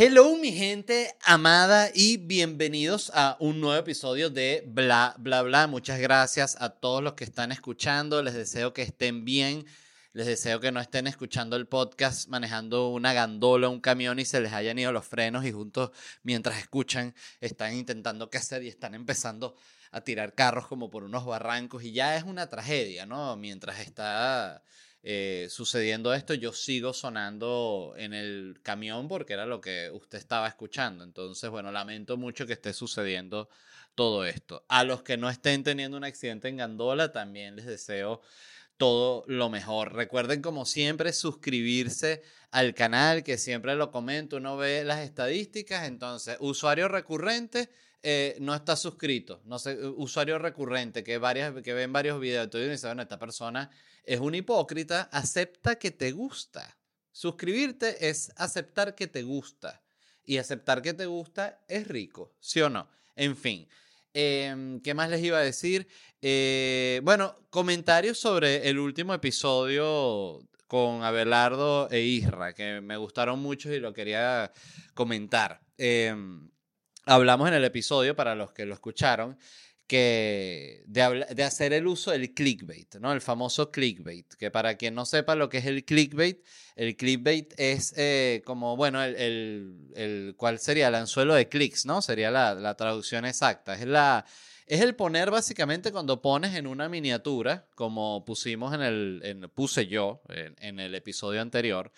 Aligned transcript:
Hello 0.00 0.36
mi 0.36 0.52
gente 0.52 1.12
amada 1.24 1.90
y 1.92 2.18
bienvenidos 2.18 3.10
a 3.16 3.36
un 3.40 3.60
nuevo 3.60 3.80
episodio 3.80 4.30
de 4.30 4.62
Bla 4.64 5.16
Bla 5.18 5.42
Bla. 5.42 5.66
Muchas 5.66 5.98
gracias 5.98 6.56
a 6.60 6.70
todos 6.70 7.02
los 7.02 7.14
que 7.14 7.24
están 7.24 7.50
escuchando. 7.50 8.22
Les 8.22 8.34
deseo 8.34 8.72
que 8.72 8.82
estén 8.82 9.24
bien. 9.24 9.66
Les 10.12 10.28
deseo 10.28 10.60
que 10.60 10.70
no 10.70 10.78
estén 10.78 11.08
escuchando 11.08 11.56
el 11.56 11.66
podcast 11.66 12.28
manejando 12.28 12.90
una 12.90 13.12
gandola, 13.12 13.68
un 13.68 13.80
camión 13.80 14.20
y 14.20 14.24
se 14.24 14.40
les 14.40 14.52
hayan 14.52 14.78
ido 14.78 14.92
los 14.92 15.04
frenos 15.04 15.44
y 15.44 15.50
juntos 15.50 15.90
mientras 16.22 16.60
escuchan 16.60 17.12
están 17.40 17.74
intentando 17.74 18.30
qué 18.30 18.38
hacer 18.38 18.62
y 18.62 18.68
están 18.68 18.94
empezando 18.94 19.56
a 19.90 20.02
tirar 20.02 20.32
carros 20.32 20.68
como 20.68 20.90
por 20.90 21.02
unos 21.02 21.26
barrancos 21.26 21.82
y 21.82 21.90
ya 21.90 22.16
es 22.16 22.22
una 22.22 22.48
tragedia, 22.48 23.04
¿no? 23.04 23.36
Mientras 23.36 23.80
está 23.80 24.62
eh, 25.10 25.48
sucediendo 25.48 26.12
esto, 26.12 26.34
yo 26.34 26.52
sigo 26.52 26.92
sonando 26.92 27.94
en 27.96 28.12
el 28.12 28.60
camión 28.62 29.08
porque 29.08 29.32
era 29.32 29.46
lo 29.46 29.58
que 29.58 29.90
usted 29.90 30.18
estaba 30.18 30.46
escuchando. 30.46 31.02
Entonces, 31.02 31.48
bueno, 31.48 31.72
lamento 31.72 32.18
mucho 32.18 32.46
que 32.46 32.52
esté 32.52 32.74
sucediendo 32.74 33.48
todo 33.94 34.26
esto. 34.26 34.66
A 34.68 34.84
los 34.84 35.02
que 35.02 35.16
no 35.16 35.30
estén 35.30 35.64
teniendo 35.64 35.96
un 35.96 36.04
accidente 36.04 36.48
en 36.48 36.58
Gandola, 36.58 37.10
también 37.10 37.56
les 37.56 37.64
deseo 37.64 38.20
todo 38.76 39.24
lo 39.28 39.48
mejor. 39.48 39.94
Recuerden, 39.94 40.42
como 40.42 40.66
siempre, 40.66 41.14
suscribirse 41.14 42.22
al 42.50 42.74
canal, 42.74 43.24
que 43.24 43.38
siempre 43.38 43.76
lo 43.76 43.90
comento, 43.90 44.36
uno 44.36 44.58
ve 44.58 44.84
las 44.84 45.00
estadísticas, 45.00 45.88
entonces, 45.88 46.36
usuario 46.40 46.86
recurrente. 46.86 47.70
Eh, 48.02 48.36
no 48.40 48.54
está 48.54 48.76
suscrito, 48.76 49.42
no 49.44 49.58
sé, 49.58 49.76
usuario 49.96 50.38
recurrente 50.38 51.02
que, 51.02 51.18
varias, 51.18 51.52
que 51.62 51.74
ven 51.74 51.92
varios 51.92 52.20
videos, 52.20 52.44
entonces 52.44 52.70
dice, 52.70 52.86
bueno, 52.86 53.02
esta 53.02 53.18
persona 53.18 53.70
es 54.04 54.20
un 54.20 54.36
hipócrita, 54.36 55.08
acepta 55.12 55.76
que 55.76 55.90
te 55.90 56.12
gusta. 56.12 56.76
Suscribirte 57.10 58.08
es 58.08 58.32
aceptar 58.36 58.94
que 58.94 59.08
te 59.08 59.22
gusta. 59.22 59.82
Y 60.24 60.36
aceptar 60.36 60.82
que 60.82 60.94
te 60.94 61.06
gusta 61.06 61.64
es 61.66 61.88
rico, 61.88 62.36
¿sí 62.38 62.60
o 62.60 62.70
no? 62.70 62.88
En 63.16 63.36
fin. 63.36 63.66
Em, 64.12 64.80
¿Qué 64.80 64.94
más 64.94 65.10
les 65.10 65.22
iba 65.22 65.38
a 65.38 65.42
decir? 65.42 65.88
Eh, 66.22 67.00
bueno, 67.02 67.36
comentarios 67.50 68.18
sobre 68.18 68.68
el 68.68 68.78
último 68.78 69.14
episodio 69.14 70.46
con 70.66 71.02
Abelardo 71.02 71.90
e 71.90 72.00
Isra, 72.00 72.52
que 72.52 72.80
me 72.80 72.96
gustaron 72.96 73.40
mucho 73.40 73.72
y 73.72 73.80
lo 73.80 73.92
quería 73.92 74.52
comentar. 74.94 75.60
Em, 75.76 76.48
hablamos 77.08 77.48
en 77.48 77.54
el 77.54 77.64
episodio, 77.64 78.14
para 78.14 78.34
los 78.34 78.52
que 78.52 78.66
lo 78.66 78.74
escucharon, 78.74 79.36
que 79.88 80.84
de, 80.86 81.42
hacer 81.42 81.72
el 81.72 81.86
uso 81.86 82.10
del 82.10 82.34
clickbait, 82.34 82.96
¿no? 82.96 83.10
El 83.10 83.22
famoso 83.22 83.72
clickbait, 83.72 84.34
que 84.34 84.50
para 84.50 84.76
quien 84.76 84.94
no 84.94 85.06
sepa 85.06 85.34
lo 85.34 85.48
que 85.48 85.58
es 85.58 85.66
el 85.66 85.82
clickbait, 85.84 86.44
el 86.76 86.94
clickbait 86.94 87.54
es 87.56 87.94
eh, 87.96 88.42
como, 88.44 88.76
bueno, 88.76 89.02
el, 89.02 89.90
el, 89.96 90.34
¿cuál 90.36 90.58
sería? 90.58 90.88
El 90.88 90.94
anzuelo 90.94 91.34
de 91.34 91.48
clics, 91.48 91.86
¿no? 91.86 92.02
Sería 92.02 92.30
la, 92.30 92.54
la, 92.54 92.76
traducción 92.76 93.24
exacta. 93.24 93.74
Es, 93.74 93.86
la, 93.86 94.26
es 94.66 94.82
el 94.82 94.94
poner 94.94 95.30
básicamente 95.30 95.90
cuando 95.90 96.20
pones 96.20 96.54
en 96.54 96.66
una 96.66 96.90
miniatura, 96.90 97.66
como 97.74 98.26
pusimos 98.26 98.74
en 98.74 98.82
el, 98.82 99.20
en, 99.24 99.48
puse 99.48 99.86
yo 99.86 100.20
en, 100.28 100.80
el 100.80 100.94
episodio 100.94 101.40
anterior, 101.40 101.90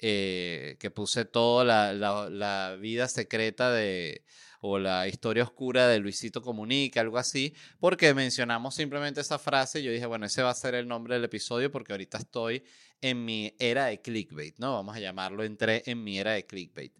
eh, 0.00 0.76
que 0.80 0.90
puse 0.90 1.24
toda 1.24 1.64
la, 1.64 2.28
la 2.28 2.76
vida 2.80 3.06
secreta 3.06 3.70
de 3.70 4.24
o 4.60 4.78
la 4.78 5.08
historia 5.08 5.42
oscura 5.42 5.88
de 5.88 5.98
Luisito 5.98 6.42
Comunica, 6.42 7.00
algo 7.00 7.18
así, 7.18 7.54
porque 7.78 8.14
mencionamos 8.14 8.74
simplemente 8.74 9.20
esa 9.20 9.38
frase. 9.38 9.82
Yo 9.82 9.90
dije, 9.90 10.06
bueno, 10.06 10.26
ese 10.26 10.42
va 10.42 10.50
a 10.50 10.54
ser 10.54 10.74
el 10.74 10.88
nombre 10.88 11.14
del 11.14 11.24
episodio 11.24 11.70
porque 11.70 11.92
ahorita 11.92 12.18
estoy 12.18 12.64
en 13.00 13.24
mi 13.24 13.54
era 13.58 13.86
de 13.86 14.00
clickbait, 14.00 14.58
¿no? 14.58 14.74
Vamos 14.74 14.96
a 14.96 15.00
llamarlo, 15.00 15.44
entré 15.44 15.82
en 15.86 16.02
mi 16.02 16.18
era 16.18 16.32
de 16.32 16.46
clickbait. 16.46 16.92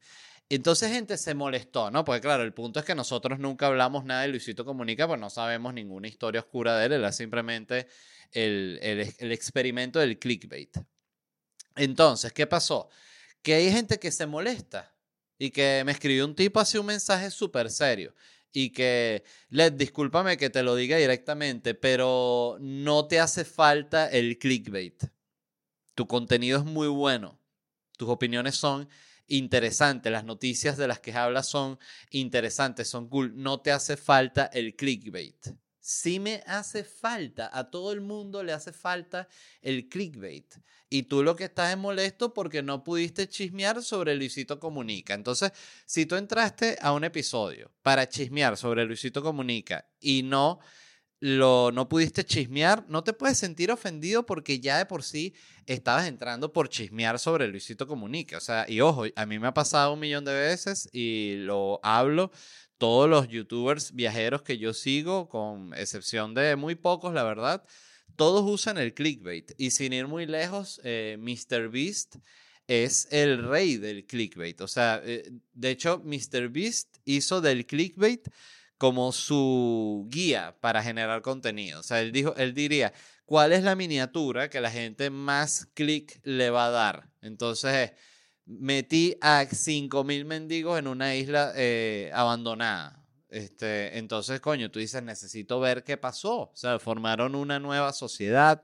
Entonces 0.49 0.93
gente 0.93 1.17
se 1.17 1.35
molestó, 1.35 1.91
¿no? 1.91 2.05
Porque 2.05 2.21
claro, 2.21 2.45
el 2.45 2.53
punto 2.53 2.79
es 2.79 2.87
que 2.87 2.95
nosotros 2.95 3.39
nunca 3.39 3.67
hablamos 3.67 4.05
nada 4.05 4.23
de 4.23 4.29
Luisito 4.29 4.65
Comunica, 4.65 5.09
pues 5.09 5.19
no 5.19 5.29
sabemos 5.29 5.75
ninguna 5.75 6.07
historia 6.07 6.41
oscura 6.41 6.79
de 6.79 6.87
él, 6.87 6.93
era 6.93 7.11
simplemente 7.13 7.89
el, 8.31 8.79
el, 8.81 9.15
el 9.19 9.33
experimento 9.33 9.99
del 9.99 10.19
clickbait. 10.19 10.77
Entonces, 11.75 12.33
¿qué 12.33 12.47
pasó? 12.47 12.89
Que 13.43 13.55
hay 13.55 13.73
gente 13.73 13.99
que 13.99 14.11
se 14.13 14.27
molesta 14.27 14.96
y 15.39 15.51
que 15.51 15.83
me 15.85 15.93
escribió 15.93 16.25
un 16.25 16.35
tipo 16.35 16.61
así 16.61 16.79
un 16.79 16.87
mensaje 16.87 17.31
súper 17.31 17.71
serio 17.71 18.15
y 18.53 18.71
que, 18.71 19.23
Led, 19.51 19.75
discúlpame 19.75 20.39
que 20.39 20.49
te 20.49 20.63
lo 20.63 20.75
diga 20.75 20.97
directamente, 20.97 21.75
pero 21.75 22.57
no 22.59 23.07
te 23.07 23.21
hace 23.21 23.45
falta 23.45 24.09
el 24.09 24.39
clickbait. 24.39 25.05
Tu 25.95 26.07
contenido 26.07 26.61
es 26.61 26.65
muy 26.65 26.89
bueno, 26.89 27.39
tus 27.99 28.09
opiniones 28.09 28.57
son 28.57 28.89
interesantes, 29.27 30.11
las 30.11 30.25
noticias 30.25 30.79
de 30.79 30.89
las 30.89 31.01
que 31.01 31.13
hablas 31.13 31.49
son 31.49 31.79
interesantes, 32.11 32.89
son 32.89 33.09
cool, 33.09 33.33
no 33.37 33.61
te 33.61 33.73
hace 33.73 33.97
falta 33.97 34.47
el 34.47 34.75
clickbait 34.75 35.49
sí 35.87 36.19
me 36.19 36.43
hace 36.49 36.83
falta, 36.83 37.49
a 37.53 37.71
todo 37.71 37.93
el 37.93 38.01
mundo 38.01 38.43
le 38.43 38.53
hace 38.53 38.73
falta 38.73 39.29
el 39.63 39.89
clickbait. 39.89 40.57
Y 40.89 41.05
tú 41.05 41.23
lo 41.23 41.37
que 41.37 41.45
estás 41.45 41.71
es 41.71 41.79
molesto 41.79 42.35
porque 42.35 42.61
no 42.61 42.83
pudiste 42.83 43.29
chismear 43.29 43.81
sobre 43.85 44.17
Luisito 44.17 44.59
Comunica. 44.59 45.15
Entonces, 45.15 45.53
si 45.85 46.05
tú 46.05 46.17
entraste 46.17 46.77
a 46.81 46.91
un 46.91 47.05
episodio 47.05 47.71
para 47.83 48.09
chismear 48.09 48.57
sobre 48.57 48.85
Luisito 48.85 49.23
Comunica 49.23 49.89
y 50.01 50.25
no 50.25 50.59
lo 51.21 51.71
no 51.73 51.89
pudiste 51.89 52.25
chismear, 52.25 52.85
no 52.89 53.05
te 53.05 53.13
puedes 53.13 53.39
sentir 53.39 53.71
ofendido 53.71 54.27
porque 54.27 54.61
ya 54.61 54.79
de 54.79 54.87
por 54.87 55.05
sí 55.05 55.35
estabas 55.67 56.09
entrando 56.09 56.53
por 56.53 56.69
chismear 56.69 57.21
sobre 57.21 57.47
Luisito 57.47 57.87
Comunica. 57.87 58.39
O 58.39 58.41
sea, 58.41 58.67
y 58.69 58.81
ojo, 58.81 59.05
a 59.15 59.25
mí 59.25 59.39
me 59.39 59.47
ha 59.47 59.55
pasado 59.55 59.93
un 59.93 60.01
millón 60.01 60.25
de 60.25 60.35
veces 60.35 60.89
y 60.93 61.37
lo 61.39 61.79
hablo 61.85 62.33
todos 62.79 63.09
los 63.09 63.29
youtubers 63.29 63.93
viajeros 63.93 64.43
que 64.43 64.59
yo 64.59 64.75
sigo, 64.75 65.29
con 65.29 65.73
excepción 65.75 66.35
de 66.35 66.57
muy 66.57 66.75
pocos, 66.75 67.15
la 67.15 67.25
verdad, 67.25 67.65
todos 68.17 68.45
usan 68.51 68.79
el 68.79 68.95
clickbait. 68.95 69.53
Y 69.59 69.71
sin 69.71 69.93
ir 69.93 70.07
muy 70.07 70.27
lejos, 70.27 70.81
eh, 70.85 71.17
MrBeast 71.19 72.17
es 72.67 73.09
el 73.11 73.47
rey 73.47 73.77
del 73.77 74.07
clickbait. 74.07 74.61
O 74.61 74.69
sea, 74.69 75.01
eh, 75.05 75.31
de 75.55 75.71
hecho, 75.71 76.03
MrBeast 76.05 76.97
hizo 77.05 77.41
del 77.41 77.67
clickbait 77.67 78.29
como 78.79 79.13
su 79.13 80.07
guía 80.11 80.57
para 80.61 80.83
generar 80.83 81.23
contenido. 81.23 81.81
O 81.81 81.83
sea, 81.83 82.01
él, 82.01 82.13
dijo, 82.13 82.35
él 82.37 82.53
diría, 82.55 82.93
¿cuál 83.25 83.53
es 83.53 83.63
la 83.63 83.75
miniatura 83.75 84.51
que 84.51 84.61
la 84.61 84.71
gente 84.71 85.11
más 85.11 85.67
click 85.75 86.21
le 86.25 86.51
va 86.51 86.67
a 86.67 86.71
dar? 86.71 87.11
Entonces, 87.23 87.93
metí 88.47 89.17
a 89.21 89.45
5.000 89.45 90.25
mendigos 90.25 90.79
en 90.79 90.87
una 90.87 91.15
isla 91.15 91.53
eh, 91.57 92.11
abandonada. 92.15 93.03
Este, 93.29 93.99
entonces, 93.99 94.41
coño, 94.41 94.71
tú 94.71 94.79
dices, 94.79 95.03
necesito 95.03 95.61
ver 95.61 95.85
qué 95.85 95.97
pasó. 95.97 96.43
O 96.43 96.53
sea, 96.55 96.79
formaron 96.79 97.35
una 97.35 97.59
nueva 97.59 97.93
sociedad, 97.93 98.63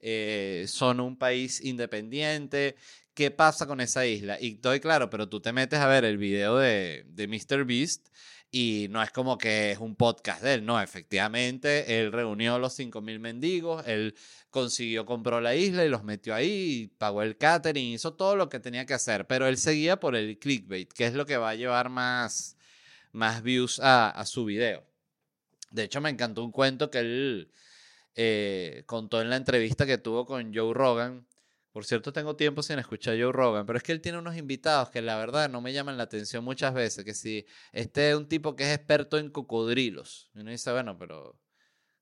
eh, 0.00 0.66
son 0.68 1.00
un 1.00 1.16
país 1.16 1.60
independiente. 1.64 2.76
¿Qué 3.14 3.30
pasa 3.30 3.66
con 3.66 3.80
esa 3.80 4.06
isla? 4.06 4.38
Y 4.40 4.54
estoy 4.54 4.80
claro, 4.80 5.10
pero 5.10 5.28
tú 5.28 5.40
te 5.40 5.52
metes 5.52 5.78
a 5.78 5.86
ver 5.86 6.04
el 6.04 6.18
video 6.18 6.58
de, 6.58 7.04
de 7.08 7.28
Mr. 7.28 7.64
Beast 7.64 8.08
y 8.50 8.88
no 8.90 9.02
es 9.02 9.10
como 9.10 9.38
que 9.38 9.72
es 9.72 9.78
un 9.78 9.96
podcast 9.96 10.42
de 10.42 10.54
él, 10.54 10.64
no, 10.64 10.80
efectivamente, 10.80 12.00
él 12.00 12.12
reunió 12.12 12.58
los 12.58 12.78
5.000 12.78 13.18
mendigos, 13.20 13.86
él 13.86 14.14
consiguió, 14.50 15.06
compró 15.06 15.40
la 15.40 15.54
isla 15.54 15.84
y 15.84 15.88
los 15.88 16.04
metió 16.04 16.34
ahí, 16.34 16.92
pagó 16.98 17.22
el 17.22 17.36
catering, 17.36 17.94
hizo 17.94 18.14
todo 18.14 18.36
lo 18.36 18.48
que 18.48 18.60
tenía 18.60 18.86
que 18.86 18.94
hacer, 18.94 19.26
pero 19.26 19.46
él 19.46 19.56
seguía 19.56 20.00
por 20.00 20.16
el 20.16 20.38
clickbait, 20.38 20.92
que 20.92 21.06
es 21.06 21.14
lo 21.14 21.26
que 21.26 21.36
va 21.36 21.50
a 21.50 21.54
llevar 21.54 21.88
más, 21.90 22.56
más 23.12 23.42
views 23.42 23.80
a, 23.80 24.10
a 24.10 24.26
su 24.26 24.44
video. 24.44 24.84
De 25.70 25.84
hecho, 25.84 26.00
me 26.00 26.10
encantó 26.10 26.44
un 26.44 26.50
cuento 26.50 26.90
que 26.90 26.98
él 26.98 27.52
eh, 28.16 28.82
contó 28.86 29.20
en 29.22 29.30
la 29.30 29.36
entrevista 29.36 29.86
que 29.86 29.98
tuvo 29.98 30.26
con 30.26 30.52
Joe 30.54 30.74
Rogan. 30.74 31.26
Por 31.72 31.84
cierto, 31.84 32.12
tengo 32.12 32.34
tiempo 32.34 32.62
sin 32.62 32.80
escuchar 32.80 33.14
a 33.14 33.18
Joe 33.18 33.32
Rogan, 33.32 33.64
pero 33.64 33.76
es 33.76 33.84
que 33.84 33.92
él 33.92 34.00
tiene 34.00 34.18
unos 34.18 34.36
invitados 34.36 34.90
que 34.90 35.00
la 35.02 35.16
verdad 35.16 35.48
no 35.48 35.60
me 35.60 35.72
llaman 35.72 35.96
la 35.96 36.02
atención 36.04 36.42
muchas 36.42 36.74
veces. 36.74 37.04
Que 37.04 37.14
si 37.14 37.46
este 37.72 38.10
es 38.10 38.16
un 38.16 38.28
tipo 38.28 38.56
que 38.56 38.64
es 38.64 38.76
experto 38.76 39.18
en 39.18 39.30
cocodrilos, 39.30 40.30
y 40.34 40.40
uno 40.40 40.50
dice, 40.50 40.72
bueno, 40.72 40.98
pero 40.98 41.38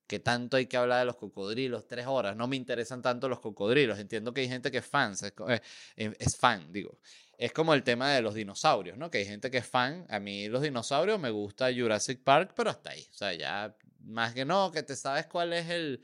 ¿qué 0.07 0.19
tanto 0.19 0.57
hay 0.57 0.65
que 0.65 0.75
hablar 0.75 0.99
de 0.99 1.05
los 1.05 1.17
cocodrilos? 1.17 1.87
Tres 1.87 2.07
horas, 2.07 2.35
no 2.35 2.47
me 2.47 2.55
interesan 2.55 3.03
tanto 3.03 3.29
los 3.29 3.39
cocodrilos. 3.39 3.99
Entiendo 3.99 4.33
que 4.33 4.41
hay 4.41 4.47
gente 4.49 4.71
que 4.71 4.79
es 4.79 4.85
fan, 4.87 5.11
es, 5.11 5.23
eh, 5.23 5.61
eh, 5.97 6.15
es 6.19 6.35
fan, 6.35 6.71
digo. 6.71 6.99
Es 7.37 7.53
como 7.53 7.75
el 7.75 7.83
tema 7.83 8.11
de 8.11 8.21
los 8.23 8.33
dinosaurios, 8.33 8.97
¿no? 8.97 9.11
Que 9.11 9.19
hay 9.19 9.25
gente 9.25 9.51
que 9.51 9.59
es 9.59 9.67
fan. 9.67 10.05
A 10.09 10.19
mí 10.19 10.49
los 10.49 10.63
dinosaurios 10.63 11.19
me 11.19 11.29
gusta 11.29 11.71
Jurassic 11.73 12.23
Park, 12.23 12.53
pero 12.55 12.71
hasta 12.71 12.89
ahí. 12.89 13.07
O 13.11 13.13
sea, 13.13 13.33
ya 13.33 13.75
más 13.99 14.33
que 14.33 14.45
no, 14.45 14.71
que 14.71 14.81
te 14.81 14.95
sabes 14.95 15.27
cuál 15.27 15.53
es 15.53 15.69
el 15.69 16.03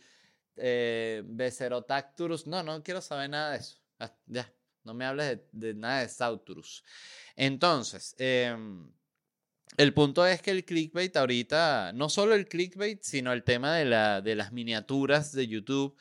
eh, 0.58 1.24
Becerotacturus. 1.26 2.48
No, 2.48 2.64
no 2.64 2.84
quiero 2.84 3.02
saber 3.02 3.30
nada 3.30 3.52
de 3.52 3.58
eso. 3.58 3.78
Ah, 4.00 4.14
ya, 4.26 4.52
no 4.84 4.94
me 4.94 5.06
hables 5.06 5.40
de, 5.52 5.74
nada 5.74 6.02
de 6.02 6.10
Sauturus. 6.10 6.84
Entonces, 7.36 8.16
em, 8.18 8.92
el 9.78 9.94
punto 9.94 10.26
es 10.26 10.42
que 10.42 10.52
el 10.52 10.66
clickbait 10.66 11.16
ahorita, 11.16 11.92
no 11.94 12.10
solo 12.10 12.36
el 12.36 12.48
clickbait, 12.48 13.02
sino 13.04 13.34
el 13.34 13.44
tema 13.44 13.76
de, 13.76 13.86
la, 13.86 14.22
de 14.22 14.36
las 14.36 14.52
miniaturas 14.52 15.32
de 15.32 15.48
YouTube 15.48 15.98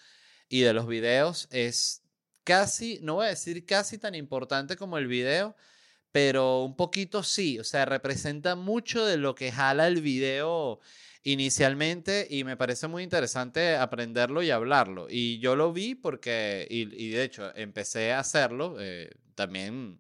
y 0.49 0.61
de 0.61 0.73
los 0.73 0.87
videos 0.87 1.49
es 1.51 2.03
casi, 2.45 2.99
no 3.03 3.15
voy 3.15 3.27
a 3.27 3.31
decir 3.31 3.65
casi 3.67 3.99
tan 3.99 4.15
importante 4.15 4.77
como 4.77 4.99
el 4.99 5.07
video, 5.07 5.57
pero 6.15 6.63
un 6.63 6.77
poquito 6.77 7.25
sí, 7.25 7.59
o 7.59 7.65
sea, 7.65 7.87
representa 7.87 8.55
mucho 8.55 9.05
de 9.05 9.17
lo 9.17 9.35
que 9.35 9.51
jala 9.51 9.89
el 9.89 10.01
video 10.01 10.79
inicialmente 11.25 12.29
y 12.31 12.45
me 12.45 12.57
parece 12.57 12.87
muy 12.87 13.03
interesante 13.03 13.75
aprenderlo 13.75 14.41
y 14.41 14.53
hablarlo. 14.53 15.09
Y 15.11 15.41
yo 15.41 15.57
lo 15.57 15.73
vi 15.73 15.97
porque, 15.97 16.69
y, 16.71 17.11
de 17.11 17.25
hecho 17.25 17.51
empecé 17.57 18.13
a 18.13 18.21
hacerlo, 18.21 18.77
eh, 18.79 19.11
también 19.35 19.99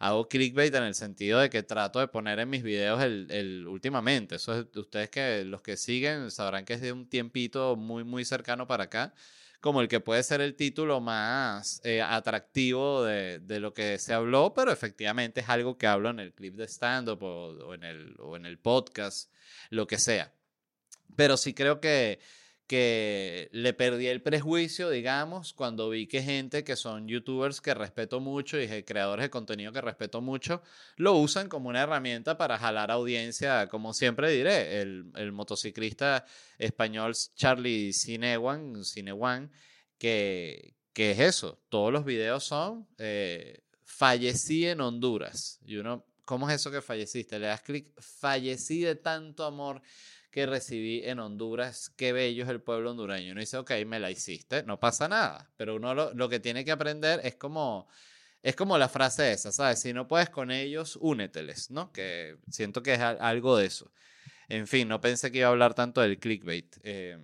hago 0.00 0.26
clickbait 0.26 0.74
en 0.74 0.82
el 0.82 0.96
sentido 0.96 1.38
de 1.38 1.48
que 1.48 1.62
trato 1.62 2.00
de 2.00 2.08
poner 2.08 2.40
en 2.40 2.50
mis 2.50 2.64
videos 2.64 3.00
el, 3.00 3.28
el, 3.30 3.68
últimamente. 3.68 4.34
Eso 4.34 4.58
es, 4.58 4.66
ustedes 4.76 5.10
que 5.10 5.44
los 5.44 5.62
que 5.62 5.76
siguen 5.76 6.32
sabrán 6.32 6.64
que 6.64 6.72
es 6.74 6.80
de 6.80 6.90
un 6.90 7.08
tiempito 7.08 7.76
muy, 7.76 8.02
muy 8.02 8.24
cercano 8.24 8.66
para 8.66 8.84
acá 8.84 9.14
como 9.62 9.80
el 9.80 9.86
que 9.86 10.00
puede 10.00 10.24
ser 10.24 10.40
el 10.40 10.56
título 10.56 11.00
más 11.00 11.80
eh, 11.84 12.02
atractivo 12.02 13.04
de, 13.04 13.38
de, 13.38 13.60
lo 13.60 13.72
que 13.72 13.96
se 14.00 14.12
habló, 14.12 14.52
pero 14.54 14.72
efectivamente 14.72 15.40
es 15.40 15.48
algo 15.48 15.78
que 15.78 15.86
hablo 15.86 16.10
en 16.10 16.18
el 16.18 16.34
clip 16.34 16.56
de 16.56 16.66
stand-up 16.66 17.22
o, 17.22 17.72
en 17.72 17.84
el, 17.84 18.16
o 18.18 18.34
en 18.36 18.44
el 18.44 18.58
podcast, 18.58 19.32
lo 19.70 19.86
que 19.86 19.98
sea. 19.98 20.34
Pero 21.14 21.36
sí 21.36 21.54
creo 21.54 21.80
que, 21.80 22.18
que 22.72 23.50
le 23.52 23.74
perdí 23.74 24.06
el 24.06 24.22
prejuicio, 24.22 24.88
digamos, 24.88 25.52
cuando 25.52 25.90
vi 25.90 26.06
que 26.06 26.22
gente 26.22 26.64
que 26.64 26.74
son 26.74 27.06
youtubers 27.06 27.60
que 27.60 27.74
respeto 27.74 28.18
mucho 28.18 28.58
y 28.58 28.66
creadores 28.82 29.24
de 29.24 29.28
contenido 29.28 29.72
que 29.72 29.82
respeto 29.82 30.22
mucho, 30.22 30.62
lo 30.96 31.12
usan 31.18 31.50
como 31.50 31.68
una 31.68 31.82
herramienta 31.82 32.38
para 32.38 32.56
jalar 32.56 32.90
audiencia, 32.90 33.68
como 33.68 33.92
siempre 33.92 34.30
diré, 34.30 34.80
el, 34.80 35.12
el 35.16 35.32
motociclista 35.32 36.24
español 36.56 37.12
Charlie 37.34 37.92
Cinewan, 37.92 38.82
Cinewan 38.86 39.52
que, 39.98 40.74
que 40.94 41.10
es 41.10 41.18
eso, 41.18 41.62
todos 41.68 41.92
los 41.92 42.06
videos 42.06 42.42
son 42.42 42.88
eh, 42.96 43.64
fallecí 43.84 44.66
en 44.66 44.80
Honduras. 44.80 45.58
Y 45.62 45.76
uno, 45.76 46.06
¿cómo 46.24 46.48
es 46.48 46.56
eso 46.56 46.70
que 46.70 46.80
falleciste? 46.80 47.38
Le 47.38 47.48
das 47.48 47.60
clic, 47.60 47.92
fallecí 48.00 48.80
de 48.80 48.94
tanto 48.94 49.44
amor 49.44 49.82
que 50.32 50.46
recibí 50.46 51.02
en 51.04 51.20
Honduras, 51.20 51.90
qué 51.94 52.12
bello 52.14 52.44
es 52.44 52.48
el 52.48 52.62
pueblo 52.62 52.90
hondureño. 52.90 53.32
Uno 53.32 53.40
dice, 53.40 53.58
ok, 53.58 53.70
me 53.86 54.00
la 54.00 54.10
hiciste, 54.10 54.62
no 54.62 54.80
pasa 54.80 55.06
nada, 55.06 55.52
pero 55.58 55.76
uno 55.76 55.94
lo, 55.94 56.28
que 56.30 56.40
tiene 56.40 56.64
que 56.64 56.72
aprender 56.72 57.20
es 57.22 57.34
como, 57.36 57.86
es 58.42 58.56
como 58.56 58.78
la 58.78 58.88
frase 58.88 59.30
esa, 59.30 59.52
¿sabes? 59.52 59.80
Si 59.80 59.92
no 59.92 60.08
puedes 60.08 60.30
con 60.30 60.50
ellos, 60.50 60.96
úneteles, 61.02 61.70
¿no? 61.70 61.92
Que 61.92 62.38
siento 62.50 62.82
que 62.82 62.94
es 62.94 63.00
algo 63.00 63.58
de 63.58 63.66
eso. 63.66 63.92
En 64.48 64.66
fin, 64.66 64.88
no 64.88 65.02
pensé 65.02 65.30
que 65.30 65.38
iba 65.38 65.48
a 65.48 65.50
hablar 65.50 65.74
tanto 65.74 66.00
del 66.00 66.18
clickbait. 66.18 66.76
Eh, 66.82 67.18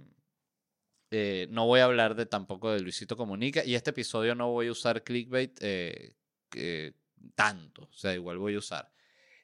eh, 1.10 1.46
no 1.50 1.64
voy 1.64 1.80
a 1.80 1.84
hablar 1.84 2.14
de 2.14 2.26
tampoco 2.26 2.70
de 2.70 2.80
Luisito 2.80 3.16
Comunica 3.16 3.64
y 3.64 3.74
este 3.74 3.90
episodio 3.90 4.34
no 4.34 4.50
voy 4.50 4.66
a 4.66 4.72
usar 4.72 5.02
clickbait 5.02 5.58
eh, 5.62 6.12
tanto, 7.34 7.88
o 7.90 7.96
sea, 7.96 8.12
igual 8.12 8.36
voy 8.36 8.54
a 8.54 8.58
usar. 8.58 8.92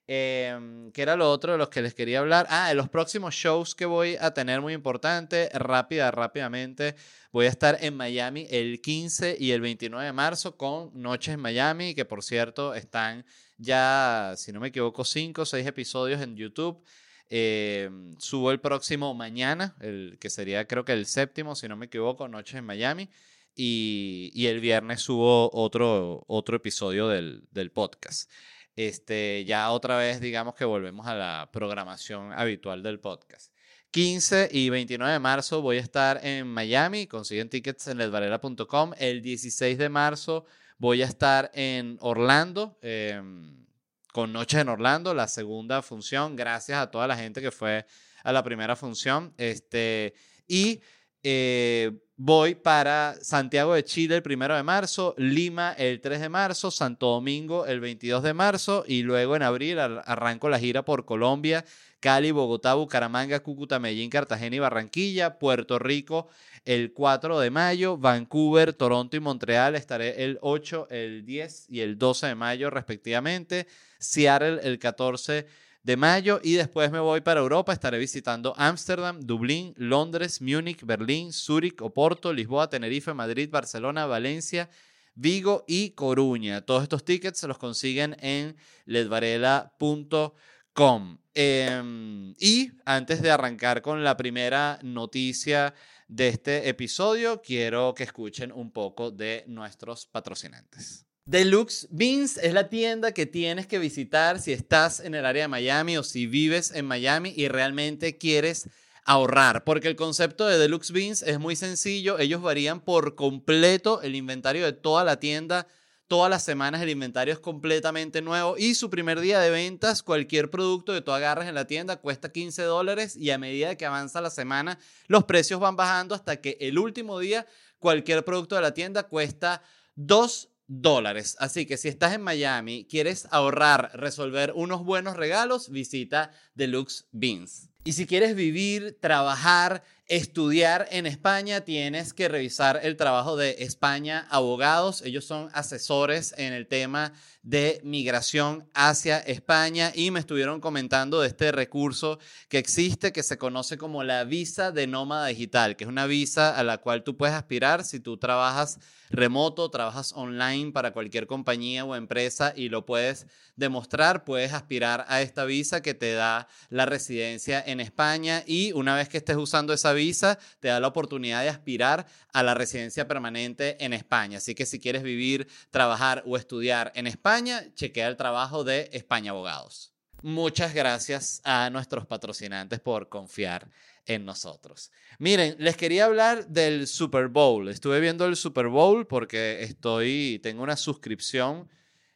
Eh, 0.07 0.91
¿Qué 0.93 1.03
era 1.03 1.17
lo 1.17 1.31
otro 1.31 1.53
de 1.53 1.59
los 1.59 1.71
que 1.71 1.81
les 1.81 1.95
quería 1.95 2.19
hablar? 2.19 2.47
Ah, 2.51 2.69
de 2.69 2.75
los 2.75 2.89
próximos 2.89 3.35
shows 3.35 3.75
que 3.75 3.87
voy 3.87 4.17
a 4.21 4.35
tener 4.35 4.61
muy 4.61 4.75
importante, 4.75 5.49
rápida, 5.55 6.11
rápidamente. 6.11 6.95
Voy 7.33 7.47
a 7.47 7.49
estar 7.49 7.79
en 7.81 7.97
Miami 7.97 8.47
el 8.51 8.81
15 8.83 9.37
y 9.39 9.53
el 9.53 9.61
29 9.63 10.07
de 10.07 10.13
marzo 10.13 10.57
con 10.57 10.91
Noches 10.95 11.35
en 11.35 11.41
Miami, 11.41 11.95
que 11.95 12.05
por 12.05 12.23
cierto 12.23 12.75
están 12.75 13.25
ya, 13.57 14.35
si 14.37 14.53
no 14.53 14.61
me 14.61 14.69
equivoco, 14.69 15.05
5 15.05 15.43
o 15.43 15.47
6 15.47 15.67
episodios 15.67 16.21
en 16.21 16.37
YouTube. 16.37 16.83
Em, 17.31 18.15
subo 18.19 18.51
el 18.51 18.61
próximo 18.61 19.15
mañana, 19.15 19.75
el, 19.81 20.19
que 20.21 20.29
sería 20.29 20.67
creo 20.67 20.85
que 20.85 20.93
el 20.93 21.07
séptimo, 21.07 21.55
si 21.55 21.67
no 21.67 21.77
me 21.77 21.87
equivoco, 21.87 22.29
Noches 22.29 22.57
en 22.57 22.65
Miami. 22.67 23.09
Y, 23.57 24.33
y 24.35 24.47
el 24.49 24.61
viernes 24.61 25.01
subo 25.03 25.49
otro, 25.53 26.25
otro 26.27 26.57
episodio 26.57 27.09
del, 27.09 27.45
del 27.53 27.71
podcast. 27.71 28.29
Este, 28.77 29.45
ya 29.45 29.71
otra 29.71 29.97
vez, 29.97 30.21
digamos 30.21 30.55
que 30.55 30.65
volvemos 30.65 31.07
a 31.07 31.15
la 31.15 31.51
programación 31.53 32.33
habitual 32.33 32.83
del 32.83 33.01
podcast. 33.01 33.53
15 33.93 34.49
y 34.51 34.71
29 34.71 35.13
de 35.13 35.19
marzo 35.21 35.63
voy 35.63 35.77
a 35.77 35.81
estar 35.81 36.19
en 36.25 36.49
Miami, 36.49 37.07
consiguen 37.07 37.49
tickets 37.49 37.87
en 37.87 37.99
ledvarela.com. 37.99 38.93
El 38.99 39.23
16 39.23 39.79
de 39.79 39.89
marzo 39.89 40.47
voy 40.79 41.03
a 41.03 41.07
estar 41.07 41.53
en 41.55 41.97
Orlando, 42.01 42.77
em, 42.83 43.65
con 44.13 44.33
Noches 44.33 44.61
en 44.61 44.69
Orlando, 44.69 45.15
la 45.15 45.29
segunda 45.29 45.81
función. 45.81 46.35
Gracias 46.35 46.79
a 46.79 46.91
toda 46.91 47.07
la 47.07 47.17
gente 47.17 47.41
que 47.41 47.53
fue 47.53 47.87
a 48.25 48.33
la 48.33 48.43
primera 48.43 48.75
función. 48.75 49.33
Este, 49.39 50.15
y 50.49 50.81
eh, 51.23 51.93
voy 52.17 52.55
para 52.55 53.17
Santiago 53.21 53.75
de 53.75 53.85
Chile 53.85 54.17
el 54.17 54.23
primero 54.23 54.55
de 54.55 54.63
marzo, 54.63 55.15
Lima 55.19 55.73
el 55.73 56.01
3 56.01 56.21
de 56.21 56.29
marzo, 56.29 56.71
Santo 56.71 57.07
Domingo 57.07 57.67
el 57.67 57.81
22 57.81 58.23
de 58.23 58.35
marzo 58.35 58.85
y 58.87 59.03
luego 59.03 59.35
en 59.37 59.43
abril 59.43 59.79
arranco 59.79 60.49
la 60.49 60.59
gira 60.59 60.85
por 60.85 61.05
Colombia, 61.05 61.65
Cali, 62.01 62.31
Bogotá, 62.31 62.75
Bucaramanga, 62.75 63.41
Cúcuta, 63.41 63.79
Medellín, 63.79 64.11
Cartagena 64.11 64.57
y 64.57 64.59
Barranquilla, 64.61 65.39
Puerto 65.39 65.79
Rico 65.79 66.29
el 66.65 66.93
4 66.93 67.41
de 67.41 67.51
mayo, 67.51 67.99
Vancouver, 67.99 68.73
Toronto 68.73 69.17
y 69.17 69.21
Montreal 69.21 69.75
estaré 69.75 70.25
el 70.25 70.39
8, 70.41 70.89
el 70.91 71.27
10 71.27 71.67
y 71.69 71.81
el 71.81 71.99
12 71.99 72.29
de 72.29 72.35
mayo 72.35 72.71
respectivamente, 72.71 73.67
Seattle 73.99 74.61
el 74.63 74.79
14 74.79 75.33
de 75.33 75.64
de 75.85 75.97
mayo 75.97 76.41
y 76.43 76.55
después 76.55 76.91
me 76.91 76.99
voy 76.99 77.21
para 77.21 77.39
Europa. 77.41 77.73
Estaré 77.73 77.99
visitando 77.99 78.55
Ámsterdam, 78.57 79.21
Dublín, 79.21 79.75
Londres, 79.77 80.41
Múnich, 80.41 80.85
Berlín, 80.85 81.33
Zúrich, 81.33 81.81
Oporto, 81.83 82.33
Lisboa, 82.33 82.69
Tenerife, 82.69 83.15
Madrid, 83.15 83.49
Barcelona, 83.51 84.07
Valencia, 84.07 84.71
Vigo 85.15 85.65
y 85.69 85.91
Coruña. 85.91 86.63
Todos 86.63 86.83
estos 86.83 87.05
tickets 87.05 87.39
se 87.39 87.47
los 87.47 87.59
consiguen 87.59 88.17
en 88.21 88.57
ledvarela.com. 88.87 91.19
Em, 91.35 92.35
y 92.39 92.73
antes 92.85 93.21
de 93.21 93.31
arrancar 93.31 93.83
con 93.83 94.03
la 94.03 94.17
primera 94.17 94.79
noticia 94.83 95.75
de 96.09 96.29
este 96.29 96.69
episodio, 96.69 97.43
quiero 97.43 97.95
que 97.95 98.05
escuchen 98.05 98.53
un 98.53 98.73
poco 98.73 99.11
de 99.11 99.45
nuestros 99.47 100.07
patrocinantes. 100.07 101.05
Deluxe 101.27 101.89
Beans 101.91 102.37
es 102.37 102.53
la 102.53 102.69
tienda 102.69 103.13
que 103.13 103.25
tienes 103.25 103.67
que 103.67 103.79
visitar 103.79 104.39
si 104.39 104.53
estás 104.53 105.01
en 105.01 105.15
el 105.15 105.25
área 105.25 105.45
de 105.45 105.49
Miami 105.49 105.97
o 105.97 106.03
si 106.03 106.27
vives 106.27 106.71
en 106.73 106.85
Miami 106.85 107.33
y 107.35 107.49
realmente 107.49 108.19
quieres 108.19 108.69
ahorrar, 109.07 109.65
porque 109.65 109.89
el 109.89 109.97
concepto 109.97 110.47
de 110.47 110.59
Deluxe 110.59 110.93
Beans 110.93 111.23
es 111.23 111.39
muy 111.41 111.57
sencillo, 111.57 112.19
ellos 112.19 112.43
varían 112.43 112.81
por 112.81 113.15
completo 113.15 114.03
el 114.03 114.17
inventario 114.17 114.67
de 114.67 114.75
toda 114.75 115.03
la 115.03 115.19
tienda, 115.19 115.67
todas 116.09 116.29
las 116.29 116.45
semanas 116.45 116.83
el 116.83 116.91
inventario 116.91 117.33
es 117.33 117.41
completamente 117.41 118.21
nuevo 118.21 118.59
y 118.59 118.75
su 118.75 118.91
primer 118.91 119.19
día 119.19 119.41
de 119.41 119.49
ventas, 119.49 120.03
cualquier 120.03 120.51
producto 120.51 120.93
que 120.93 121.01
tú 121.01 121.13
agarres 121.13 121.49
en 121.49 121.55
la 121.55 121.67
tienda 121.67 121.97
cuesta 121.97 122.33
15 122.33 122.65
dólares 122.65 123.17
y 123.17 123.31
a 123.31 123.39
medida 123.39 123.77
que 123.77 123.87
avanza 123.87 124.21
la 124.21 124.29
semana 124.29 124.79
los 125.07 125.25
precios 125.25 125.59
van 125.59 125.75
bajando 125.75 126.15
hasta 126.15 126.43
que 126.43 126.59
el 126.61 126.79
último 126.79 127.19
día 127.19 127.47
cualquier 127.79 128.27
producto 128.27 128.57
de 128.57 128.61
la 128.61 128.75
tienda 128.75 129.05
cuesta 129.05 129.63
2 129.97 130.51
dólares. 130.67 131.37
Así 131.39 131.67
que 131.67 131.77
si 131.77 131.89
estás 131.89 132.15
en 132.15 132.23
Miami, 132.23 132.87
quieres 132.89 133.27
ahorrar, 133.31 133.91
resolver 133.95 134.53
unos 134.55 134.85
buenos 134.85 135.17
regalos, 135.17 135.71
visita 135.71 136.31
Deluxe 136.55 137.07
Beans. 137.13 137.69
Y 137.85 137.93
si 137.93 138.07
quieres 138.07 138.35
vivir, 138.35 138.99
trabajar, 139.01 139.83
estudiar 140.07 140.87
en 140.91 141.07
España, 141.07 141.63
tienes 141.63 142.13
que 142.13 142.29
revisar 142.29 142.81
el 142.83 142.97
trabajo 142.97 143.37
de 143.37 143.57
España 143.61 144.27
Abogados. 144.31 145.03
Ellos 145.03 145.25
son 145.25 145.49
asesores 145.55 146.35
en 146.37 146.53
el 146.53 146.67
tema 146.67 147.13
de 147.43 147.81
migración 147.85 148.69
hacia 148.75 149.19
España 149.19 149.93
y 149.95 150.11
me 150.11 150.21
estuvieron 150.21 150.61
comentando 150.61 151.21
de 151.21 151.29
este 151.29 151.53
recurso 151.53 152.19
que 152.49 152.59
existe 152.59 153.13
que 153.13 153.23
se 153.23 153.39
conoce 153.39 153.79
como 153.79 154.03
la 154.03 154.25
visa 154.25 154.73
de 154.73 154.87
nómada 154.87 155.27
digital, 155.27 155.77
que 155.77 155.85
es 155.85 155.89
una 155.89 156.07
visa 156.07 156.57
a 156.57 156.63
la 156.65 156.79
cual 156.79 157.03
tú 157.03 157.17
puedes 157.17 157.35
aspirar 157.35 157.85
si 157.85 158.01
tú 158.01 158.19
trabajas 158.19 158.79
remoto, 159.11 159.71
trabajas 159.71 160.13
online 160.15 160.73
para 160.73 160.93
cualquier 160.93 161.27
compañía 161.27 161.85
o 161.85 161.95
empresa 161.95 162.53
y 162.57 162.69
lo 162.69 162.85
puedes 162.85 163.27
demostrar, 163.57 164.25
puedes 164.25 164.53
aspirar 164.53 165.05
a 165.09 165.23
esta 165.23 165.45
visa 165.45 165.83
que 165.83 165.95
te 165.95 166.13
da 166.13 166.49
la 166.69 166.87
residencia 166.87 167.63
en 167.65 167.81
España 167.81 168.43
y 168.47 168.73
una 168.73 168.97
vez 168.97 169.09
que 169.09 169.19
estés 169.19 169.37
usando 169.37 169.73
esa 169.73 169.93
visa, 169.95 170.39
te 170.61 170.69
da 170.69 170.81
la 170.81 170.89
oportunidad 170.89 171.43
de 171.43 171.49
aspirar 171.49 172.07
a 172.33 172.43
la 172.43 172.55
residencia 172.55 173.09
permanente 173.09 173.83
en 173.85 173.93
España. 173.93 174.39
Así 174.39 174.55
que 174.55 174.67
si 174.67 174.81
quieres 174.81 175.03
vivir, 175.03 175.49
trabajar 175.71 176.23
o 176.27 176.37
estudiar 176.37 176.93
en 176.95 177.07
España, 177.07 177.65
chequea 177.75 178.09
el 178.09 178.17
trabajo 178.17 178.65
de 178.65 178.91
España 178.93 179.31
Abogados. 179.31 179.95
Muchas 180.23 180.73
gracias 180.73 181.43
a 181.45 181.69
nuestros 181.69 182.07
patrocinantes 182.07 182.81
por 182.81 183.11
confiar 183.11 183.69
en 184.07 184.25
nosotros. 184.25 184.91
Miren, 185.19 185.57
les 185.59 185.77
quería 185.77 186.07
hablar 186.07 186.47
del 186.49 186.87
Super 186.87 187.29
Bowl. 187.29 187.69
Estuve 187.69 188.01
viendo 188.01 188.25
el 188.25 188.37
Super 188.37 188.69
Bowl 188.69 189.07
porque 189.07 189.63
estoy, 189.63 190.41
tengo 190.43 190.63
una 190.63 190.77
suscripción 190.77 191.69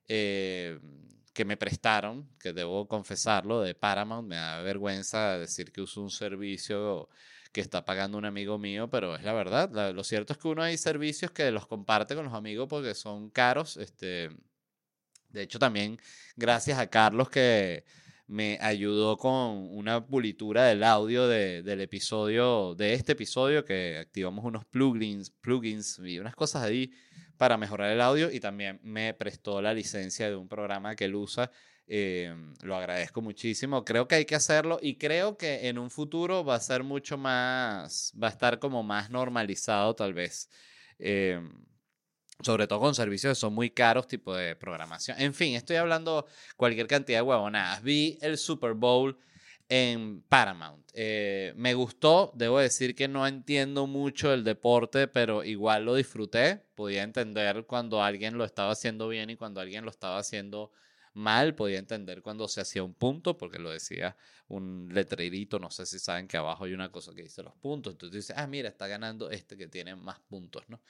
eh, 0.06 0.78
que 1.34 1.44
me 1.44 1.56
prestaron, 1.56 2.28
que 2.40 2.52
debo 2.52 2.88
confesarlo, 2.88 3.60
de 3.60 3.74
Paramount. 3.74 4.26
Me 4.26 4.36
da 4.36 4.62
vergüenza 4.62 5.38
decir 5.38 5.70
que 5.70 5.82
uso 5.82 6.00
un 6.00 6.10
servicio 6.10 7.08
que 7.52 7.60
está 7.60 7.84
pagando 7.84 8.18
un 8.18 8.24
amigo 8.24 8.58
mío, 8.58 8.88
pero 8.90 9.16
es 9.16 9.24
la 9.24 9.32
verdad. 9.32 9.92
lo 9.94 10.04
cierto 10.04 10.32
es 10.32 10.38
que 10.38 10.48
uno 10.48 10.62
hay 10.62 10.76
servicios 10.76 11.30
que 11.30 11.50
los 11.50 11.66
comparte 11.66 12.14
con 12.14 12.24
los 12.24 12.34
amigos 12.34 12.68
porque 12.68 12.94
son 12.94 13.30
caros. 13.30 13.76
Este, 13.76 14.30
de 15.30 15.42
hecho, 15.42 15.58
también 15.58 15.98
gracias 16.36 16.78
a 16.78 16.88
Carlos 16.88 17.30
que 17.30 17.84
me 18.28 18.58
ayudó 18.60 19.16
con 19.16 19.74
una 19.74 20.06
pulitura 20.06 20.64
del 20.66 20.84
audio 20.84 21.26
del 21.26 21.80
episodio, 21.80 22.74
de 22.74 22.92
este 22.92 23.12
episodio, 23.12 23.64
que 23.64 23.98
activamos 23.98 24.44
unos 24.44 24.66
plugins, 24.66 25.30
plugins 25.30 25.98
y 26.04 26.18
unas 26.18 26.34
cosas 26.34 26.62
ahí 26.62 26.92
para 27.38 27.56
mejorar 27.56 27.90
el 27.90 28.02
audio 28.02 28.30
y 28.30 28.40
también 28.40 28.80
me 28.82 29.14
prestó 29.14 29.62
la 29.62 29.72
licencia 29.72 30.28
de 30.28 30.36
un 30.36 30.48
programa 30.48 30.94
que 30.94 31.06
él 31.06 31.14
usa. 31.14 31.50
Eh, 31.90 32.34
lo 32.62 32.76
agradezco 32.76 33.22
muchísimo. 33.22 33.84
Creo 33.84 34.06
que 34.06 34.16
hay 34.16 34.24
que 34.26 34.34
hacerlo 34.34 34.78
y 34.80 34.96
creo 34.96 35.38
que 35.38 35.68
en 35.68 35.78
un 35.78 35.90
futuro 35.90 36.44
va 36.44 36.56
a 36.56 36.60
ser 36.60 36.84
mucho 36.84 37.16
más, 37.16 38.12
va 38.22 38.28
a 38.28 38.30
estar 38.30 38.58
como 38.58 38.82
más 38.82 39.10
normalizado 39.10 39.94
tal 39.96 40.12
vez. 40.12 40.50
Eh, 40.98 41.40
sobre 42.42 42.66
todo 42.66 42.80
con 42.80 42.94
servicios 42.94 43.32
que 43.32 43.40
son 43.40 43.54
muy 43.54 43.70
caros, 43.70 44.06
tipo 44.06 44.34
de 44.34 44.54
programación. 44.54 45.20
En 45.20 45.34
fin, 45.34 45.54
estoy 45.54 45.76
hablando 45.76 46.26
cualquier 46.56 46.86
cantidad 46.86 47.18
de 47.18 47.22
huevonadas. 47.22 47.82
Vi 47.82 48.18
el 48.20 48.38
Super 48.38 48.74
Bowl 48.74 49.18
en 49.68 50.22
Paramount. 50.28 50.86
Eh, 50.94 51.52
me 51.56 51.74
gustó, 51.74 52.32
debo 52.34 52.58
decir 52.58 52.94
que 52.94 53.08
no 53.08 53.26
entiendo 53.26 53.86
mucho 53.86 54.32
el 54.32 54.44
deporte, 54.44 55.08
pero 55.08 55.42
igual 55.42 55.84
lo 55.84 55.94
disfruté. 55.94 56.62
Podía 56.74 57.02
entender 57.02 57.64
cuando 57.66 58.02
alguien 58.02 58.38
lo 58.38 58.44
estaba 58.44 58.72
haciendo 58.72 59.08
bien 59.08 59.30
y 59.30 59.36
cuando 59.36 59.60
alguien 59.60 59.84
lo 59.84 59.90
estaba 59.90 60.18
haciendo 60.18 60.70
mal. 60.70 60.87
Podía 61.56 61.78
entender 61.78 62.22
cuando 62.22 62.46
se 62.48 62.60
hacía 62.60 62.82
un 62.82 62.94
punto, 62.94 63.36
porque 63.36 63.58
lo 63.58 63.70
decía 63.70 64.16
un 64.48 64.88
letrerito. 64.92 65.58
No 65.58 65.70
sé 65.70 65.84
si 65.86 65.98
saben 65.98 66.28
que 66.28 66.36
abajo 66.36 66.64
hay 66.64 66.72
una 66.72 66.90
cosa 66.92 67.12
que 67.14 67.22
dice 67.22 67.42
los 67.42 67.54
puntos. 67.56 67.92
Entonces 67.92 68.26
dice, 68.26 68.34
ah, 68.36 68.46
mira, 68.46 68.68
está 68.68 68.86
ganando 68.86 69.30
este 69.30 69.56
que 69.56 69.66
tiene 69.66 69.96
más 69.96 70.20
puntos, 70.20 70.64
¿no? 70.68 70.80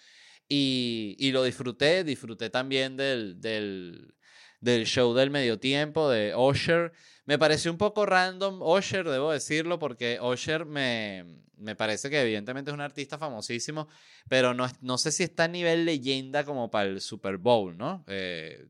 Y, 0.49 1.31
lo 1.33 1.43
disfruté, 1.45 2.05
disfruté 2.05 2.49
también 2.51 2.97
del, 2.97 3.41
del, 3.41 4.15
del, 4.61 4.87
show 4.87 5.13
del 5.15 5.31
medio 5.31 5.59
tiempo 5.59 6.09
de 6.09 6.33
Osher. 6.35 6.93
Me 7.27 7.39
pareció 7.39 7.71
un 7.71 7.77
poco 7.79 8.07
random 8.07 8.63
Osher, 8.63 9.07
debo 9.09 9.31
decirlo, 9.31 9.79
porque 9.79 10.19
Osher 10.21 10.65
me, 10.65 11.43
me 11.59 11.77
parece 11.77 12.09
que 12.09 12.23
evidentemente 12.23 12.71
es 12.71 12.75
un 12.75 12.81
artista 12.81 13.19
famosísimo, 13.19 13.89
pero 14.29 14.55
no, 14.55 14.67
no 14.81 14.97
sé 14.97 15.13
si 15.13 15.23
está 15.23 15.45
a 15.45 15.49
nivel 15.49 15.85
leyenda 15.85 16.45
como 16.45 16.71
para 16.71 16.89
el 16.89 17.01
Super 17.03 17.37
Bowl, 17.37 17.77
¿no? 17.77 18.05
Eh, 18.07 18.67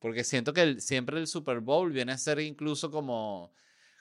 porque 0.00 0.24
siento 0.24 0.52
que 0.52 0.80
siempre 0.80 1.18
el 1.20 1.26
Super 1.26 1.60
Bowl 1.60 1.92
viene 1.92 2.12
a 2.12 2.18
ser 2.18 2.40
incluso 2.40 2.90
como, 2.90 3.52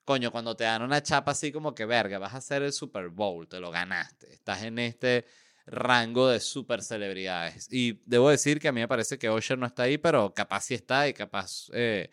coño, 0.05 0.31
cuando 0.31 0.55
te 0.55 0.63
dan 0.63 0.81
una 0.81 1.03
chapa 1.03 1.31
así 1.31 1.51
como 1.51 1.75
que, 1.75 1.85
verga, 1.85 2.17
vas 2.17 2.33
a 2.33 2.37
hacer 2.37 2.63
el 2.63 2.73
Super 2.73 3.09
Bowl, 3.09 3.47
te 3.47 3.59
lo 3.59 3.69
ganaste, 3.69 4.33
estás 4.33 4.63
en 4.63 4.79
este 4.79 5.25
rango 5.67 6.29
de 6.29 6.39
super 6.39 6.81
celebridades. 6.81 7.71
Y 7.71 8.01
debo 8.05 8.29
decir 8.29 8.59
que 8.59 8.69
a 8.69 8.71
mí 8.71 8.79
me 8.79 8.87
parece 8.87 9.19
que 9.19 9.29
Osher 9.29 9.57
no 9.57 9.67
está 9.67 9.83
ahí, 9.83 9.97
pero 9.97 10.33
capaz 10.33 10.61
sí 10.61 10.73
está 10.73 11.07
y 11.07 11.13
capaz 11.13 11.69
eh, 11.73 12.09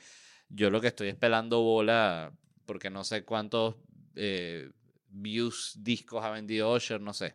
yo 0.48 0.68
lo 0.68 0.80
que 0.80 0.88
estoy 0.88 1.08
esperando 1.08 1.62
bola, 1.62 2.32
porque 2.66 2.90
no 2.90 3.04
sé 3.04 3.24
cuántos 3.24 3.76
eh, 4.16 4.70
views, 5.08 5.74
discos 5.78 6.24
ha 6.24 6.30
vendido 6.30 6.70
Osher, 6.70 7.00
no 7.00 7.14
sé. 7.14 7.34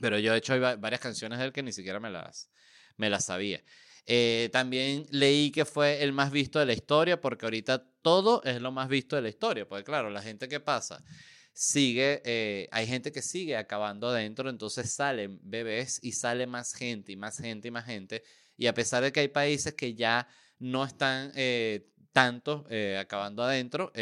Pero 0.00 0.18
yo 0.20 0.32
he 0.32 0.38
hecho 0.38 0.58
varias 0.78 1.00
canciones 1.00 1.40
de 1.40 1.46
él 1.46 1.52
que 1.52 1.62
ni 1.64 1.72
siquiera 1.72 1.98
me 1.98 2.10
las, 2.10 2.48
me 2.96 3.10
las 3.10 3.24
sabía. 3.24 3.62
Eh, 4.10 4.48
también 4.52 5.06
leí 5.10 5.50
que 5.50 5.66
fue 5.66 6.02
el 6.02 6.14
más 6.14 6.30
visto 6.30 6.58
de 6.58 6.64
la 6.64 6.72
historia, 6.72 7.20
porque 7.20 7.44
ahorita 7.44 7.84
todo 8.00 8.42
es 8.42 8.58
lo 8.58 8.72
más 8.72 8.88
visto 8.88 9.16
de 9.16 9.22
la 9.22 9.28
historia. 9.28 9.68
Porque 9.68 9.84
claro, 9.84 10.08
la 10.08 10.22
gente 10.22 10.48
que 10.48 10.60
pasa 10.60 11.04
sigue, 11.52 12.22
eh, 12.24 12.68
hay 12.70 12.86
gente 12.86 13.12
que 13.12 13.20
sigue 13.20 13.56
acabando 13.56 14.08
adentro, 14.08 14.48
entonces 14.48 14.90
salen 14.90 15.38
bebés 15.42 15.98
y 16.02 16.12
sale 16.12 16.46
más 16.46 16.72
gente 16.72 17.12
y 17.12 17.16
más 17.16 17.36
gente 17.36 17.68
y 17.68 17.70
más 17.70 17.84
gente. 17.84 18.22
Y 18.56 18.66
a 18.66 18.74
pesar 18.74 19.02
de 19.02 19.12
que 19.12 19.20
hay 19.20 19.28
países 19.28 19.74
que 19.74 19.94
ya 19.94 20.26
no 20.58 20.84
están 20.84 21.30
eh, 21.34 21.90
tanto 22.12 22.64
eh, 22.70 22.96
acabando 22.98 23.42
adentro, 23.42 23.92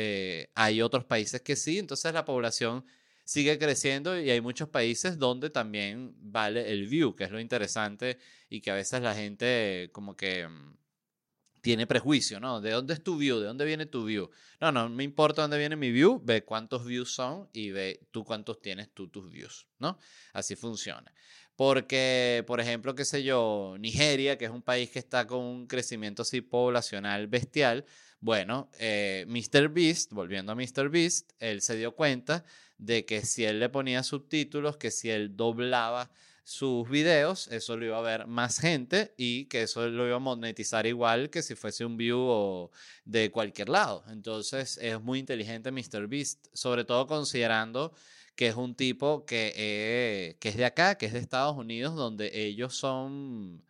hay 0.55 0.83
otros 0.83 1.05
países 1.05 1.41
que 1.41 1.57
sí, 1.57 1.79
entonces 1.79 2.13
la 2.15 2.25
población 2.25 2.85
sigue 3.27 3.59
creciendo 3.59 4.19
y 4.19 4.31
hay 4.31 4.41
muchos 4.41 4.69
países 4.69 5.19
donde 5.19 5.51
también 5.51 6.15
vale 6.19 6.71
el 6.71 6.87
view, 6.87 7.17
que 7.17 7.25
es 7.25 7.31
lo 7.33 7.41
interesante 7.41 8.19
y 8.49 8.61
que 8.61 8.71
a 8.71 8.75
veces 8.75 9.03
la 9.03 9.15
gente 9.15 9.91
como 9.93 10.17
que 10.17 10.47
mm, 10.47 10.77
tiene 11.61 11.89
prejuicio, 11.89 12.39
¿no? 12.39 12.61
¿De 12.61 12.71
dónde 12.71 12.95
es 12.95 13.03
tu 13.03 13.19
view? 13.19 13.41
¿De 13.41 13.47
dónde 13.47 13.65
viene 13.65 13.87
tu 13.87 14.05
view? 14.05 14.31
No, 14.61 14.71
no 14.71 14.89
me 14.89 15.03
importa 15.03 15.43
dónde 15.43 15.59
viene 15.59 15.75
mi 15.75 15.91
view, 15.91 16.23
ve 16.25 16.45
cuántos 16.45 16.87
views 16.87 17.13
son 17.13 17.51
y 17.53 17.73
ve 17.73 18.07
tú 18.13 18.25
cuántos 18.25 18.63
tienes 18.63 18.95
tú 18.95 19.09
tus 19.09 19.29
views, 19.29 19.67
¿no? 19.81 19.99
Así 20.33 20.55
funciona. 20.55 21.13
Porque, 21.57 22.45
por 22.47 22.61
ejemplo, 22.61 22.95
qué 22.95 23.05
sé 23.05 23.25
yo, 23.25 23.75
Nigeria, 23.81 24.39
que 24.39 24.45
es 24.45 24.53
un 24.53 24.63
país 24.63 24.91
que 24.91 25.01
está 25.01 25.27
con 25.27 25.41
un 25.41 25.67
crecimiento 25.67 26.23
así 26.23 26.43
poblacional 26.43 27.27
bestial, 27.27 27.85
bueno, 28.21 28.71
eh, 28.79 29.25
Mr. 29.29 29.69
Beast, 29.69 30.13
volviendo 30.13 30.53
a 30.53 30.55
Mr. 30.55 30.89
Beast, 30.89 31.33
él 31.39 31.61
se 31.61 31.77
dio 31.77 31.95
cuenta 31.95 32.45
de 32.79 33.05
que 33.05 33.23
si 33.23 33.45
él 33.45 33.61
le 33.61 33.69
ponía 33.69 34.03
subtítulos, 34.03 34.77
que 34.77 34.91
si 34.91 35.11
él 35.11 35.37
doblaba 35.37 36.11
sus 36.45 36.89
videos, 36.89 37.49
eso 37.49 37.77
lo 37.77 37.87
iba 37.87 37.99
a 37.99 38.03
ver 38.03 38.29
más 38.29 38.61
gente 38.61 39.13
y 39.17 39.47
que 39.47 39.63
eso 39.63 39.89
lo 39.89 40.07
iba 40.07 40.17
a 40.17 40.21
monetizar 40.21 40.87
igual 40.87 41.29
que 41.29 41.43
si 41.43 41.57
fuese 41.57 41.85
un 41.85 41.97
view 41.97 42.71
de 43.05 43.33
cualquier 43.33 43.69
lado. 43.69 44.05
Entonces 44.09 44.79
es 44.81 45.01
muy 45.01 45.19
inteligente 45.19 45.73
MrBeast, 45.73 46.47
sobre 46.53 46.85
todo 46.85 47.09
considerando 47.09 47.93
que 48.37 48.47
es 48.47 48.55
un 48.55 48.77
tipo 48.77 49.25
eh, 49.29 50.37
que 50.39 50.49
es 50.49 50.57
de 50.57 50.65
acá, 50.65 50.97
que 50.97 51.07
es 51.07 51.13
de 51.15 51.19
Estados 51.19 51.57
Unidos, 51.57 51.97
donde 51.97 52.31
ellos 52.33 52.77
son 52.77 53.65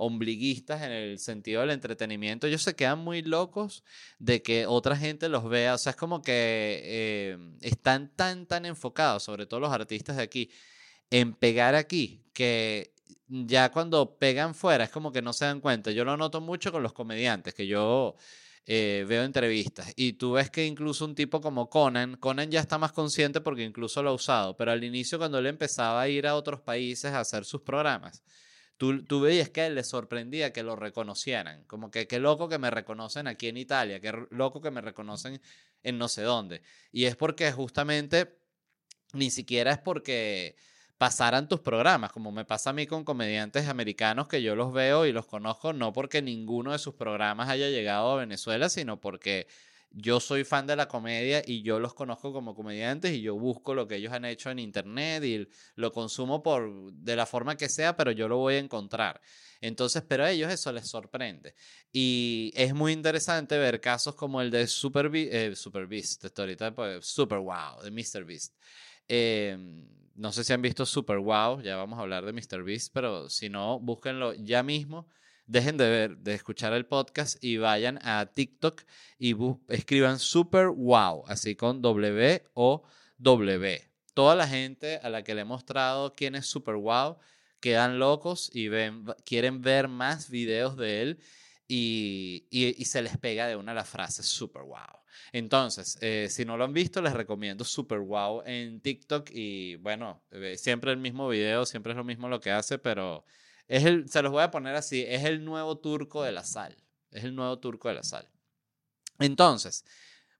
ombliguistas 0.00 0.82
en 0.82 0.92
el 0.92 1.18
sentido 1.18 1.60
del 1.60 1.70
entretenimiento. 1.70 2.46
Ellos 2.46 2.62
se 2.62 2.74
quedan 2.74 3.00
muy 3.00 3.20
locos 3.20 3.84
de 4.18 4.42
que 4.42 4.66
otra 4.66 4.96
gente 4.96 5.28
los 5.28 5.48
vea. 5.48 5.74
O 5.74 5.78
sea, 5.78 5.90
es 5.90 5.96
como 5.96 6.22
que 6.22 6.80
eh, 6.82 7.38
están 7.60 8.10
tan, 8.16 8.46
tan 8.46 8.64
enfocados, 8.64 9.22
sobre 9.22 9.44
todo 9.44 9.60
los 9.60 9.72
artistas 9.72 10.16
de 10.16 10.22
aquí, 10.22 10.50
en 11.10 11.34
pegar 11.34 11.74
aquí, 11.74 12.22
que 12.32 12.94
ya 13.28 13.70
cuando 13.70 14.16
pegan 14.18 14.54
fuera 14.54 14.84
es 14.84 14.90
como 14.90 15.12
que 15.12 15.20
no 15.20 15.34
se 15.34 15.44
dan 15.44 15.60
cuenta. 15.60 15.90
Yo 15.90 16.04
lo 16.04 16.16
noto 16.16 16.40
mucho 16.40 16.72
con 16.72 16.82
los 16.82 16.94
comediantes, 16.94 17.52
que 17.52 17.66
yo 17.66 18.16
eh, 18.66 19.04
veo 19.06 19.22
entrevistas 19.24 19.92
y 19.96 20.14
tú 20.14 20.32
ves 20.32 20.50
que 20.50 20.64
incluso 20.64 21.04
un 21.04 21.14
tipo 21.14 21.42
como 21.42 21.68
Conan, 21.68 22.16
Conan 22.16 22.50
ya 22.50 22.60
está 22.60 22.78
más 22.78 22.92
consciente 22.92 23.42
porque 23.42 23.64
incluso 23.64 24.02
lo 24.02 24.10
ha 24.10 24.14
usado, 24.14 24.56
pero 24.56 24.72
al 24.72 24.82
inicio 24.82 25.18
cuando 25.18 25.38
él 25.38 25.46
empezaba 25.46 26.00
a 26.00 26.08
ir 26.08 26.26
a 26.26 26.36
otros 26.36 26.60
países 26.62 27.12
a 27.12 27.20
hacer 27.20 27.44
sus 27.44 27.60
programas, 27.60 28.22
tú, 28.80 29.04
tú 29.04 29.20
veías 29.20 29.50
que 29.50 29.68
le 29.68 29.84
sorprendía 29.84 30.54
que 30.54 30.62
lo 30.62 30.74
reconocieran, 30.74 31.64
como 31.64 31.90
que 31.90 32.06
qué 32.06 32.18
loco 32.18 32.48
que 32.48 32.56
me 32.56 32.70
reconocen 32.70 33.26
aquí 33.26 33.48
en 33.48 33.58
Italia, 33.58 34.00
qué 34.00 34.10
loco 34.30 34.62
que 34.62 34.70
me 34.70 34.80
reconocen 34.80 35.38
en 35.82 35.98
no 35.98 36.08
sé 36.08 36.22
dónde. 36.22 36.62
Y 36.90 37.04
es 37.04 37.14
porque 37.14 37.52
justamente 37.52 38.38
ni 39.12 39.30
siquiera 39.30 39.72
es 39.72 39.78
porque 39.78 40.56
pasaran 40.96 41.46
tus 41.46 41.60
programas, 41.60 42.10
como 42.10 42.32
me 42.32 42.46
pasa 42.46 42.70
a 42.70 42.72
mí 42.72 42.86
con 42.86 43.04
comediantes 43.04 43.68
americanos 43.68 44.28
que 44.28 44.40
yo 44.40 44.56
los 44.56 44.72
veo 44.72 45.04
y 45.04 45.12
los 45.12 45.26
conozco 45.26 45.74
no 45.74 45.92
porque 45.92 46.22
ninguno 46.22 46.72
de 46.72 46.78
sus 46.78 46.94
programas 46.94 47.50
haya 47.50 47.68
llegado 47.68 48.12
a 48.12 48.16
Venezuela, 48.16 48.70
sino 48.70 48.98
porque 48.98 49.46
yo 49.92 50.20
soy 50.20 50.44
fan 50.44 50.66
de 50.66 50.76
la 50.76 50.86
comedia 50.86 51.42
y 51.44 51.62
yo 51.62 51.80
los 51.80 51.94
conozco 51.94 52.32
como 52.32 52.54
comediantes 52.54 53.12
y 53.12 53.22
yo 53.22 53.36
busco 53.36 53.74
lo 53.74 53.88
que 53.88 53.96
ellos 53.96 54.12
han 54.12 54.24
hecho 54.24 54.50
en 54.50 54.58
internet 54.60 55.24
y 55.24 55.48
lo 55.74 55.92
consumo 55.92 56.42
por 56.42 56.92
de 56.92 57.16
la 57.16 57.26
forma 57.26 57.56
que 57.56 57.68
sea, 57.68 57.96
pero 57.96 58.12
yo 58.12 58.28
lo 58.28 58.36
voy 58.38 58.54
a 58.54 58.58
encontrar. 58.58 59.20
Entonces, 59.60 60.02
pero 60.06 60.24
a 60.24 60.30
ellos 60.30 60.50
eso 60.52 60.72
les 60.72 60.88
sorprende. 60.88 61.54
Y 61.92 62.52
es 62.54 62.72
muy 62.74 62.92
interesante 62.92 63.58
ver 63.58 63.80
casos 63.80 64.14
como 64.14 64.40
el 64.40 64.50
de 64.50 64.66
Super, 64.66 65.10
eh, 65.14 65.54
Super 65.56 65.86
Beast, 65.86 66.26
ahorita, 66.38 66.74
pues, 66.74 67.06
Super 67.06 67.38
Wow, 67.38 67.82
de 67.82 67.90
Mr. 67.90 68.24
Beast. 68.24 68.54
Eh, 69.08 69.56
no 70.14 70.32
sé 70.32 70.44
si 70.44 70.52
han 70.52 70.62
visto 70.62 70.86
Super 70.86 71.18
Wow, 71.18 71.62
ya 71.62 71.76
vamos 71.76 71.98
a 71.98 72.02
hablar 72.02 72.24
de 72.24 72.32
Mr. 72.32 72.62
Beast, 72.62 72.92
pero 72.94 73.28
si 73.28 73.48
no, 73.48 73.80
búsquenlo 73.80 74.34
ya 74.34 74.62
mismo 74.62 75.08
dejen 75.50 75.76
de 75.76 75.90
ver, 75.90 76.16
de 76.18 76.34
escuchar 76.34 76.72
el 76.74 76.86
podcast 76.86 77.42
y 77.42 77.56
vayan 77.56 77.98
a 78.02 78.26
TikTok 78.26 78.82
y 79.18 79.34
escriban 79.68 80.20
super 80.20 80.68
wow, 80.68 81.24
así 81.26 81.56
con 81.56 81.82
W 81.82 82.44
o 82.54 82.84
W. 83.18 83.90
Toda 84.14 84.36
la 84.36 84.46
gente 84.46 85.00
a 85.02 85.10
la 85.10 85.24
que 85.24 85.34
le 85.34 85.40
he 85.40 85.44
mostrado 85.44 86.14
quién 86.14 86.36
es 86.36 86.46
super 86.46 86.76
wow 86.76 87.18
quedan 87.58 87.98
locos 87.98 88.48
y 88.54 88.68
quieren 89.24 89.60
ver 89.60 89.88
más 89.88 90.30
videos 90.30 90.76
de 90.76 91.02
él 91.02 91.18
y, 91.66 92.46
y, 92.50 92.84
se 92.84 93.02
les 93.02 93.16
pega 93.18 93.46
de 93.46 93.54
una 93.54 93.74
la 93.74 93.84
frase 93.84 94.22
super 94.22 94.62
wow. 94.62 95.00
Entonces, 95.32 95.98
eh, 96.00 96.28
si 96.28 96.44
no 96.44 96.56
lo 96.56 96.64
han 96.64 96.72
visto, 96.72 97.02
les 97.02 97.12
recomiendo 97.12 97.64
super 97.64 98.00
wow 98.00 98.42
en 98.44 98.80
TikTok 98.80 99.30
y 99.32 99.76
bueno, 99.76 100.22
eh, 100.30 100.56
siempre 100.56 100.90
el 100.90 100.96
mismo 100.96 101.28
video, 101.28 101.66
siempre 101.66 101.92
es 101.92 101.96
lo 101.96 102.02
mismo 102.02 102.28
lo 102.28 102.40
que 102.40 102.50
hace, 102.50 102.78
pero 102.78 103.24
es 103.70 103.84
el, 103.84 104.08
se 104.08 104.20
los 104.20 104.32
voy 104.32 104.42
a 104.42 104.50
poner 104.50 104.74
así, 104.74 105.04
es 105.06 105.22
el 105.22 105.44
nuevo 105.44 105.78
turco 105.78 106.24
de 106.24 106.32
la 106.32 106.42
sal. 106.42 106.76
Es 107.12 107.22
el 107.22 107.36
nuevo 107.36 107.56
turco 107.60 107.86
de 107.86 107.94
la 107.94 108.02
sal. 108.02 108.28
Entonces, 109.20 109.84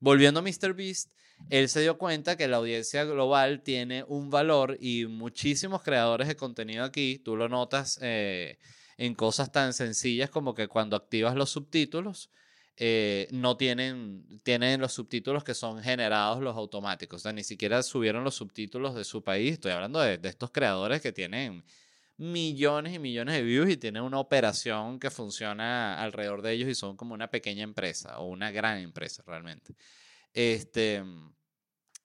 volviendo 0.01 0.41
a 0.41 0.43
MrBeast, 0.43 1.13
él 1.49 1.69
se 1.69 1.81
dio 1.81 1.97
cuenta 1.97 2.37
que 2.37 2.49
la 2.49 2.57
audiencia 2.57 3.05
global 3.05 3.63
tiene 3.63 4.03
un 4.09 4.31
valor 4.31 4.77
y 4.81 5.07
muchísimos 5.07 5.83
creadores 5.83 6.27
de 6.27 6.35
contenido 6.35 6.83
aquí, 6.83 7.21
tú 7.25 7.37
lo 7.37 7.49
notas 7.49 8.01
eh, 8.03 8.59
en 8.99 9.15
cosas 9.15 9.53
tan 9.53 9.75
sencillas 9.75 10.29
como 10.29 10.53
que 10.53 10.67
cuando 10.67 10.97
activas 10.97 11.37
los 11.37 11.51
subtítulos, 11.51 12.31
eh, 12.79 13.29
no 13.31 13.57
tienen, 13.57 14.41
tienen 14.43 14.81
los 14.81 14.93
subtítulos 14.93 15.45
que 15.45 15.55
son 15.55 15.81
generados 15.81 16.43
los 16.43 16.57
automáticos. 16.57 17.21
O 17.21 17.23
sea, 17.23 17.33
ni 17.33 17.45
siquiera 17.45 17.85
subieron 17.85 18.25
los 18.25 18.35
subtítulos 18.35 18.97
de 18.97 19.05
su 19.05 19.23
país. 19.23 19.53
Estoy 19.53 19.71
hablando 19.71 20.01
de 20.01 20.19
estos 20.25 20.51
creadores 20.51 21.01
que 21.01 21.13
tienen 21.13 21.63
millones 22.21 22.95
y 22.95 22.99
millones 22.99 23.35
de 23.35 23.43
views 23.43 23.71
y 23.71 23.79
tienen 23.79 24.03
una 24.03 24.19
operación 24.19 25.01
que 25.01 25.11
funciona 25.11 25.99
alrededor 26.03 26.43
de 26.43 26.53
ellos 26.53 26.69
y 26.69 26.75
son 26.75 26.95
como 26.95 27.15
una 27.15 27.31
pequeña 27.31 27.63
empresa 27.63 28.19
o 28.19 28.27
una 28.27 28.51
gran 28.51 28.79
empresa 28.79 29.23
realmente. 29.27 29.75
Este, 30.35 31.03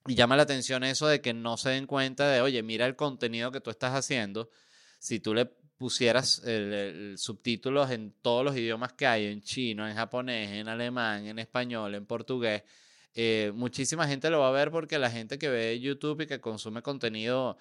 y 0.08 0.16
llama 0.16 0.38
la 0.38 0.44
atención 0.44 0.86
eso 0.86 1.08
de 1.08 1.20
que 1.20 1.34
no 1.34 1.58
se 1.58 1.72
den 1.72 1.86
cuenta 1.86 2.30
de, 2.30 2.40
oye, 2.40 2.64
mira 2.64 2.86
el 2.86 2.96
contenido 2.96 3.52
que 3.52 3.60
tú 3.60 3.72
estás 3.72 3.94
haciendo. 3.94 4.50
Si 5.00 5.20
tú 5.20 5.34
le 5.34 5.48
pusieras 5.48 6.42
el, 6.46 7.16
subtítulos 7.18 7.92
en 7.92 8.14
todos 8.22 8.46
los 8.46 8.56
idiomas 8.56 8.94
que 8.94 9.08
hay, 9.08 9.26
en 9.26 9.42
chino, 9.42 9.86
en 9.86 9.98
japonés, 9.98 10.50
en 10.52 10.70
alemán, 10.70 11.26
en 11.26 11.40
español, 11.40 11.94
en 11.94 12.06
portugués, 12.06 12.64
eh, 13.14 13.52
muchísima 13.54 14.08
gente 14.08 14.30
lo 14.30 14.40
va 14.40 14.48
a 14.48 14.52
ver 14.52 14.72
porque 14.72 14.98
la 14.98 15.12
gente 15.12 15.38
que 15.38 15.50
ve 15.50 15.78
YouTube 15.78 16.22
y 16.22 16.28
que 16.28 16.40
consume 16.40 16.82
contenido 16.82 17.58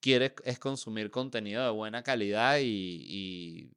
quiere 0.00 0.34
es 0.44 0.58
consumir 0.58 1.10
contenido 1.10 1.64
de 1.64 1.70
buena 1.70 2.02
calidad 2.02 2.58
y, 2.60 3.70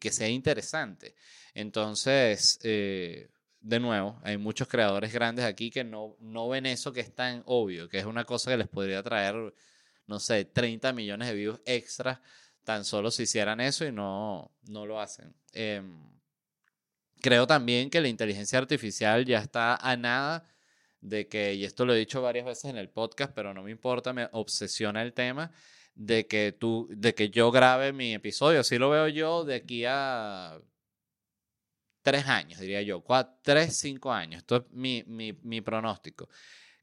que 0.00 0.10
sea 0.12 0.28
interesante. 0.28 1.14
Entonces, 1.54 2.58
eh, 2.62 3.30
de 3.60 3.80
nuevo, 3.80 4.20
hay 4.22 4.36
muchos 4.36 4.68
creadores 4.68 5.12
grandes 5.12 5.44
aquí 5.44 5.70
que 5.70 5.84
no, 5.84 6.16
no 6.20 6.48
ven 6.48 6.66
eso 6.66 6.92
que 6.92 7.00
es 7.00 7.14
tan 7.14 7.42
obvio, 7.46 7.88
que 7.88 7.98
es 7.98 8.04
una 8.04 8.24
cosa 8.24 8.50
que 8.50 8.58
les 8.58 8.68
podría 8.68 9.02
traer, 9.02 9.54
no 10.06 10.20
sé, 10.20 10.44
30 10.44 10.92
millones 10.92 11.28
de 11.28 11.34
views 11.34 11.60
extra 11.64 12.20
tan 12.64 12.84
solo 12.84 13.10
si 13.10 13.24
hicieran 13.24 13.60
eso 13.60 13.86
y 13.86 13.92
no, 13.92 14.50
no 14.64 14.86
lo 14.86 15.00
hacen. 15.00 15.34
Em, 15.52 16.02
creo 17.20 17.46
también 17.46 17.90
que 17.90 18.00
la 18.00 18.08
inteligencia 18.08 18.58
artificial 18.58 19.24
ya 19.24 19.38
está 19.38 19.76
a 19.76 19.96
nada 19.96 20.46
de 21.04 21.28
que, 21.28 21.54
y 21.54 21.64
esto 21.64 21.84
lo 21.84 21.94
he 21.94 21.98
dicho 21.98 22.22
varias 22.22 22.46
veces 22.46 22.64
en 22.70 22.78
el 22.78 22.88
podcast, 22.88 23.32
pero 23.34 23.52
no 23.52 23.62
me 23.62 23.70
importa, 23.70 24.14
me 24.14 24.28
obsesiona 24.32 25.02
el 25.02 25.12
tema 25.12 25.52
de 25.94 26.26
que 26.26 26.52
tú, 26.52 26.88
de 26.90 27.14
que 27.14 27.28
yo 27.28 27.50
grabe 27.50 27.92
mi 27.92 28.14
episodio. 28.14 28.60
Así 28.60 28.78
lo 28.78 28.88
veo 28.88 29.08
yo 29.08 29.44
de 29.44 29.56
aquí 29.56 29.84
a 29.86 30.58
tres 32.02 32.26
años, 32.26 32.58
diría 32.58 32.80
yo, 32.80 33.02
cuatro, 33.02 33.38
tres, 33.42 33.76
cinco 33.76 34.12
años. 34.12 34.38
Esto 34.38 34.56
es 34.56 34.62
mi, 34.70 35.04
mi, 35.06 35.34
mi 35.42 35.60
pronóstico. 35.60 36.30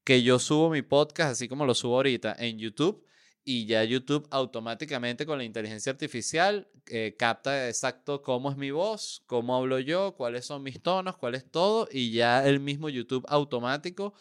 Que 0.03 0.21
yo 0.21 0.37
subo 0.37 0.69
mi 0.69 0.83
podcast, 0.83 1.31
así 1.31 1.47
como 1.47 1.65
lo 1.65 1.73
subo 1.73 1.95
ahorita, 1.95 2.35
en 2.37 2.59
YouTube 2.59 3.03
y 3.43 3.65
ya 3.65 3.83
YouTube 3.83 4.27
automáticamente 4.29 5.25
con 5.25 5.37
la 5.37 5.43
inteligencia 5.43 5.91
artificial 5.91 6.67
eh, 6.87 7.15
capta 7.17 7.67
exacto 7.67 8.21
cómo 8.21 8.51
es 8.51 8.57
mi 8.57 8.71
voz, 8.71 9.23
cómo 9.25 9.55
hablo 9.55 9.79
yo, 9.79 10.13
cuáles 10.15 10.45
son 10.45 10.61
mis 10.63 10.81
tonos, 10.81 11.17
cuál 11.17 11.35
es 11.35 11.49
todo 11.49 11.87
y 11.91 12.11
ya 12.11 12.45
el 12.45 12.59
mismo 12.59 12.89
YouTube 12.89 13.25
automático 13.27 14.13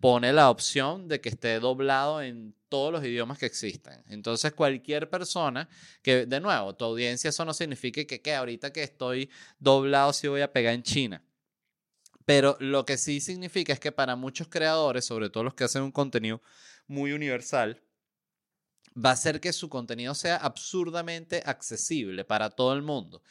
pone 0.00 0.32
la 0.32 0.50
opción 0.50 1.08
de 1.08 1.20
que 1.20 1.28
esté 1.28 1.58
doblado 1.58 2.22
en 2.22 2.54
todos 2.68 2.92
los 2.92 3.04
idiomas 3.04 3.38
que 3.38 3.46
existan. 3.46 4.04
Entonces 4.08 4.52
cualquier 4.52 5.10
persona 5.10 5.68
que, 6.02 6.26
de 6.26 6.40
nuevo, 6.40 6.74
tu 6.74 6.84
audiencia 6.84 7.30
eso 7.30 7.44
no 7.44 7.54
significa 7.54 8.04
que, 8.04 8.20
que 8.20 8.34
ahorita 8.34 8.72
que 8.72 8.82
estoy 8.82 9.30
doblado 9.58 10.12
si 10.12 10.28
voy 10.28 10.42
a 10.42 10.52
pegar 10.52 10.74
en 10.74 10.82
China. 10.82 11.22
Pero 12.24 12.58
lo 12.60 12.84
que 12.84 12.98
sí 12.98 13.20
significa 13.20 13.72
es 13.72 13.80
que 13.80 13.90
para 13.90 14.14
muchos 14.14 14.48
creadores, 14.48 15.06
sobre 15.06 15.30
todo 15.30 15.44
los 15.44 15.54
que 15.54 15.64
hacen 15.64 15.82
un 15.82 15.92
contenido 15.92 16.42
muy 16.86 17.12
universal, 17.12 17.80
va 19.04 19.10
a 19.10 19.12
hacer 19.12 19.40
que 19.40 19.52
su 19.52 19.68
contenido 19.68 20.14
sea 20.14 20.36
absurdamente 20.36 21.42
accesible 21.44 22.24
para 22.24 22.50
todo 22.50 22.72
el 22.72 22.82
mundo. 22.82 23.22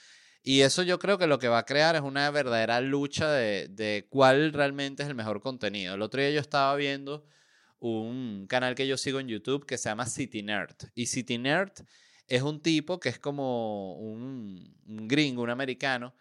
Y 0.43 0.61
eso 0.61 0.83
yo 0.83 0.97
creo 0.97 1.17
que 1.17 1.27
lo 1.27 1.39
que 1.39 1.49
va 1.49 1.59
a 1.59 1.65
crear 1.65 1.95
es 1.95 2.01
una 2.01 2.31
verdadera 2.31 2.79
lucha 2.79 3.29
de, 3.31 3.67
de, 3.67 4.07
cuál 4.09 4.53
realmente 4.53 5.03
es 5.03 5.09
el 5.09 5.15
mejor 5.15 5.41
contenido. 5.41 5.95
El 5.95 6.01
otro 6.01 6.21
día 6.21 6.31
yo 6.31 6.39
estaba 6.39 6.75
viendo 6.75 7.25
un 7.79 8.47
canal 8.47 8.75
que 8.75 8.87
yo 8.87 8.97
sigo 8.97 9.19
en 9.19 9.27
YouTube 9.27 9.65
que 9.65 9.77
se 9.77 9.89
llama 9.89 10.05
City 10.05 10.43
Nerd. 10.43 10.75
Y 10.95 11.07
City 11.07 11.37
Nerd 11.37 11.73
es 12.27 12.41
un 12.41 12.61
tipo 12.61 12.99
que 12.99 13.09
es 13.09 13.19
como 13.19 13.95
un, 13.95 14.73
un 14.87 15.07
gringo, 15.07 15.41
un 15.41 15.49
americano, 15.49 16.13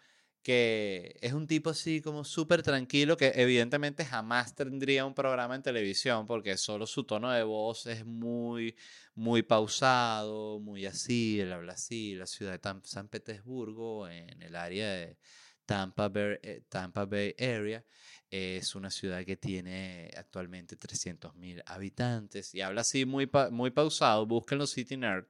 que 0.47 1.17
es 1.21 1.33
un 1.33 1.45
tipo 1.45 1.71
así 1.71 2.01
como 2.01 2.23
súper 2.23 2.63
tranquilo, 2.63 3.17
que 3.17 3.33
evidentemente 3.35 4.05
jamás 4.05 4.55
tendría 4.55 5.05
un 5.05 5.13
programa 5.13 5.55
en 5.55 5.61
televisión 5.61 6.25
porque 6.25 6.57
solo 6.57 6.87
su 6.87 7.03
tono 7.03 7.31
de 7.31 7.43
voz 7.43 7.85
es 7.85 8.05
muy, 8.05 8.75
muy 9.17 9.41
pausado, 9.41 10.59
muy 10.59 10.85
así, 10.85 11.39
él 11.39 11.51
habla 11.51 11.73
así, 11.73 12.13
la 12.13 12.27
ciudad 12.27 12.59
de 12.59 12.81
San 12.83 13.09
Petersburgo, 13.09 14.07
en 14.07 14.43
el 14.43 14.55
área 14.55 14.91
de 14.91 15.17
Tampa 15.65 16.07
Bay, 16.07 16.37
eh, 16.43 16.61
Tampa 16.69 17.05
Bay 17.05 17.33
Area, 17.39 17.83
es 18.29 18.75
una 18.75 18.91
ciudad 18.91 19.25
que 19.25 19.35
tiene 19.35 20.11
actualmente 20.15 20.77
300.000 20.77 21.63
habitantes 21.65 22.53
y 22.53 22.61
habla 22.61 22.81
así 22.81 23.05
muy, 23.05 23.27
muy 23.49 23.71
pausado, 23.71 24.27
búsquenlo 24.27 24.67
City 24.67 24.97
Nerd. 24.97 25.25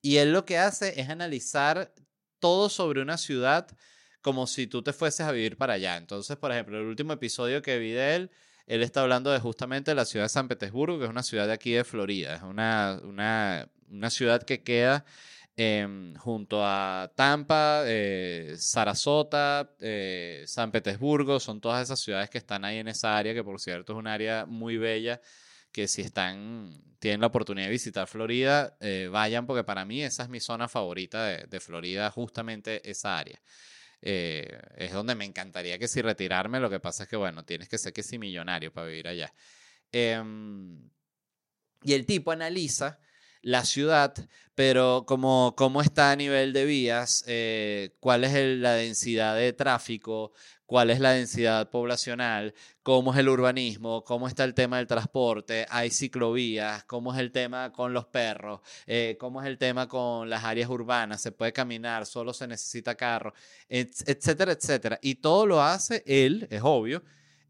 Y 0.00 0.16
él 0.16 0.32
lo 0.32 0.44
que 0.44 0.58
hace 0.58 1.00
es 1.00 1.08
analizar 1.08 1.94
todo 2.40 2.68
sobre 2.68 3.02
una 3.02 3.18
ciudad 3.18 3.68
como 4.20 4.48
si 4.48 4.66
tú 4.66 4.82
te 4.82 4.92
fueses 4.92 5.24
a 5.24 5.30
vivir 5.30 5.56
para 5.56 5.74
allá. 5.74 5.96
Entonces, 5.96 6.36
por 6.36 6.50
ejemplo, 6.50 6.76
el 6.76 6.86
último 6.86 7.12
episodio 7.12 7.62
que 7.62 7.78
vi 7.78 7.92
de 7.92 8.16
él, 8.16 8.30
él 8.66 8.82
está 8.82 9.02
hablando 9.02 9.30
de 9.30 9.40
justamente 9.40 9.94
la 9.94 10.04
ciudad 10.04 10.26
de 10.26 10.28
San 10.28 10.48
Petersburgo, 10.48 10.98
que 10.98 11.04
es 11.04 11.10
una 11.10 11.22
ciudad 11.22 11.46
de 11.46 11.52
aquí 11.52 11.72
de 11.72 11.84
Florida. 11.84 12.36
Es 12.36 12.42
una, 12.42 13.00
una, 13.04 13.68
una 13.90 14.10
ciudad 14.10 14.42
que 14.42 14.62
queda 14.62 15.04
em, 15.56 16.14
junto 16.16 16.64
a 16.64 17.12
Tampa, 17.14 17.82
eh, 17.86 18.54
Sarasota, 18.56 19.74
eh, 19.80 20.44
San 20.46 20.70
Petersburgo. 20.70 21.40
Son 21.40 21.60
todas 21.60 21.82
esas 21.82 22.00
ciudades 22.00 22.30
que 22.30 22.38
están 22.38 22.64
ahí 22.64 22.78
en 22.78 22.88
esa 22.88 23.16
área, 23.16 23.34
que 23.34 23.44
por 23.44 23.60
cierto 23.60 23.92
es 23.92 23.98
un 23.98 24.06
área 24.06 24.46
muy 24.46 24.76
bella 24.78 25.20
que 25.72 25.88
si 25.88 26.02
están, 26.02 26.82
tienen 26.98 27.20
la 27.22 27.28
oportunidad 27.28 27.66
de 27.66 27.72
visitar 27.72 28.06
Florida, 28.06 28.76
eh, 28.80 29.08
vayan 29.10 29.46
porque 29.46 29.64
para 29.64 29.84
mí 29.86 30.02
esa 30.02 30.22
es 30.22 30.28
mi 30.28 30.38
zona 30.38 30.68
favorita 30.68 31.24
de, 31.24 31.46
de 31.46 31.60
Florida, 31.60 32.10
justamente 32.10 32.88
esa 32.88 33.18
área. 33.18 33.40
Eh, 34.02 34.60
es 34.76 34.92
donde 34.92 35.14
me 35.14 35.24
encantaría 35.24 35.78
que 35.78 35.86
si 35.86 36.02
retirarme, 36.02 36.58
lo 36.58 36.68
que 36.68 36.80
pasa 36.80 37.04
es 37.04 37.08
que, 37.08 37.16
bueno, 37.16 37.44
tienes 37.44 37.68
que 37.68 37.78
ser 37.78 37.92
que 37.92 38.02
si 38.02 38.18
millonario 38.18 38.72
para 38.72 38.88
vivir 38.88 39.06
allá. 39.06 39.32
Em, 39.92 40.90
y 41.82 41.92
el 41.92 42.04
tipo 42.04 42.32
analiza 42.32 42.98
la 43.42 43.64
ciudad, 43.64 44.14
pero 44.54 45.04
como 45.06 45.54
cómo 45.56 45.82
está 45.82 46.12
a 46.12 46.16
nivel 46.16 46.52
de 46.52 46.64
vías, 46.64 47.24
eh, 47.26 47.96
cuál 48.00 48.24
es 48.24 48.32
la 48.58 48.74
densidad 48.74 49.36
de 49.36 49.52
tráfico, 49.52 50.32
cuál 50.66 50.90
es 50.90 51.00
la 51.00 51.12
densidad 51.12 51.68
poblacional, 51.70 52.54
cómo 52.82 53.12
es 53.12 53.18
el 53.18 53.28
urbanismo, 53.28 54.04
cómo 54.04 54.28
está 54.28 54.44
el 54.44 54.54
tema 54.54 54.78
del 54.78 54.86
transporte, 54.86 55.66
hay 55.68 55.90
ciclovías, 55.90 56.84
cómo 56.84 57.12
es 57.12 57.20
el 57.20 57.30
tema 57.30 57.72
con 57.72 57.92
los 57.92 58.06
perros, 58.06 58.60
eh, 58.86 59.16
cómo 59.20 59.42
es 59.42 59.48
el 59.48 59.58
tema 59.58 59.86
con 59.88 60.30
las 60.30 60.44
áreas 60.44 60.70
urbanas, 60.70 61.20
se 61.20 61.32
puede 61.32 61.52
caminar, 61.52 62.06
solo 62.06 62.32
se 62.32 62.46
necesita 62.46 62.94
carro, 62.94 63.34
etcétera, 63.68 64.52
etcétera. 64.52 64.98
Y 65.02 65.16
todo 65.16 65.46
lo 65.46 65.62
hace 65.62 66.02
él, 66.06 66.46
es 66.50 66.62
obvio, 66.64 67.02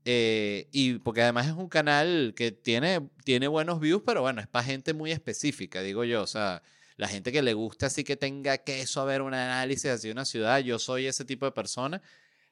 Eh, 0.05 0.69
y 0.73 0.99
porque 0.99 1.23
además 1.23 1.47
es 1.47 1.53
un 1.53 1.69
canal 1.69 2.35
que 2.37 2.51
tiene, 2.51 3.09
tiene 3.25 3.47
buenos 3.49 3.81
views, 3.81 4.03
pero 4.05 4.23
bueno, 4.23 4.41
es 4.41 4.49
para 4.49 4.65
gente 4.65 4.95
muy 4.95 5.13
específica, 5.13 5.83
digo 5.83 6.05
yo. 6.05 6.23
O 6.23 6.27
sea, 6.27 6.63
la 6.97 7.09
gente 7.09 7.33
que 7.33 7.43
le 7.43 7.55
gusta 7.55 7.87
así 7.87 8.05
que 8.05 8.17
tenga 8.17 8.59
queso 8.59 9.01
a 9.01 9.05
ver 9.05 9.23
un 9.23 9.35
análisis 9.35 9.91
así 9.91 10.09
de 10.09 10.13
una 10.13 10.25
ciudad, 10.25 10.59
yo 10.61 10.79
soy 10.79 11.07
ese 11.07 11.25
tipo 11.25 11.47
de 11.47 11.53
persona, 11.53 12.03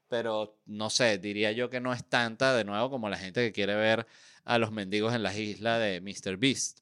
pero 0.08 0.58
no 0.66 0.90
sé, 0.90 1.18
diría 1.18 1.52
yo 1.52 1.70
que 1.70 1.80
no 1.80 1.92
es 1.92 2.04
tanta 2.04 2.54
de 2.54 2.64
nuevo 2.64 2.90
como 2.90 3.08
la 3.08 3.18
gente 3.18 3.44
que 3.44 3.52
quiere 3.52 3.74
ver 3.74 4.06
a 4.44 4.58
los 4.58 4.72
mendigos 4.72 5.14
en 5.14 5.22
las 5.22 5.36
islas 5.36 5.80
de 5.80 6.00
Mr. 6.00 6.36
Beast. 6.36 6.80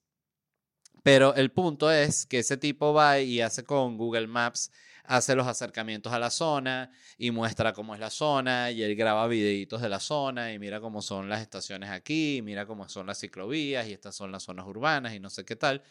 Pero 1.02 1.35
el 1.35 1.50
punto 1.50 1.90
es 1.90 2.26
que 2.26 2.40
ese 2.40 2.57
tipo 2.57 2.92
va 2.92 3.20
y 3.20 3.40
hace 3.40 3.64
con 3.64 3.96
Google 3.96 4.26
Maps 4.26 4.70
hace 5.09 5.35
los 5.35 5.47
acercamientos 5.47 6.12
a 6.12 6.18
la 6.18 6.31
zona 6.31 6.90
y 7.16 7.31
muestra 7.31 7.73
cómo 7.73 7.94
es 7.94 8.01
la 8.01 8.11
zona 8.11 8.71
y 8.71 8.83
él 8.83 8.94
graba 8.94 9.27
videitos 9.27 9.81
de 9.81 9.88
la 9.88 10.01
zona 10.01 10.53
y 10.53 10.59
mira 10.59 10.81
cómo 10.81 11.01
son 11.01 11.31
las 11.31 11.40
estaciones 11.40 11.88
aquí, 11.90 12.40
mira 12.44 12.66
cómo 12.66 12.87
son 12.90 13.07
las 13.07 13.18
ciclovías 13.18 13.88
y 13.88 13.94
estas 13.94 14.14
son 14.14 14.31
las 14.31 14.42
zonas 14.42 14.66
urbanas 14.66 15.14
y 15.14 15.18
no 15.21 15.31
sé 15.31 15.47
qué 15.47 15.57
tal. 15.57 15.83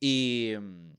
Y, 0.00 0.54
mm, 0.60 0.90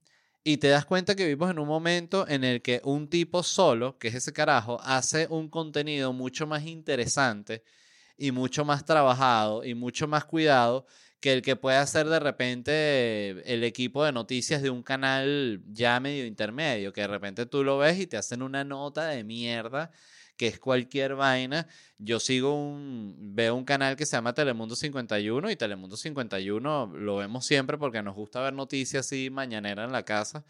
y 0.45 0.57
te 0.57 0.69
das 0.69 0.85
cuenta 0.85 1.13
que 1.13 1.25
vivimos 1.25 1.51
en 1.51 1.59
un 1.59 1.67
momento 1.67 2.25
en 2.27 2.45
el 2.45 2.61
que 2.61 2.81
un 2.85 3.09
tipo 3.09 3.43
solo, 3.43 3.99
que 3.99 4.07
es 4.07 4.15
ese 4.15 4.31
carajo, 4.31 4.79
hace 4.81 5.27
un 5.29 5.49
contenido 5.49 6.13
mucho 6.13 6.47
más 6.47 6.65
interesante 6.65 7.63
y 8.17 8.31
mucho 8.31 8.63
más 8.63 8.85
trabajado 8.85 9.65
y 9.65 9.75
mucho 9.75 10.07
más 10.07 10.23
cuidado 10.23 10.85
que 11.21 11.33
el 11.33 11.41
que 11.43 11.55
puede 11.55 11.77
hacer 11.77 12.09
de 12.09 12.19
repente 12.19 13.53
el 13.53 13.63
equipo 13.63 14.03
de 14.03 14.11
noticias 14.11 14.61
de 14.61 14.71
un 14.71 14.83
canal 14.83 15.61
ya 15.67 15.99
medio 15.99 16.25
intermedio, 16.25 16.91
que 16.93 17.01
de 17.01 17.07
repente 17.07 17.45
tú 17.45 17.63
lo 17.63 17.77
ves 17.77 17.99
y 17.99 18.07
te 18.07 18.17
hacen 18.17 18.41
una 18.41 18.63
nota 18.63 19.07
de 19.07 19.23
mierda 19.23 19.91
que 20.35 20.47
es 20.47 20.59
cualquier 20.59 21.13
vaina. 21.15 21.67
Yo 21.99 22.19
sigo 22.19 22.55
un, 22.55 23.15
veo 23.35 23.53
un 23.55 23.65
canal 23.65 23.95
que 23.95 24.07
se 24.07 24.17
llama 24.17 24.33
Telemundo 24.33 24.75
51 24.75 25.51
y 25.51 25.55
Telemundo 25.55 25.95
51 25.95 26.93
lo 26.95 27.17
vemos 27.17 27.45
siempre 27.45 27.77
porque 27.77 28.01
nos 28.01 28.15
gusta 28.15 28.41
ver 28.41 28.53
noticias 28.53 29.05
así 29.05 29.29
mañanera 29.29 29.83
en 29.83 29.91
la 29.91 30.03
casa. 30.03 30.43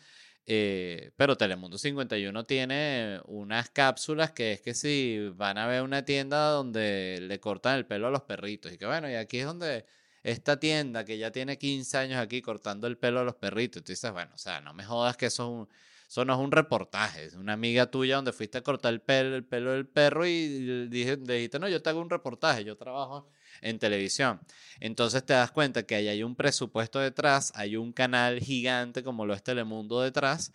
Eh, 0.45 1.11
pero 1.17 1.35
Telemundo 1.37 1.77
51 1.77 2.43
tiene 2.45 3.19
unas 3.25 3.69
cápsulas 3.69 4.31
que 4.31 4.53
es 4.53 4.61
que 4.61 4.73
si 4.73 5.29
van 5.35 5.57
a 5.57 5.67
ver 5.67 5.83
una 5.83 6.05
tienda 6.05 6.49
donde 6.51 7.19
le 7.21 7.39
cortan 7.41 7.77
el 7.77 7.85
pelo 7.85 8.07
a 8.07 8.11
los 8.11 8.23
perritos 8.23 8.71
y 8.71 8.77
que 8.77 8.85
bueno, 8.85 9.09
y 9.09 9.15
aquí 9.15 9.39
es 9.39 9.45
donde 9.45 9.85
esta 10.23 10.59
tienda 10.59 11.03
que 11.05 11.17
ya 11.17 11.31
tiene 11.31 11.57
15 11.57 11.97
años 11.97 12.19
aquí 12.19 12.41
cortando 12.41 12.87
el 12.87 12.97
pelo 12.97 13.19
a 13.21 13.23
los 13.23 13.35
perritos. 13.35 13.83
tú 13.83 13.91
dices, 13.91 14.11
bueno, 14.11 14.31
o 14.35 14.37
sea, 14.37 14.61
no 14.61 14.73
me 14.73 14.83
jodas 14.83 15.17
que 15.17 15.27
eso, 15.27 15.67
eso 16.07 16.25
no 16.25 16.33
es 16.33 16.39
un 16.39 16.51
reportaje, 16.51 17.25
es 17.25 17.33
una 17.35 17.53
amiga 17.53 17.89
tuya 17.89 18.17
donde 18.17 18.33
fuiste 18.33 18.59
a 18.59 18.61
cortar 18.61 18.93
el 18.93 19.01
pelo, 19.01 19.35
el 19.35 19.45
pelo 19.45 19.71
del 19.71 19.87
perro 19.87 20.25
y 20.25 20.87
dije, 20.87 21.17
dijiste, 21.17 21.59
no, 21.59 21.67
yo 21.69 21.81
te 21.81 21.89
hago 21.89 22.01
un 22.01 22.09
reportaje, 22.09 22.63
yo 22.63 22.77
trabajo 22.77 23.27
en 23.61 23.79
televisión. 23.79 24.39
Entonces 24.79 25.25
te 25.25 25.33
das 25.33 25.51
cuenta 25.51 25.83
que 25.83 25.95
ahí 25.95 26.07
hay 26.07 26.23
un 26.23 26.35
presupuesto 26.35 26.99
detrás, 26.99 27.51
hay 27.55 27.77
un 27.77 27.93
canal 27.93 28.39
gigante 28.39 29.03
como 29.03 29.25
lo 29.25 29.33
es 29.33 29.43
Telemundo 29.43 30.01
detrás, 30.01 30.51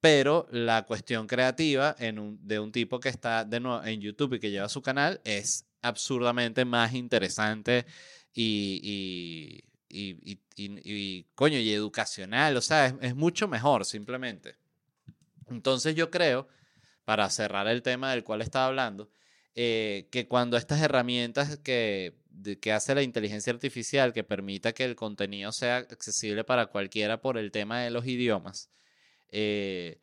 pero 0.00 0.46
la 0.50 0.84
cuestión 0.86 1.26
creativa 1.26 1.94
en 1.98 2.38
de 2.46 2.58
un 2.58 2.72
tipo 2.72 3.00
que 3.00 3.10
está 3.10 3.44
de 3.44 3.60
nuevo 3.60 3.84
en 3.84 4.00
YouTube 4.00 4.34
y 4.34 4.40
que 4.40 4.50
lleva 4.50 4.68
su 4.68 4.82
canal 4.82 5.20
es 5.24 5.66
absurdamente 5.82 6.64
más 6.64 6.94
interesante 6.94 7.86
y, 8.32 9.64
y, 9.88 10.38
y, 10.56 11.24
coño, 11.34 11.58
y 11.58 11.72
educacional, 11.72 12.56
o 12.56 12.60
sea, 12.60 12.94
es, 13.00 13.14
mucho 13.14 13.48
mejor 13.48 13.84
simplemente. 13.84 14.56
Entonces 15.48 15.94
yo 15.94 16.10
creo, 16.10 16.48
para 17.04 17.28
cerrar 17.30 17.66
el 17.66 17.82
tema 17.82 18.12
del 18.12 18.24
cual 18.24 18.42
estaba 18.42 18.66
hablando, 18.66 19.10
eh, 19.54 20.06
que 20.10 20.28
cuando 20.28 20.56
estas 20.56 20.80
herramientas 20.80 21.58
que, 21.58 22.14
que 22.60 22.72
hace 22.72 22.94
la 22.94 23.02
inteligencia 23.02 23.52
artificial, 23.52 24.12
que 24.12 24.22
permita 24.22 24.72
que 24.72 24.84
el 24.84 24.94
contenido 24.94 25.50
sea 25.52 25.78
accesible 25.78 26.44
para 26.44 26.66
cualquiera 26.66 27.20
por 27.20 27.36
el 27.36 27.50
tema 27.50 27.80
de 27.80 27.90
los 27.90 28.06
idiomas, 28.06 28.70
eh, 29.32 29.98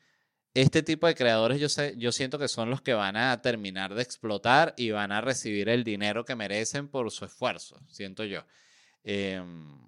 este 0.62 0.82
tipo 0.82 1.06
de 1.06 1.14
creadores 1.14 1.60
yo, 1.60 1.70
sé, 1.70 1.94
yo 1.98 2.12
siento 2.12 2.40
que 2.40 2.48
son 2.48 2.72
los 2.72 2.82
que 2.82 2.96
van 2.96 3.16
a 3.16 3.40
terminar 3.44 3.94
de 3.94 4.02
explotar 4.02 4.74
y 4.76 4.90
van 4.90 5.12
a 5.12 5.22
recibir 5.22 5.70
el 5.70 5.84
dinero 5.84 6.26
que 6.26 6.36
merecen 6.36 6.88
por 6.88 7.12
su 7.12 7.26
esfuerzo, 7.26 7.80
siento 7.88 8.24
yo. 8.24 8.44
Em, 9.04 9.88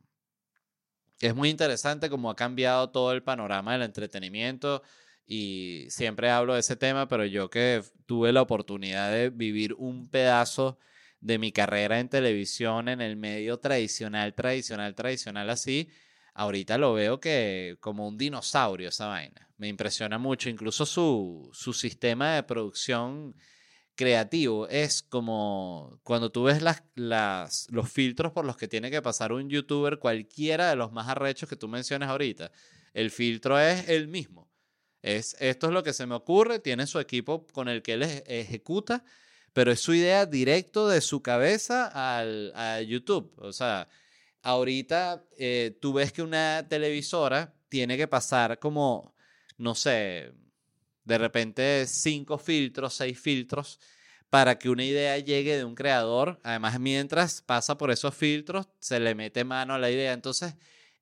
es 1.20 1.34
muy 1.34 1.50
interesante 1.50 2.08
cómo 2.08 2.30
ha 2.30 2.36
cambiado 2.36 2.92
todo 2.92 3.14
el 3.14 3.24
panorama 3.24 3.74
del 3.74 3.82
entretenimiento 3.82 4.84
y 5.26 5.88
siempre 5.90 6.30
hablo 6.30 6.54
de 6.54 6.60
ese 6.60 6.76
tema, 6.76 7.08
pero 7.08 7.26
yo 7.26 7.50
que 7.50 7.82
tuve 8.06 8.32
la 8.32 8.44
oportunidad 8.44 9.12
de 9.12 9.32
vivir 9.32 9.74
un 9.74 10.08
pedazo 10.08 10.78
de 11.20 11.40
mi 11.40 11.52
carrera 11.52 12.00
en 12.00 12.10
televisión 12.10 12.90
en 12.90 13.02
el 13.02 13.16
medio 13.16 13.58
tradicional, 13.58 14.36
tradicional, 14.36 14.94
tradicional 14.94 15.50
así, 15.50 15.90
ahorita 16.39 16.78
lo 16.78 16.93
veo 16.93 17.19
que 17.19 17.75
como 17.82 18.08
un 18.08 18.17
dinosaurio 18.17 18.88
esa 18.88 19.08
vaina 19.08 19.49
me 19.58 19.67
impresiona 19.67 20.17
mucho. 20.17 20.49
Incluso 20.49 20.86
su, 20.86 21.49
su 21.52 21.73
sistema 21.73 22.36
de 22.36 22.43
producción 22.43 23.36
creativo 23.93 24.65
es 24.69 25.04
como 25.04 25.99
cuando 26.04 26.32
tú 26.32 26.43
ves 26.43 26.62
las, 26.62 26.82
las, 26.95 27.67
los 27.71 27.91
filtros 27.91 28.32
por 28.32 28.45
los 28.45 28.56
que 28.56 28.69
tiene 28.69 28.89
que 28.89 29.02
pasar 29.02 29.34
un 29.34 29.49
youtuber, 29.49 29.99
cualquiera 29.99 30.69
de 30.69 30.78
los 30.78 30.93
más 30.93 31.10
arrechos 31.10 31.49
que 31.49 31.58
tú 31.58 31.67
mencionas 31.67 32.10
ahorita, 32.10 32.52
el 32.93 33.12
filtro 33.12 33.60
es 33.60 33.89
el 33.89 34.08
mismo. 34.08 34.49
Es, 35.02 35.36
esto 35.41 35.67
es 35.67 35.73
lo 35.73 35.84
que 35.84 35.91
se 35.91 36.06
me 36.06 36.15
ocurre, 36.15 36.60
tiene 36.60 36.88
su 36.88 36.99
equipo 36.99 37.45
con 37.47 37.67
el 37.67 37.82
que 37.82 37.93
él 37.93 38.04
ejecuta, 38.04 39.04
pero 39.52 39.73
es 39.73 39.82
su 39.82 39.93
idea 39.93 40.25
directo 40.25 40.88
de 40.88 41.02
su 41.02 41.21
cabeza 41.21 41.88
al, 41.88 42.54
a 42.56 42.82
YouTube. 42.82 43.34
O 43.38 43.52
sea, 43.52 43.89
ahorita 44.41 45.25
eh, 45.38 45.78
tú 45.82 45.93
ves 45.93 46.12
que 46.12 46.21
una 46.21 46.67
televisora 46.67 47.54
tiene 47.69 47.97
que 47.97 48.08
pasar 48.08 48.60
como 48.60 49.13
no 49.60 49.75
sé, 49.75 50.32
de 51.04 51.17
repente 51.17 51.86
cinco 51.86 52.38
filtros, 52.38 52.93
seis 52.93 53.19
filtros, 53.19 53.80
para 54.30 54.58
que 54.58 54.69
una 54.69 54.86
idea 54.86 55.17
llegue 55.19 55.58
de 55.58 55.65
un 55.65 55.75
creador. 55.75 56.39
Además, 56.43 56.80
mientras 56.80 57.41
pasa 57.41 57.78
por 57.78 57.91
esos 57.91 58.15
filtros, 58.15 58.67
se 58.80 58.99
le 58.99 59.15
mete 59.15 59.43
mano 59.43 59.73
a 59.73 59.80
la 59.80 59.91
idea. 59.91 60.13
Entonces, 60.13 60.56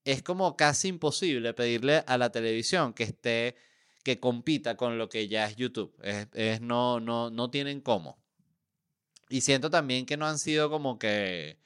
es 0.04 0.24
como 0.24 0.58
casi 0.58 0.88
imposible 0.88 1.54
pedirle 1.54 2.04
a 2.08 2.18
la 2.18 2.32
televisión 2.32 2.94
que 2.94 3.04
esté, 3.04 3.56
que 4.04 4.20
compita 4.20 4.76
con 4.76 4.98
lo 4.98 5.08
que 5.08 5.28
ya 5.28 5.46
es 5.46 5.56
YouTube. 5.56 5.96
Es, 6.34 6.60
no, 6.62 7.00
no, 7.00 7.30
no 7.30 7.50
tienen 7.52 7.82
cómo. 7.82 8.18
Y 9.30 9.42
siento 9.42 9.70
también 9.70 10.06
que 10.06 10.18
no 10.18 10.26
han 10.26 10.40
sido 10.40 10.70
como 10.70 10.98
que, 10.98 11.60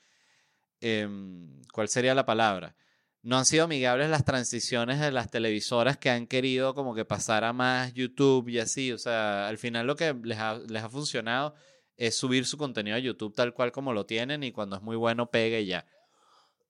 em, 0.82 1.62
¿cuál 1.72 1.88
sería 1.88 2.14
la 2.14 2.26
palabra? 2.26 2.76
no 3.24 3.38
han 3.38 3.46
sido 3.46 3.66
amigables 3.66 4.10
las 4.10 4.26
transiciones 4.26 5.00
de 5.00 5.12
las 5.12 5.30
televisoras 5.30 5.98
que 5.98 6.10
han 6.10 6.26
querido 6.26 6.74
como 6.74 6.96
que 6.96 7.06
pasar 7.06 7.44
a 7.44 7.54
más 7.54 7.94
YouTube 7.94 8.50
y 8.50 8.60
así. 8.60 8.92
O 8.92 8.98
sea, 8.98 9.48
al 9.48 9.58
final 9.58 9.86
lo 9.88 9.96
que 9.96 10.14
les 10.24 10.40
ha, 10.40 10.58
les 10.58 10.84
ha 10.84 10.90
funcionado 10.90 11.54
es 11.98 12.16
subir 12.16 12.46
su 12.46 12.58
contenido 12.58 12.96
a 12.96 13.00
YouTube 13.00 13.36
tal 13.36 13.54
cual 13.54 13.72
como 13.72 13.94
lo 13.94 14.06
tienen 14.06 14.44
y 14.44 14.52
cuando 14.52 14.76
es 14.76 14.82
muy 14.82 14.96
bueno 14.96 15.30
pegue 15.30 15.66
ya. 15.66 15.86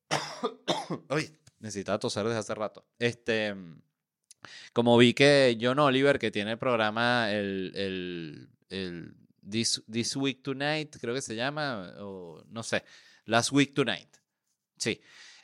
Uy, 1.09 1.31
necesitaba 1.59 1.99
toser 1.99 2.25
desde 2.25 2.39
hace 2.39 2.55
rato. 2.55 2.85
Este, 2.99 3.55
como 4.73 4.97
vi 4.97 5.13
que 5.13 5.57
John 5.59 5.79
Oliver, 5.79 6.19
que 6.19 6.31
tiene 6.31 6.51
el 6.51 6.57
programa, 6.57 7.31
el, 7.31 7.71
el, 7.75 8.49
el 8.69 9.15
This, 9.49 9.81
This 9.89 10.17
Week 10.17 10.43
Tonight, 10.43 10.97
creo 10.99 11.15
que 11.15 11.21
se 11.21 11.35
llama, 11.35 11.93
o 11.99 12.43
no 12.49 12.61
sé, 12.61 12.83
Last 13.25 13.51
Week 13.51 13.73
Tonight. 13.73 14.17
Sí. 14.77 15.01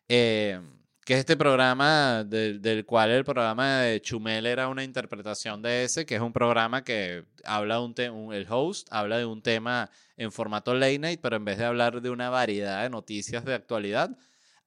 Eh, 0.07 0.59
que 1.07 1.13
es 1.13 1.19
este 1.19 1.37
programa 1.37 2.25
del, 2.25 2.85
cual 2.85 3.11
el 3.11 3.23
programa 3.23 3.79
de 3.79 4.01
Chumel 4.01 4.45
era 4.45 4.67
una 4.67 4.83
interpretación 4.83 5.61
de 5.61 5.85
ese, 5.85 6.05
que 6.05 6.15
es 6.15 6.21
un 6.21 6.33
programa 6.33 6.83
que 6.83 7.23
habla 7.45 7.79
un, 7.79 7.95
el 8.33 8.45
host 8.49 8.89
habla 8.91 9.17
de 9.17 9.23
un 9.23 9.41
tema 9.41 9.89
en 10.17 10.33
formato 10.33 10.73
late 10.73 10.99
night, 10.99 11.21
pero 11.21 11.37
en 11.37 11.45
vez 11.45 11.59
de 11.59 11.63
hablar 11.63 12.01
de 12.01 12.09
una 12.09 12.29
variedad 12.29 12.83
de 12.83 12.89
noticias 12.89 13.45
de 13.45 13.53
actualidad, 13.53 14.17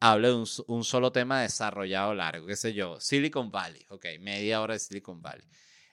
habla 0.01 0.29
de 0.29 0.35
un, 0.67 0.85
solo 0.85 1.13
tema 1.13 1.43
desarrollado 1.43 2.15
largo, 2.15 2.47
qué 2.47 2.57
sé 2.57 2.73
yo, 2.73 2.99
Silicon 3.01 3.51
Valley, 3.51 3.85
ok, 3.91 4.07
media 4.21 4.63
hora 4.63 4.73
de 4.73 4.81
Silicon 4.81 5.21
Valley. 5.21 5.47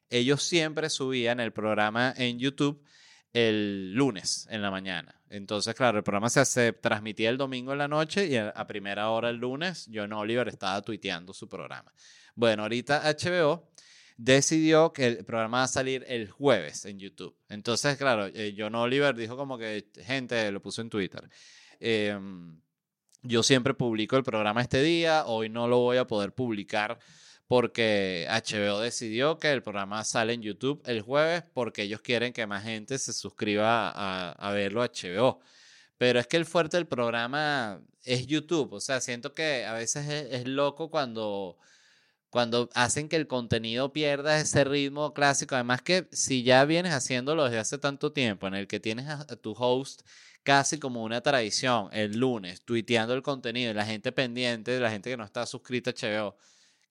Ellos 0.10 0.44
siempre 0.44 0.90
subían 0.90 1.42
el 1.42 1.52
programa 1.52 2.14
en 2.16 2.40
YouTube 2.40 2.82
el 3.34 3.94
lunes 3.94 4.48
en 4.50 4.62
la 4.62 4.72
mañana. 4.72 5.17
Entonces, 5.30 5.76
claro, 5.76 5.98
el 5.98 6.04
programa 6.04 6.30
se, 6.30 6.74
transmitía 6.74 7.30
el 7.30 7.38
domingo 7.38 7.72
en 7.74 7.80
la 7.80 7.88
noche 7.88 8.28
y 8.28 8.38
a, 8.38 8.54
primera 8.68 9.10
hora 9.10 9.30
el 9.30 9.38
lunes, 9.38 9.90
John 9.94 10.14
Oliver 10.14 10.48
estaba 10.48 10.82
tuiteando 10.82 11.34
su 11.34 11.50
programa. 11.50 11.92
Bueno, 12.36 12.64
ahorita 12.64 13.04
HBO 13.04 13.70
decidió 14.16 14.94
que 14.94 15.08
el 15.08 15.26
programa 15.26 15.60
va 15.60 15.64
a 15.64 15.68
salir 15.68 16.06
el 16.08 16.30
jueves 16.30 16.86
en 16.86 17.00
YouTube. 17.00 17.36
Entonces, 17.50 17.98
claro, 17.98 18.28
eh, 18.28 18.56
John 18.58 18.76
Oliver 18.76 19.16
dijo 19.16 19.36
como 19.38 19.58
que, 19.58 19.90
gente, 20.04 20.52
lo 20.52 20.62
puso 20.62 20.82
en 20.82 20.90
Twitter. 20.90 21.30
Em, 21.80 22.60
yo 23.22 23.44
siempre 23.44 23.74
publico 23.74 24.16
el 24.16 24.24
programa 24.24 24.62
este 24.62 24.82
día, 24.82 25.26
hoy 25.26 25.50
no 25.50 25.68
lo 25.68 25.80
voy 25.80 25.98
a 25.98 26.08
poder 26.08 26.34
publicar 26.34 26.98
porque 27.48 28.28
HBO 28.30 28.80
decidió 28.80 29.40
que 29.40 29.52
el 29.52 29.64
programa 29.64 30.04
sale 30.04 30.34
en 30.34 30.42
YouTube 30.42 30.82
el 30.86 31.02
jueves 31.02 31.44
porque 31.54 31.84
ellos 31.84 32.02
quieren 32.02 32.34
que 32.34 32.46
más 32.46 32.64
gente 32.64 32.98
se 32.98 33.14
suscriba 33.14 33.90
a, 33.90 34.52
verlo 34.52 34.84
a 34.84 34.88
HBO. 34.88 35.40
Pero 35.98 36.20
es 36.20 36.28
que 36.28 36.38
el 36.38 36.46
fuerte 36.46 36.78
del 36.78 36.88
programa 36.88 37.82
es 38.04 38.28
YouTube. 38.28 38.74
O 38.74 38.82
sea, 38.82 39.02
siento 39.02 39.34
que 39.34 39.66
a 39.66 39.74
veces 39.74 40.08
es, 40.30 40.46
loco 40.48 40.92
cuando, 40.92 41.58
cuando 42.30 42.70
hacen 42.76 43.10
que 43.10 43.16
el 43.16 43.28
contenido 43.28 43.94
pierda 43.94 44.40
ese 44.40 44.64
ritmo 44.66 45.14
clásico. 45.14 45.56
Además 45.56 45.82
que 45.82 46.08
si 46.12 46.44
ya 46.44 46.66
vienes 46.66 46.94
haciéndolo 46.94 47.46
desde 47.46 47.60
hace 47.60 47.78
tanto 47.78 48.12
tiempo, 48.12 48.48
en 48.48 48.56
el 48.56 48.68
que 48.68 48.80
tienes 48.80 49.08
a, 49.08 49.26
tu 49.38 49.54
host 49.58 50.02
casi 50.44 50.80
como 50.80 51.04
una 51.04 51.22
tradición, 51.22 51.90
el 51.94 52.18
lunes, 52.20 52.62
tuiteando 52.64 53.14
el 53.14 53.22
contenido 53.24 53.72
y 53.72 53.74
la 53.74 53.86
gente 53.86 54.12
pendiente, 54.12 54.80
la 54.80 54.92
gente 54.92 55.10
que 55.10 55.18
no 55.18 55.26
está 55.26 55.46
suscrita 55.46 55.92
a 55.92 55.94
HBO, 55.94 56.38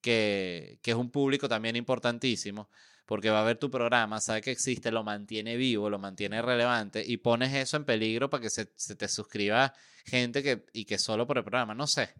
que, 0.00 0.78
que 0.82 0.92
es 0.92 0.96
un 0.96 1.10
público 1.10 1.48
también 1.48 1.76
importantísimo 1.76 2.68
porque 3.06 3.30
va 3.30 3.40
a 3.40 3.44
ver 3.44 3.56
tu 3.56 3.70
programa, 3.70 4.20
sabe 4.20 4.42
que 4.42 4.50
existe, 4.50 4.90
lo 4.90 5.04
mantiene 5.04 5.56
vivo, 5.56 5.88
lo 5.88 5.98
mantiene 5.98 6.42
relevante 6.42 7.02
y 7.06 7.16
pones 7.18 7.54
eso 7.54 7.76
en 7.76 7.84
peligro 7.84 8.28
para 8.28 8.42
que 8.42 8.50
se, 8.50 8.66
te 8.66 9.08
suscriba 9.08 9.72
gente 10.04 10.42
que, 10.42 10.66
y 10.72 10.84
que 10.84 10.98
solo 10.98 11.26
por 11.26 11.38
el 11.38 11.44
programa, 11.44 11.74
no 11.74 11.86
sé. 11.86 12.10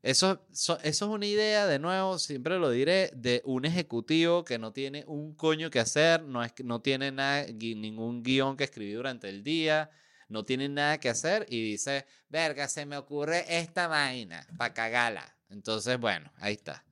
Eso, 0.00 0.44
eso, 0.50 0.78
es 0.82 1.00
una 1.02 1.26
idea, 1.26 1.66
de 1.66 1.78
nuevo, 1.78 2.18
siempre 2.18 2.58
lo 2.58 2.70
diré, 2.70 3.10
de 3.14 3.40
un 3.44 3.64
ejecutivo 3.64 4.44
que 4.44 4.58
no 4.58 4.72
tiene 4.72 5.04
un 5.06 5.34
coño 5.34 5.70
que 5.70 5.78
hacer, 5.78 6.22
no, 6.22 6.42
es, 6.42 6.52
no 6.64 6.80
tiene 6.80 7.12
nada, 7.12 7.46
ningún 7.46 8.22
guion 8.22 8.56
que 8.56 8.64
escribir 8.64 8.96
durante 8.96 9.28
el 9.28 9.44
día, 9.44 9.90
no 10.28 10.44
tiene 10.44 10.68
nada 10.68 10.98
que 10.98 11.08
hacer 11.08 11.46
y 11.48 11.62
dice, 11.62 12.06
verga, 12.28 12.66
se 12.66 12.86
me 12.86 12.96
ocurre 12.96 13.44
esta 13.48 13.86
vaina 13.86 14.44
para 14.56 14.74
cagarla. 14.74 15.36
Entonces, 15.50 15.98
bueno, 15.98 16.32
ahí 16.38 16.54
está. 16.54 16.84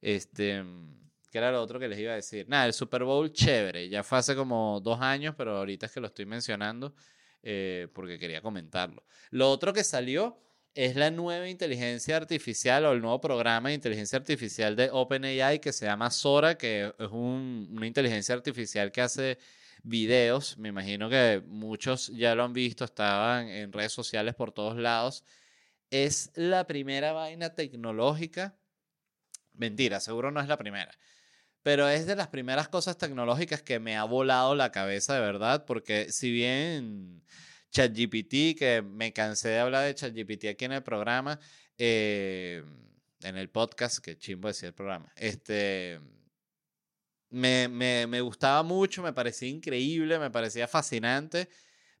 Este, 0.00 0.64
¿Qué 1.30 1.38
era 1.38 1.52
lo 1.52 1.62
otro 1.62 1.78
que 1.78 1.88
les 1.88 1.98
iba 1.98 2.12
a 2.12 2.16
decir? 2.16 2.48
Nada, 2.48 2.66
el 2.66 2.72
Super 2.72 3.04
Bowl 3.04 3.32
chévere. 3.32 3.88
Ya 3.88 4.02
fue 4.02 4.18
hace 4.18 4.34
como 4.34 4.80
dos 4.80 5.00
años, 5.00 5.34
pero 5.36 5.56
ahorita 5.56 5.86
es 5.86 5.92
que 5.92 6.00
lo 6.00 6.06
estoy 6.06 6.26
mencionando 6.26 6.94
eh, 7.42 7.88
porque 7.92 8.18
quería 8.18 8.40
comentarlo. 8.40 9.04
Lo 9.30 9.50
otro 9.50 9.72
que 9.72 9.84
salió 9.84 10.40
es 10.74 10.96
la 10.96 11.10
nueva 11.10 11.48
inteligencia 11.48 12.16
artificial 12.16 12.86
o 12.86 12.92
el 12.92 13.00
nuevo 13.00 13.20
programa 13.20 13.68
de 13.68 13.74
inteligencia 13.74 14.18
artificial 14.18 14.76
de 14.76 14.90
OpenAI 14.90 15.60
que 15.60 15.72
se 15.72 15.86
llama 15.86 16.10
Sora, 16.10 16.56
que 16.56 16.94
es 16.98 17.08
una 17.10 17.86
inteligencia 17.86 18.34
artificial 18.34 18.90
que 18.92 19.00
hace 19.00 19.38
videos. 19.82 20.56
Me 20.58 20.68
imagino 20.68 21.08
que 21.10 21.42
muchos 21.46 22.08
ya 22.08 22.34
lo 22.34 22.44
han 22.44 22.52
visto, 22.52 22.84
estaban 22.84 23.48
en 23.48 23.72
redes 23.72 23.92
sociales 23.92 24.34
por 24.34 24.52
todos 24.52 24.76
lados. 24.76 25.24
Es 25.90 26.30
la 26.34 26.66
primera 26.66 27.12
vaina 27.12 27.54
tecnológica. 27.54 28.57
Mentira, 29.58 30.00
seguro 30.00 30.30
no 30.30 30.40
es 30.40 30.48
la 30.48 30.56
primera. 30.56 30.92
Pero 31.62 31.88
es 31.88 32.06
de 32.06 32.16
las 32.16 32.28
primeras 32.28 32.68
cosas 32.68 32.96
tecnológicas 32.96 33.62
que 33.62 33.80
me 33.80 33.96
ha 33.96 34.04
volado 34.04 34.54
la 34.54 34.72
cabeza 34.72 35.14
de 35.14 35.20
verdad, 35.20 35.64
porque 35.66 36.10
si 36.12 36.30
bien 36.32 37.22
ChatGPT, 37.70 38.58
que 38.58 38.82
me 38.82 39.12
cansé 39.12 39.50
de 39.50 39.58
hablar 39.58 39.84
de 39.84 39.94
ChatGPT 39.94 40.46
aquí 40.46 40.64
en 40.64 40.72
el 40.72 40.82
programa, 40.82 41.38
eh, 41.76 42.64
en 43.22 43.36
el 43.36 43.50
podcast, 43.50 43.98
que 43.98 44.16
chimbo 44.16 44.48
decía 44.48 44.68
el 44.68 44.74
programa, 44.74 45.12
este, 45.16 46.00
me, 47.30 47.68
me, 47.68 48.06
me 48.06 48.20
gustaba 48.20 48.62
mucho, 48.62 49.02
me 49.02 49.12
parecía 49.12 49.48
increíble, 49.48 50.18
me 50.18 50.30
parecía 50.30 50.68
fascinante, 50.68 51.48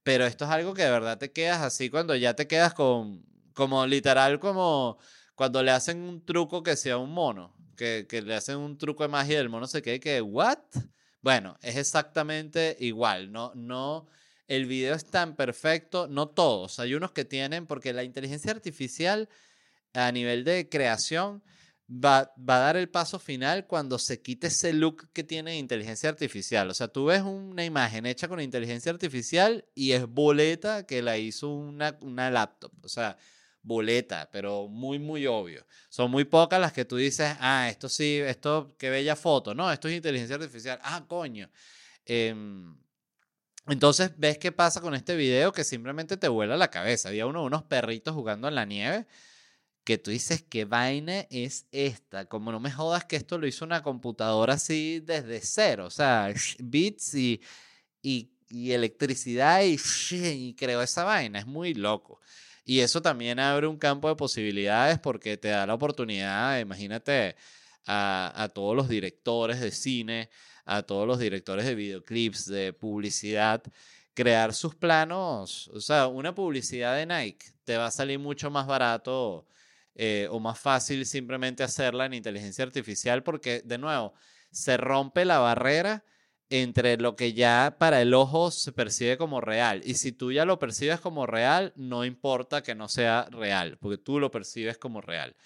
pero 0.02 0.24
esto 0.24 0.44
es 0.44 0.50
algo 0.50 0.74
que 0.74 0.84
de 0.84 0.90
verdad 0.90 1.18
te 1.18 1.32
quedas 1.32 1.60
así 1.60 1.90
cuando 1.90 2.14
ya 2.16 2.34
te 2.34 2.46
quedas 2.46 2.72
con, 2.74 3.24
como 3.54 3.86
literal, 3.86 4.40
como 4.40 4.98
cuando 5.38 5.62
le 5.62 5.70
hacen 5.70 6.00
un 6.00 6.26
truco 6.26 6.64
que 6.64 6.74
sea 6.74 6.98
un 6.98 7.12
mono 7.12 7.54
que, 7.76 8.06
le 8.26 8.34
hacen 8.34 8.56
un 8.56 8.76
truco 8.76 9.04
de 9.04 9.08
magia 9.08 9.34
y 9.34 9.36
el 9.36 9.48
mono 9.48 9.68
se 9.68 9.82
quede 9.82 10.00
que, 10.00 10.20
¿what? 10.20 10.58
Bueno, 11.22 11.56
es 11.62 11.76
exactamente 11.76 12.76
igual, 12.80 13.30
no, 13.30 13.52
no, 13.54 14.08
el 14.48 14.66
video 14.66 14.96
es 14.96 15.04
tan 15.04 15.36
perfecto, 15.36 16.08
no 16.08 16.26
todos, 16.26 16.80
hay 16.80 16.94
unos 16.94 17.12
que 17.12 17.24
tienen, 17.24 17.68
porque 17.68 17.92
la 17.92 18.02
inteligencia 18.02 18.50
artificial 18.50 19.28
a 19.94 20.10
nivel 20.10 20.42
de 20.42 20.68
creación 20.68 21.44
va, 21.88 22.34
va, 22.36 22.56
a 22.56 22.60
dar 22.60 22.76
el 22.76 22.88
paso 22.88 23.20
final 23.20 23.68
cuando 23.68 24.00
se 24.00 24.20
quite 24.20 24.48
ese 24.48 24.72
look 24.72 25.08
que 25.12 25.22
tiene 25.22 25.56
inteligencia 25.56 26.08
artificial. 26.08 26.68
O 26.68 26.74
sea, 26.74 26.88
tú 26.88 27.06
ves 27.06 27.22
una 27.22 27.64
imagen 27.64 28.06
hecha 28.06 28.26
con 28.26 28.40
inteligencia 28.40 28.90
artificial 28.90 29.64
y 29.76 29.92
es 29.92 30.04
boleta 30.04 30.84
que 30.84 31.00
la 31.00 31.16
hizo 31.16 31.48
una, 31.48 31.96
una 32.02 32.28
laptop. 32.28 32.72
O 32.82 32.88
sea, 32.88 33.16
boleta, 33.62 34.28
pero 34.32 34.68
muy, 34.68 34.98
muy 34.98 35.26
obvio. 35.26 35.66
Son 35.88 36.10
muy 36.10 36.24
pocas 36.24 36.60
las 36.60 36.72
que 36.72 36.84
tú 36.84 36.96
dices, 36.96 37.36
ah, 37.40 37.68
esto 37.68 37.88
sí, 37.88 38.18
esto, 38.18 38.74
qué 38.78 38.90
bella 38.90 39.16
foto. 39.16 39.54
No, 39.54 39.70
esto 39.72 39.88
es 39.88 39.96
inteligencia 39.96 40.36
artificial. 40.36 40.78
Ah, 40.82 41.04
coño. 41.06 41.50
Em, 42.04 42.76
entonces 43.66 44.12
ves 44.16 44.38
qué 44.38 44.52
pasa 44.52 44.80
con 44.80 44.94
este 44.94 45.14
video 45.16 45.52
que 45.52 45.64
simplemente 45.64 46.16
te 46.16 46.28
vuela 46.28 46.56
la 46.56 46.70
cabeza. 46.70 47.10
Había 47.10 47.26
uno, 47.26 47.44
unos 47.44 47.62
perritos 47.64 48.14
jugando 48.14 48.48
en 48.48 48.54
la 48.54 48.64
nieve 48.64 49.06
que 49.88 49.96
tú 49.96 50.10
dices, 50.10 50.42
¿qué 50.42 50.66
vaina 50.66 51.26
es 51.30 51.66
esta? 51.72 52.26
Como 52.26 52.52
no 52.52 52.60
me 52.60 52.70
jodas 52.70 53.06
que 53.06 53.16
esto 53.16 53.38
lo 53.38 53.46
hizo 53.46 53.64
una 53.64 53.82
computadora 53.82 54.54
así 54.54 55.00
desde 55.00 55.40
cero. 55.40 55.86
O 55.86 55.90
sea, 55.90 56.30
bits 56.58 57.14
y, 57.14 57.40
y, 58.02 58.30
electricidad 58.72 59.62
y, 59.62 59.78
y 60.10 60.56
esa 60.60 61.04
vaina. 61.04 61.38
Es 61.38 61.46
muy 61.46 61.72
loco. 61.72 62.20
Y 62.68 62.80
eso 62.80 63.00
también 63.00 63.38
abre 63.40 63.66
un 63.66 63.78
campo 63.78 64.10
de 64.10 64.14
posibilidades 64.14 64.98
porque 64.98 65.38
te 65.38 65.48
da 65.48 65.66
la 65.66 65.72
oportunidad, 65.72 66.60
imagínate, 66.60 67.34
a, 67.86 68.30
a 68.36 68.50
todos 68.50 68.76
los 68.76 68.90
directores 68.90 69.58
de 69.58 69.70
cine, 69.70 70.28
a 70.66 70.82
todos 70.82 71.06
los 71.06 71.18
directores 71.18 71.64
de 71.64 71.74
videoclips, 71.74 72.44
de 72.44 72.74
publicidad, 72.74 73.62
crear 74.12 74.52
sus 74.52 74.74
planos. 74.74 75.68
O 75.68 75.80
sea, 75.80 76.08
una 76.08 76.34
publicidad 76.34 76.94
de 76.94 77.06
Nike 77.06 77.46
te 77.64 77.78
va 77.78 77.86
a 77.86 77.90
salir 77.90 78.18
mucho 78.18 78.50
más 78.50 78.66
barato 78.66 79.46
eh, 79.94 80.28
o 80.30 80.38
más 80.38 80.60
fácil 80.60 81.06
simplemente 81.06 81.62
hacerla 81.62 82.04
en 82.04 82.12
inteligencia 82.12 82.66
artificial 82.66 83.22
porque, 83.22 83.62
de 83.64 83.78
nuevo, 83.78 84.12
se 84.50 84.76
rompe 84.76 85.24
la 85.24 85.38
barrera 85.38 86.04
entre 86.50 86.96
lo 86.96 87.14
que 87.16 87.34
ya 87.34 87.76
para 87.78 88.00
el 88.00 88.14
ojo 88.14 88.50
se 88.50 88.72
percibe 88.72 89.18
como 89.18 89.40
real. 89.40 89.82
Y 89.84 89.94
si 89.94 90.12
tú 90.12 90.32
ya 90.32 90.44
lo 90.44 90.58
percibes 90.58 91.00
como 91.00 91.26
real, 91.26 91.72
no 91.76 92.04
importa 92.04 92.62
que 92.62 92.74
no 92.74 92.88
sea 92.88 93.28
real, 93.30 93.78
porque 93.78 93.98
tú 93.98 94.18
lo 94.18 94.30
percibes 94.30 94.78
como 94.78 95.00
real. 95.00 95.36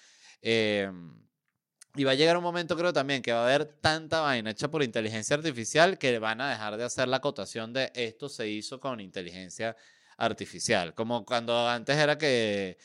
Em, 0.41 1.13
y 1.95 2.03
va 2.05 2.11
a 2.11 2.15
llegar 2.15 2.37
un 2.37 2.43
momento, 2.43 2.75
creo 2.77 2.93
también, 2.93 3.21
que 3.21 3.31
va 3.33 3.41
a 3.41 3.45
haber 3.45 3.65
tanta 3.65 4.21
vaina 4.21 4.51
hecha 4.51 4.69
por 4.71 4.81
inteligencia 4.83 5.35
artificial 5.35 5.97
que 5.97 6.17
van 6.19 6.41
a 6.41 6.49
dejar 6.49 6.77
de 6.77 6.83
hacer 6.85 7.07
la 7.07 7.17
acotación 7.17 7.73
de 7.73 7.91
esto 7.95 8.29
se 8.29 8.47
hizo 8.49 8.79
con 8.79 8.99
inteligencia 8.99 9.75
artificial. 10.17 10.93
Como 10.95 11.25
cuando 11.25 11.67
antes 11.69 11.97
era 11.97 12.17
que, 12.17 12.77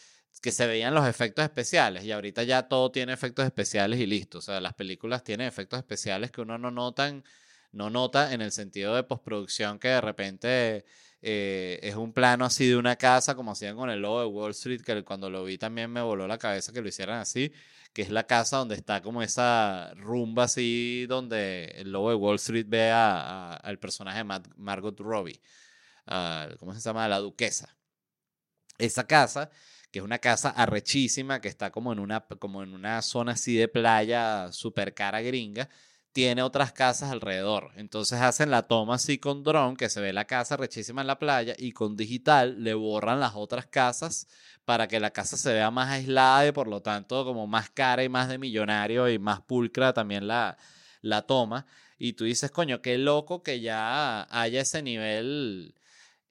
que 0.43 0.53
se 0.53 0.67
veían 0.67 0.95
los 0.95 1.07
efectos 1.07 1.45
especiales 1.45 2.05
y 2.05 2.13
ahorita 2.13 2.43
ya 2.43 2.69
todo 2.69 2.91
tiene 2.91 3.13
efectos 3.13 3.47
especiales 3.47 3.99
y 4.01 4.07
listo. 4.07 4.39
O 4.39 4.43
sea, 4.43 4.61
las 4.61 4.75
películas 4.75 5.25
tienen 5.25 5.47
efectos 5.47 5.79
especiales 5.79 6.31
que 6.31 6.43
uno 6.43 6.59
no 6.59 6.71
notan 6.71 7.25
no 7.73 7.91
nota 7.91 8.33
en 8.33 8.41
el 8.41 8.53
sentido 8.53 8.95
de 8.95 9.03
postproducción 9.05 9.79
que 9.79 9.89
de 9.89 10.01
repente 10.01 10.85
eh, 11.21 11.81
es 11.83 11.97
un 11.97 12.13
plano 12.13 12.45
así 12.45 12.69
de 12.69 12.77
una 12.77 12.97
casa, 12.97 13.35
como 13.35 13.53
hacían 13.53 13.77
con 13.77 13.91
el 13.91 14.01
logo 14.01 14.21
de 14.21 14.27
Wall 14.27 14.51
Street, 14.53 14.83
que 14.83 15.05
cuando 15.05 15.31
lo 15.31 15.45
vi 15.45 15.59
también 15.59 15.91
me 15.91 16.01
voló 16.03 16.27
la 16.27 16.39
cabeza 16.39 16.73
que 16.73 16.81
lo 16.81 16.89
hicieran 16.89 17.21
así, 17.21 17.53
que 17.93 18.03
es 18.03 18.11
la 18.11 18.27
casa 18.27 18.59
donde 18.59 18.75
está 18.77 19.03
como 19.03 19.23
esa 19.23 19.93
rumba 19.97 20.45
así, 20.45 21.07
donde 21.09 21.67
el 21.77 21.91
logo 21.93 22.11
de 22.11 22.17
Wall 22.17 22.37
Street 22.37 22.67
ve 22.69 22.91
al 22.91 23.79
personaje 23.79 24.19
de 24.19 24.43
Margot 24.57 24.99
Robbie, 25.01 25.41
¿cómo 26.59 26.75
se 26.75 26.81
llama? 26.81 27.09
La 27.09 27.19
duquesa. 27.19 27.77
Esa 28.79 29.07
casa 29.07 29.51
que 29.91 30.01
es 30.01 30.05
una 30.05 30.19
casa 30.19 30.51
arrechísima, 30.51 31.41
que 31.41 31.49
está 31.49 31.71
como 31.71 31.93
en 31.93 31.99
una, 31.99 32.21
como 32.21 32.63
en 32.63 32.75
una 32.75 33.01
zona 33.03 33.33
así 33.33 33.57
de 33.57 33.69
playa 33.69 34.53
super 34.53 34.95
cara 34.95 35.21
gringa, 35.23 35.69
tiene 36.19 36.43
otras 36.43 36.73
casas 36.73 37.13
alrededor. 37.13 37.71
Entonces 37.77 38.21
hacen 38.21 38.51
la 38.51 38.65
toma 38.65 38.97
así 38.97 39.19
con 39.19 39.45
dron, 39.45 39.77
que 39.77 39.89
se 39.89 40.01
ve 40.01 40.13
la 40.13 40.25
casa 40.25 40.57
rechísima 40.57 41.03
en 41.03 41.07
la 41.07 41.21
playa, 41.21 41.55
y 41.57 41.71
con 41.71 41.97
digital 41.97 42.65
le 42.65 42.75
borran 42.75 43.21
las 43.21 43.37
otras 43.37 43.67
casas 43.67 44.27
para 44.65 44.89
que 44.89 44.99
la 44.99 45.13
casa 45.13 45.37
se 45.37 45.53
vea 45.53 45.71
más 45.71 45.91
aislada 45.91 46.49
y 46.49 46.51
por 46.51 46.67
lo 46.67 46.83
tanto 46.83 47.25
como 47.25 47.47
más 47.47 47.71
cara 47.71 48.03
y 48.03 48.09
más 48.09 48.29
de 48.29 48.37
millonario 48.37 49.09
y 49.09 49.21
más 49.21 49.43
pulcra 49.43 49.93
también 49.93 50.27
la, 50.27 50.59
la 51.03 51.23
toma. 51.23 51.67
Y 52.01 52.15
tú 52.15 52.25
dices, 52.25 52.51
coño, 52.51 52.83
qué 52.83 52.99
loco 52.99 53.45
que 53.45 53.61
ya 53.61 54.27
haya 54.29 54.63
ese 54.63 54.83
nivel 54.83 55.73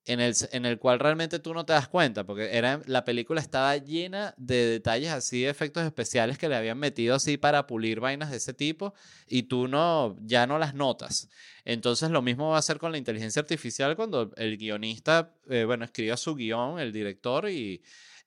en 0.08 0.22
el, 0.22 0.34
en 0.54 0.66
el 0.66 0.80
cual 0.80 1.00
realmente 1.00 1.40
tú 1.40 1.54
no 1.54 1.66
te 1.66 1.74
das 1.74 1.90
cuenta, 1.90 2.26
porque 2.26 2.56
era, 2.58 2.82
la 2.86 3.04
película 3.04 3.42
estaba 3.42 3.76
llena 3.76 4.34
de 4.38 4.66
detalles 4.66 5.12
así, 5.12 5.42
de 5.42 5.50
efectos 5.50 5.84
especiales 5.84 6.38
que 6.38 6.48
le 6.48 6.56
habían 6.56 6.80
metido 6.80 7.16
así 7.16 7.38
para 7.38 7.68
pulir 7.68 8.00
vainas 8.00 8.32
de 8.32 8.38
ese 8.38 8.54
tipo 8.54 8.94
y 9.28 9.44
tú 9.44 9.68
no, 9.68 10.16
ya 10.22 10.48
no 10.48 10.58
las 10.60 10.74
notas. 10.74 11.30
Entonces 11.66 12.10
lo 12.10 12.22
mismo 12.22 12.50
va 12.50 12.56
a 12.56 12.60
hacer 12.60 12.80
con 12.80 12.94
la 12.94 12.98
inteligencia 12.98 13.42
artificial 13.42 13.98
cuando 13.98 14.32
el 14.38 14.58
guionista, 14.58 15.34
eh, 15.50 15.66
bueno, 15.66 15.84
escriba 15.84 16.16
su 16.16 16.36
guion, 16.36 16.80
el 16.80 16.94
director 16.94 17.50
y, 17.50 17.84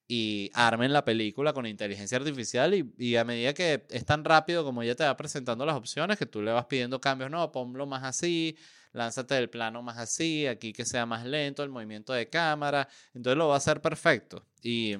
y 0.07 0.51
armen 0.53 0.93
la 0.93 1.05
película 1.05 1.55
con 1.55 1.65
inteligencia 1.67 2.19
artificial 2.19 2.75
y, 2.75 2.93
y, 2.99 3.17
a 3.17 3.25
medida 3.25 3.55
que 3.55 3.87
es 3.89 4.05
tan 4.05 4.23
rápido 4.25 4.65
como 4.65 4.83
ella 4.83 4.95
te 4.95 5.05
va 5.05 5.17
presentando 5.17 5.65
las 5.65 5.77
opciones 5.77 6.19
que 6.19 6.27
tú 6.27 6.43
le 6.43 6.53
vas 6.53 6.67
pidiendo 6.67 7.01
cambios, 7.01 7.31
no, 7.31 7.51
ponlo 7.53 7.87
más 7.87 8.05
así, 8.05 8.57
lánzate 8.93 9.37
el 9.39 9.51
plano 9.51 9.83
más 9.83 9.99
así, 9.99 10.47
aquí 10.47 10.73
que 10.73 10.85
sea 10.85 11.07
más 11.07 11.25
lento, 11.25 11.63
el 11.63 11.71
movimiento 11.71 12.13
de 12.13 12.29
cámara, 12.29 12.89
entonces 13.15 13.37
lo 13.37 13.49
va 13.49 13.55
a 13.55 13.59
hacer 13.59 13.81
perfecto. 13.81 14.47
Y, 14.63 14.97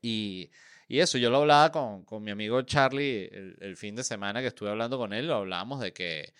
y, 0.00 0.50
y 0.88 0.98
eso, 1.00 1.18
yo 1.18 1.30
lo 1.30 1.38
hablaba 1.38 1.72
con, 1.72 2.04
con 2.04 2.22
mi 2.22 2.30
amigo 2.30 2.62
Charlie 2.62 3.28
el, 3.32 3.56
el, 3.60 3.76
fin 3.76 3.96
de 3.96 4.04
semana 4.04 4.40
que 4.40 4.48
estuve 4.48 4.70
hablando 4.70 4.98
con 4.98 5.12
él, 5.12 5.26
lo 5.28 5.36
hablábamos 5.36 5.80
de 5.80 5.92
que 5.92 6.32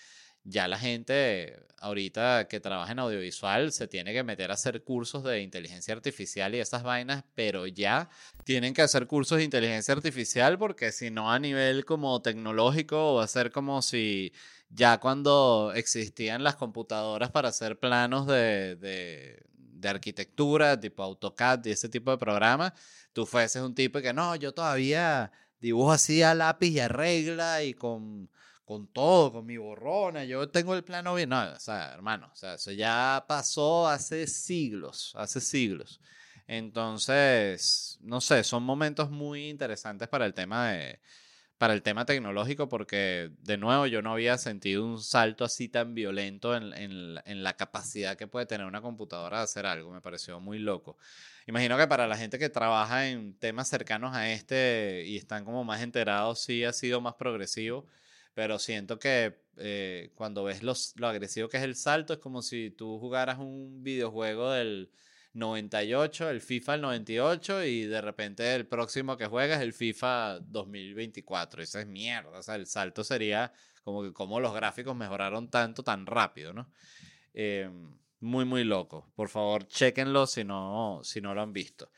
ya 0.45 0.67
la 0.67 0.79
gente 0.79 1.57
ahorita 1.79 2.49
que 2.49 2.61
trabaja 2.61 2.93
en 2.93 2.99
audiovisual 2.99 3.73
se 3.73 3.87
tiene 3.87 4.13
que 4.13 4.23
meter 4.23 4.51
a 4.51 4.55
hacer 4.55 4.83
cursos 4.83 5.23
de 5.25 5.41
inteligencia 5.41 5.95
artificial 5.95 6.55
y 6.55 6.59
esas 6.59 6.83
vainas, 6.83 7.25
pero 7.35 7.67
ya 7.67 8.09
tienen 8.45 8.75
que 8.75 8.83
hacer 8.83 9.07
cursos 9.07 9.39
de 9.39 9.45
inteligencia 9.45 9.95
artificial 9.95 10.59
porque 10.59 10.93
si 10.93 11.11
no 11.11 11.31
a 11.31 11.39
nivel 11.39 11.85
como 11.85 12.21
tecnológico 12.23 13.15
va 13.15 13.25
a 13.25 13.29
ser 13.29 13.53
como 13.53 13.83
si 13.83 14.33
ya 14.75 14.99
cuando 14.99 15.73
existían 15.75 16.43
las 16.43 16.57
computadoras 16.57 17.31
para 17.31 17.51
hacer 17.51 17.79
planos 17.79 18.27
de, 18.27 18.77
de, 18.77 19.43
de 19.55 19.89
arquitectura, 19.89 20.81
tipo 20.81 21.03
AutoCAD 21.03 21.67
y 21.67 21.71
ese 21.71 21.89
tipo 21.89 22.11
de 22.11 22.19
programas, 22.19 22.73
tú 23.13 23.27
fueses 23.27 23.63
un 23.63 23.75
tipo 23.75 24.01
que 24.01 24.13
no, 24.13 24.35
yo 24.37 24.53
todavía 24.55 25.31
dibujo 25.61 25.93
así 25.93 26.23
a 26.23 26.35
lápiz 26.35 26.71
y 26.71 26.81
a 26.81 26.89
regla 26.89 27.63
y 27.63 27.75
con 27.75 28.29
con 28.65 28.87
todo, 28.87 29.33
con 29.33 29.45
mi 29.47 29.57
borrona, 29.57 30.25
yo 30.25 30.49
tengo 30.49 30.75
el 30.75 30.85
plano 30.85 31.15
bien. 31.15 31.29
No, 31.29 31.43
o 31.43 31.59
sea, 31.61 31.93
hermano, 31.93 32.31
o 32.33 32.37
sea, 32.37 32.55
eso 32.55 32.71
ya 32.73 33.25
pasó 33.29 33.89
hace 33.89 34.27
siglos, 34.27 35.13
hace 35.17 35.41
siglos. 35.41 36.01
Entonces, 36.47 37.99
no 38.03 38.21
sé, 38.21 38.45
son 38.45 38.63
momentos 38.63 39.11
muy 39.11 39.49
interesantes 39.49 40.09
para 40.09 40.27
el 40.27 40.35
tema 40.35 40.71
de, 40.71 41.01
para 41.63 41.75
el 41.75 41.83
tema 41.83 42.05
tecnológico 42.05 42.69
porque, 42.69 43.31
de 43.39 43.57
nuevo, 43.57 43.87
yo 43.87 44.03
no 44.03 44.11
había 44.11 44.37
sentido 44.37 44.85
un 44.85 45.01
salto 45.01 45.45
así 45.45 45.69
tan 45.69 45.95
violento 45.95 46.57
en, 46.57 46.75
en, 46.75 47.21
en, 47.25 47.45
la 47.45 47.57
capacidad 47.57 48.17
que 48.17 48.27
puede 48.27 48.47
tener 48.47 48.67
una 48.67 48.83
computadora 48.83 49.39
de 49.39 49.45
hacer 49.45 49.67
algo. 49.67 49.93
Me 49.93 50.01
pareció 50.01 50.41
muy 50.41 50.59
loco. 50.59 50.99
Imagino 51.47 51.79
que 51.79 51.87
para 51.87 52.09
la 52.09 52.17
gente 52.17 52.37
que 52.41 52.49
trabaja 52.49 53.09
en 53.09 53.39
temas 53.39 53.69
cercanos 53.69 54.13
a 54.13 54.33
este 54.33 55.05
y 55.07 55.17
están 55.17 55.45
como 55.45 55.63
más 55.63 55.83
enterados, 55.83 56.41
sí 56.41 56.65
ha 56.65 56.73
sido 56.73 57.01
más 57.01 57.15
progresivo 57.15 57.87
pero 58.35 58.59
siento 58.59 58.99
que 58.99 59.39
eh, 59.59 60.11
cuando 60.17 60.43
ves 60.43 60.65
los, 60.65 60.95
lo 60.97 61.07
agresivo 61.07 61.49
que 61.49 61.59
es 61.59 61.63
el 61.63 61.77
salto, 61.77 62.15
es 62.15 62.19
como 62.19 62.43
si 62.43 62.71
tú 62.71 62.99
jugaras 62.99 63.39
un 63.39 63.85
videojuego 63.85 64.51
del 64.51 64.91
98, 65.35 66.31
el 66.31 66.41
FIFA 66.41 66.73
del 66.73 66.81
98, 66.83 67.65
y 67.65 67.85
de 67.85 68.01
repente 68.01 68.55
el 68.55 68.67
próximo 68.67 69.17
que 69.17 69.27
juegas 69.27 69.59
es 69.59 69.65
el 69.65 69.73
FIFA 69.73 70.41
2024. 70.41 71.63
Eso 71.63 71.79
es 71.79 71.87
mierda. 71.87 72.39
O 72.39 72.43
sea, 72.43 72.57
el 72.57 72.67
salto 72.67 73.03
sería 73.05 73.53
como 73.83 74.03
que 74.03 74.13
como 74.13 74.41
los 74.41 74.55
gráficos 74.55 74.95
mejoraron 74.95 75.49
tanto, 75.51 75.83
tan 75.83 76.07
rápido, 76.07 76.53
¿no? 76.53 76.71
Eh, 77.35 77.71
muy, 78.21 78.45
muy 78.45 78.65
loco. 78.65 79.11
Por 79.17 79.29
favor, 79.29 79.67
chequenlo 79.67 80.27
si 80.27 80.45
no, 80.45 81.01
si 81.03 81.21
no 81.21 81.35
lo 81.35 81.43
han 81.43 81.53
visto. 81.53 81.91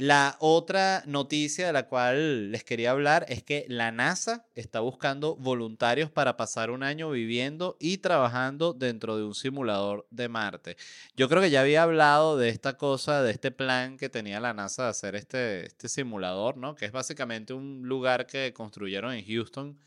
La 0.00 0.36
otra 0.38 1.02
noticia 1.06 1.66
de 1.66 1.72
la 1.72 1.88
cual 1.88 2.52
les 2.52 2.62
quería 2.62 2.92
hablar 2.92 3.26
es 3.28 3.42
que 3.42 3.64
la 3.66 3.90
NASA 3.90 4.46
está 4.54 4.78
buscando 4.78 5.34
voluntarios 5.34 6.08
para 6.08 6.36
pasar 6.36 6.70
un 6.70 6.84
año 6.84 7.10
viviendo 7.10 7.76
y 7.80 7.98
trabajando 7.98 8.74
dentro 8.74 9.16
de 9.16 9.24
un 9.24 9.34
simulador 9.34 10.06
de 10.12 10.28
Marte. 10.28 10.76
Yo 11.16 11.28
creo 11.28 11.42
que 11.42 11.50
ya 11.50 11.62
había 11.62 11.82
hablado 11.82 12.38
de 12.38 12.48
esta 12.48 12.76
cosa, 12.76 13.24
de 13.24 13.32
este 13.32 13.50
plan 13.50 13.96
que 13.96 14.08
tenía 14.08 14.38
la 14.38 14.54
NASA 14.54 14.84
de 14.84 14.90
hacer 14.90 15.16
este, 15.16 15.66
este 15.66 15.88
simulador, 15.88 16.58
¿no? 16.58 16.76
Que 16.76 16.84
es 16.84 16.92
básicamente 16.92 17.52
un 17.52 17.82
lugar 17.82 18.28
que 18.28 18.52
construyeron 18.52 19.12
en 19.12 19.26
Houston, 19.26 19.80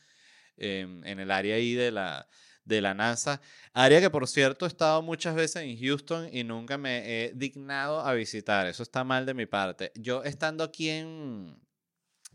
em, 0.58 1.06
en 1.06 1.22
el 1.22 1.32
área 1.32 1.56
ahí 1.56 1.74
de 1.74 1.92
la, 1.92 2.28
de 2.66 2.82
la 2.82 2.94
NASA. 2.94 3.42
Área 3.74 4.00
que, 4.00 4.10
por 4.10 4.28
cierto, 4.28 4.66
he 4.66 4.68
estado 4.68 5.02
muchas 5.02 5.36
veces 5.36 5.64
en 5.64 5.78
Houston 5.80 6.30
y 6.32 6.44
nunca 6.44 6.78
me 6.78 7.26
he 7.26 7.34
dignado 7.34 8.02
a 8.02 8.14
visitar. 8.14 8.68
Eso 8.68 8.84
está 8.84 9.04
mal 9.04 9.26
de 9.26 9.34
mi 9.34 9.46
parte. 9.46 9.92
Yo 9.96 10.24
estando 10.24 10.64
aquí 10.64 10.90
en 10.90 11.60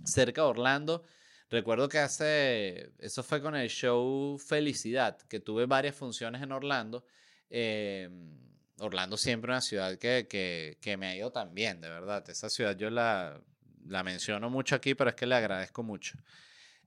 cerca 0.04 0.42
de 0.42 0.48
Orlando, 0.48 1.04
recuerdo 1.48 1.88
que 1.88 1.98
hace, 1.98 2.92
eso 2.98 3.22
fue 3.22 3.40
con 3.40 3.54
el 3.56 3.68
show 3.68 4.38
Felicidad, 4.38 5.18
que 5.28 5.40
tuve 5.40 5.66
varias 5.66 5.94
funciones 5.94 6.42
en 6.42 6.52
Orlando. 6.52 7.04
Em, 7.48 8.46
Orlando 8.78 9.16
siempre 9.16 9.50
una 9.50 9.60
ciudad 9.60 9.96
que, 9.96 10.26
que, 10.28 10.78
que, 10.80 10.96
me 10.96 11.06
ha 11.06 11.16
ido 11.16 11.30
tan 11.32 11.54
bien, 11.54 11.80
de 11.80 11.88
verdad. 11.88 12.28
Esa 12.28 12.50
ciudad 12.50 12.76
yo 12.76 12.90
la, 12.90 13.40
la 13.86 14.02
menciono 14.02 14.50
mucho 14.50 14.74
aquí, 14.74 14.94
pero 14.94 15.10
es 15.10 15.16
que 15.16 15.26
le 15.26 15.34
agradezco 15.34 15.82
mucho. 15.82 16.18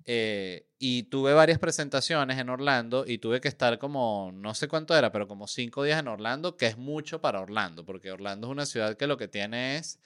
Eh, 0.06 0.66
y 0.80 1.04
tuve 1.04 1.34
varias 1.34 1.60
presentaciones 1.60 2.40
en 2.40 2.50
Orlando 2.50 3.06
y 3.06 3.18
tuve 3.18 3.42
que 3.42 3.48
estar 3.48 3.78
como, 3.80 4.32
no 4.34 4.56
sé 4.56 4.68
cuánto 4.68 4.98
era, 4.98 5.12
pero 5.12 5.28
como 5.28 5.48
cinco 5.48 5.84
días 5.84 6.00
en 6.00 6.08
Orlando, 6.08 6.58
que 6.58 6.68
es 6.68 6.78
mucho 6.78 7.22
para 7.22 7.42
Orlando, 7.42 7.86
porque 7.86 8.12
Orlando 8.12 8.48
es 8.48 8.52
una 8.52 8.66
ciudad 8.66 8.98
que 8.98 9.08
lo 9.08 9.18
que 9.18 9.28
tiene 9.28 9.78
es 9.78 10.00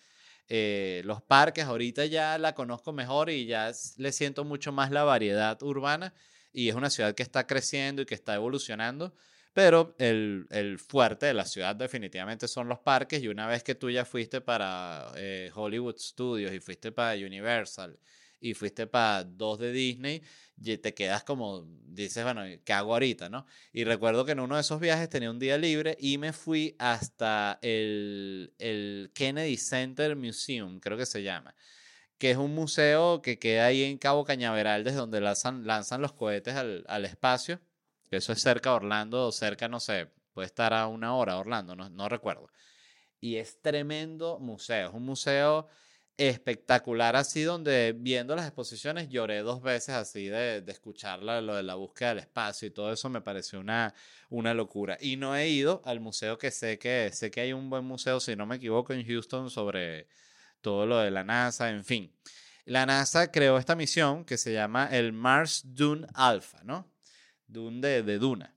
eh, 0.50 1.02
los 1.06 1.22
parques. 1.22 1.66
Ahorita 1.66 2.06
ya 2.06 2.38
la 2.38 2.54
conozco 2.56 2.92
mejor 2.92 3.30
y 3.30 3.46
ya 3.46 3.72
le 3.98 4.12
siento 4.12 4.44
mucho 4.44 4.72
más 4.72 4.92
la 4.92 5.04
variedad 5.04 5.62
urbana 5.64 6.14
y 6.52 6.70
es 6.70 6.76
una 6.76 6.90
ciudad 6.90 7.16
que 7.16 7.24
está 7.24 7.48
creciendo 7.48 8.02
y 8.02 8.06
que 8.06 8.16
está 8.16 8.36
evolucionando. 8.36 9.14
Pero 9.54 9.96
el, 10.00 10.48
el 10.50 10.80
fuerte 10.80 11.28
de 11.28 11.34
la 11.36 11.46
ciudad 11.46 11.76
definitivamente 11.76 12.48
son 12.48 12.68
los 12.68 12.80
parques 12.80 13.22
y 13.22 13.28
una 13.28 13.46
vez 13.48 13.64
que 13.64 13.76
tú 13.76 13.90
ya 13.92 14.04
fuiste 14.04 14.42
para 14.42 15.12
eh, 15.16 15.52
Hollywood 15.54 15.98
Studios 15.98 16.52
y 16.54 16.60
fuiste 16.60 16.92
para 16.92 17.14
Universal 17.14 18.00
y 18.44 18.54
fuiste 18.56 18.88
para 18.88 19.24
dos 19.24 19.58
de 19.58 19.72
Disney, 19.72 20.22
y 20.62 20.78
te 20.78 20.94
quedas 20.94 21.24
como, 21.24 21.66
dices, 21.86 22.24
bueno, 22.26 22.42
¿qué 22.66 22.74
hago 22.74 22.94
ahorita, 22.94 23.30
no? 23.30 23.46
Y 23.72 23.86
recuerdo 23.86 24.26
que 24.26 24.34
en 24.34 24.42
uno 24.42 24.56
de 24.56 24.62
esos 24.62 24.82
viajes 24.82 25.08
tenía 25.10 25.32
un 25.32 25.40
día 25.40 25.58
libre 25.58 25.96
y 25.98 26.18
me 26.18 26.34
fui 26.34 26.76
hasta 26.78 27.58
el, 27.62 28.54
el 28.60 29.12
Kennedy 29.14 29.56
Center 29.56 30.18
Museum, 30.18 30.82
creo 30.82 30.98
que 30.98 31.06
se 31.06 31.24
llama, 31.24 31.56
que 32.18 32.32
es 32.32 32.38
un 32.38 32.54
museo 32.54 33.22
que 33.22 33.40
queda 33.40 33.68
ahí 33.68 33.84
en 33.84 33.98
Cabo 33.98 34.26
Cañaveral, 34.26 34.84
desde 34.84 34.98
donde 34.98 35.22
lanzan, 35.22 35.66
lanzan 35.66 36.02
los 36.02 36.12
cohetes 36.12 36.56
al, 36.56 36.84
al 36.90 37.06
espacio, 37.06 37.62
eso 38.12 38.34
es 38.34 38.42
cerca 38.42 38.72
de 38.72 38.76
Orlando, 38.76 39.32
cerca, 39.32 39.70
no 39.70 39.80
sé, 39.80 40.10
puede 40.34 40.48
estar 40.48 40.74
a 40.74 40.88
una 40.88 41.16
hora 41.16 41.38
Orlando, 41.38 41.76
no, 41.76 41.90
no 41.90 42.10
recuerdo. 42.10 42.50
Y 43.22 43.38
es 43.38 43.62
tremendo 43.62 44.38
museo, 44.40 44.90
es 44.90 44.94
un 44.94 45.06
museo 45.06 45.70
espectacular 46.18 47.16
así 47.16 47.42
donde 47.42 47.96
viendo 47.98 48.36
las 48.36 48.46
exposiciones 48.46 49.10
lloré 49.10 49.40
dos 49.40 49.64
veces 49.64 49.96
así 49.96 50.28
de, 50.28 50.62
de 50.62 50.72
escuchar 50.72 51.24
lo 51.24 51.56
de 51.56 51.64
la 51.64 51.76
búsqueda 51.76 52.10
del 52.10 52.20
espacio 52.20 52.68
y 52.68 52.72
todo 52.72 52.94
eso 52.94 53.10
me 53.10 53.22
pareció 53.22 53.60
una, 53.60 53.94
una 54.30 54.54
locura. 54.54 54.98
Y 55.02 55.18
no 55.18 55.36
he 55.36 55.50
ido 55.50 55.82
al 55.86 56.00
museo 56.00 56.38
que 56.38 56.52
sé 56.52 56.78
que 56.78 57.10
sé 57.12 57.32
que 57.32 57.42
hay 57.42 57.54
un 57.54 57.70
buen 57.70 57.86
museo, 57.86 58.20
si 58.20 58.36
no 58.36 58.46
me 58.46 58.58
equivoco, 58.58 58.94
en 58.94 59.06
Houston 59.06 59.50
sobre 59.50 60.08
todo 60.62 60.86
lo 60.86 61.00
de 61.00 61.12
la 61.12 61.24
NASA, 61.24 61.70
en 61.70 61.84
fin. 61.84 62.12
La 62.66 62.86
NASA 62.86 63.32
creó 63.32 63.58
esta 63.58 63.76
misión 63.76 64.24
que 64.24 64.38
se 64.38 64.54
llama 64.54 64.88
el 64.92 65.14
Mars 65.14 65.64
Dune 65.66 66.08
Alpha, 66.14 66.62
¿no? 66.64 66.90
Dune 67.48 67.82
de, 67.82 68.04
de 68.04 68.20
Duna. 68.20 68.56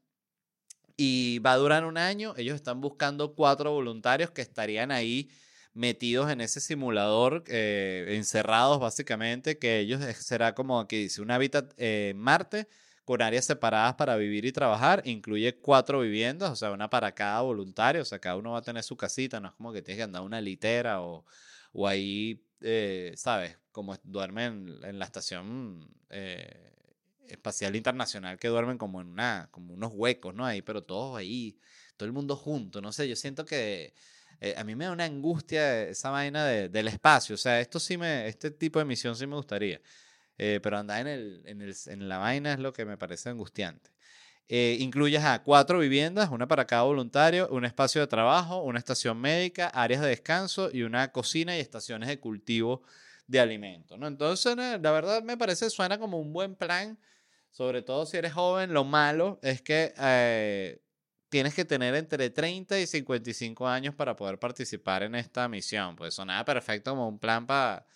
Y 0.96 1.40
va 1.40 1.52
a 1.52 1.56
durar 1.56 1.84
un 1.84 1.98
año. 1.98 2.34
Ellos 2.36 2.54
están 2.54 2.80
buscando 2.80 3.34
cuatro 3.34 3.72
voluntarios 3.72 4.30
que 4.30 4.42
estarían 4.42 4.92
ahí 4.92 5.28
metidos 5.76 6.30
en 6.30 6.40
ese 6.40 6.60
simulador, 6.60 7.44
eh, 7.48 8.06
encerrados 8.16 8.80
básicamente, 8.80 9.58
que 9.58 9.78
ellos 9.80 10.00
será 10.16 10.54
como 10.54 10.88
que 10.88 10.96
dice 10.96 11.20
un 11.22 11.30
hábitat 11.30 11.72
eh, 11.76 12.14
Marte 12.16 12.68
con 13.04 13.22
áreas 13.22 13.44
separadas 13.44 13.94
para 13.94 14.16
vivir 14.16 14.46
y 14.46 14.52
trabajar, 14.52 15.02
incluye 15.04 15.56
cuatro 15.60 16.00
viviendas, 16.00 16.50
o 16.50 16.56
sea, 16.56 16.72
una 16.72 16.90
para 16.90 17.12
cada 17.14 17.40
voluntario, 17.42 18.02
o 18.02 18.04
sea, 18.04 18.18
cada 18.18 18.36
uno 18.36 18.52
va 18.52 18.58
a 18.58 18.62
tener 18.62 18.82
su 18.82 18.96
casita, 18.96 19.38
no 19.38 19.48
es 19.48 19.54
como 19.54 19.72
que 19.72 19.80
tienes 19.80 19.98
que 19.98 20.04
andar 20.04 20.22
una 20.22 20.40
litera 20.40 21.02
o, 21.02 21.24
o 21.72 21.86
ahí, 21.86 22.42
eh, 22.62 23.12
¿sabes? 23.16 23.58
Como 23.70 23.96
duermen 24.02 24.80
en, 24.82 24.98
la 24.98 25.04
estación 25.04 25.88
eh, 26.10 26.72
espacial 27.28 27.76
internacional, 27.76 28.38
que 28.38 28.48
duermen 28.48 28.78
como 28.78 29.00
en 29.00 29.08
una, 29.08 29.48
como 29.52 29.74
unos 29.74 29.92
huecos, 29.94 30.34
¿no? 30.34 30.44
Ahí, 30.44 30.62
pero 30.62 30.82
todos 30.82 31.16
ahí, 31.16 31.58
todo 31.96 32.06
el 32.08 32.12
mundo 32.12 32.34
junto, 32.34 32.80
no 32.80 32.92
sé, 32.92 33.08
yo 33.08 33.14
siento 33.14 33.44
que 33.44 33.94
eh, 34.40 34.54
a 34.56 34.64
mí 34.64 34.74
me 34.74 34.84
da 34.84 34.92
una 34.92 35.04
angustia 35.04 35.82
esa 35.82 36.10
vaina 36.10 36.44
de, 36.44 36.68
del 36.68 36.88
espacio. 36.88 37.34
O 37.34 37.38
sea, 37.38 37.60
esto 37.60 37.80
sí 37.80 37.98
este 38.02 38.50
tipo 38.50 38.78
de 38.78 38.84
misión 38.84 39.16
sí 39.16 39.26
me 39.26 39.36
gustaría. 39.36 39.80
Eh, 40.38 40.60
pero 40.62 40.78
andar 40.78 41.00
en, 41.00 41.06
el, 41.06 41.42
en, 41.46 41.62
el, 41.62 41.74
en, 41.86 42.08
la 42.08 42.18
vaina 42.18 42.52
es 42.52 42.58
lo 42.58 42.72
que 42.72 42.84
me 42.84 42.98
parece 42.98 43.30
angustiante. 43.30 43.90
Eh, 44.48 44.76
incluyes 44.80 45.24
a 45.24 45.42
cuatro 45.42 45.78
viviendas, 45.80 46.30
una 46.30 46.46
para 46.46 46.66
cada 46.66 46.82
voluntario, 46.82 47.48
un 47.50 47.64
espacio 47.64 48.00
de 48.00 48.06
trabajo, 48.06 48.62
una 48.62 48.78
estación 48.78 49.18
médica, 49.20 49.68
áreas 49.68 50.02
de 50.02 50.08
descanso 50.08 50.70
y 50.72 50.82
una 50.82 51.10
cocina 51.10 51.56
y 51.56 51.60
estaciones 51.60 52.08
de 52.08 52.20
cultivo 52.20 52.82
de 53.26 53.40
alimentos. 53.40 53.98
¿no? 53.98 54.06
Entonces, 54.06 54.56
la 54.56 54.90
verdad 54.92 55.22
me 55.24 55.36
parece, 55.36 55.68
suena 55.70 55.98
como 55.98 56.20
un 56.20 56.32
buen 56.32 56.54
plan, 56.54 56.96
sobre 57.50 57.82
todo 57.82 58.06
si 58.06 58.18
eres 58.18 58.34
joven. 58.34 58.72
Lo 58.72 58.84
malo 58.84 59.40
es 59.42 59.62
que 59.62 59.94
eh, 59.98 60.80
tienes 61.28 61.54
que 61.54 61.64
tener 61.64 61.94
entre 61.94 62.30
30 62.30 62.78
y 62.78 62.86
55 62.86 63.66
años 63.66 63.94
para 63.94 64.16
poder 64.16 64.38
participar 64.38 65.02
en 65.02 65.14
esta 65.14 65.48
misión. 65.48 65.96
Pues 65.96 66.14
sonaba 66.14 66.44
perfecto 66.44 66.90
como 66.92 67.08
un 67.08 67.18
plan 67.18 67.46
para 67.46 67.86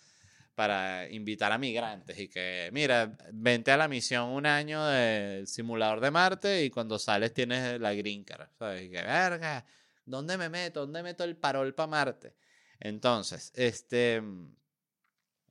para 0.55 1.09
invitar 1.09 1.51
a 1.51 1.57
migrantes 1.57 2.19
y 2.19 2.27
que, 2.27 2.69
mira, 2.73 3.17
vente 3.31 3.71
a 3.71 3.77
la 3.77 3.87
misión 3.87 4.29
un 4.29 4.45
año 4.45 4.85
del 4.85 5.47
simulador 5.47 6.01
de 6.01 6.11
Marte 6.11 6.63
y 6.63 6.69
cuando 6.69 6.99
sales 6.99 7.33
tienes 7.33 7.79
la 7.79 7.93
green 7.93 8.23
card, 8.23 8.47
¿sabes? 8.59 8.83
Y 8.83 8.89
que, 8.89 9.01
verga, 9.01 9.65
¿dónde 10.05 10.37
me 10.37 10.49
meto? 10.49 10.81
¿Dónde 10.81 11.03
meto 11.03 11.23
el 11.23 11.37
parol 11.37 11.73
para 11.73 11.87
Marte? 11.87 12.35
Entonces, 12.79 13.51
este, 13.55 14.21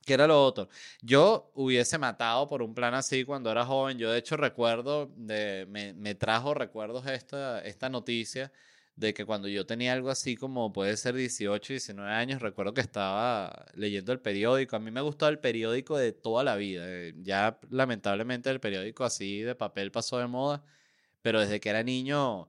¿qué 0.05 0.15
era 0.15 0.27
lo 0.27 0.45
otro? 0.45 0.69
Yo 1.03 1.51
hubiese 1.55 1.99
matado 1.99 2.47
por 2.49 2.63
un 2.63 2.75
plan 2.75 2.95
así 2.95 3.25
cuando 3.25 3.51
era 3.51 3.65
joven. 3.67 3.99
Yo 3.99 4.11
de 4.11 4.19
hecho 4.19 4.37
recuerdo, 4.37 5.11
de, 5.17 5.67
me, 5.69 5.93
me 5.95 6.15
trajo 6.15 6.55
recuerdos 6.55 7.07
esta, 7.07 7.61
esta 7.63 7.89
noticia 7.89 8.53
de 8.97 9.15
que 9.15 9.25
cuando 9.25 9.49
yo 9.49 9.65
tenía 9.67 9.93
algo 9.95 10.11
así 10.11 10.37
como 10.37 10.73
puede 10.73 10.97
ser 10.97 11.15
18, 11.15 11.73
19 11.73 12.11
años, 12.13 12.43
recuerdo 12.43 12.75
que 12.75 12.81
estaba 12.83 13.67
leyendo 13.75 14.13
el 14.13 14.21
periódico. 14.21 14.77
A 14.77 14.79
mí 14.81 14.91
me 14.91 15.01
gustó 15.01 15.29
el 15.29 15.39
periódico 15.39 15.97
de 15.97 16.13
toda 16.13 16.45
la 16.45 16.57
vida. 16.57 16.85
eh, 16.87 17.15
Ya 17.23 17.59
lamentablemente 17.71 18.51
el 18.51 18.61
periódico 18.61 19.05
así 19.05 19.41
de 19.41 19.55
papel 19.55 19.91
pasó 19.91 20.19
de 20.19 20.27
moda, 20.27 20.65
pero 21.23 21.41
desde 21.41 21.61
que 21.61 21.71
era 21.71 21.83
niño 21.83 22.49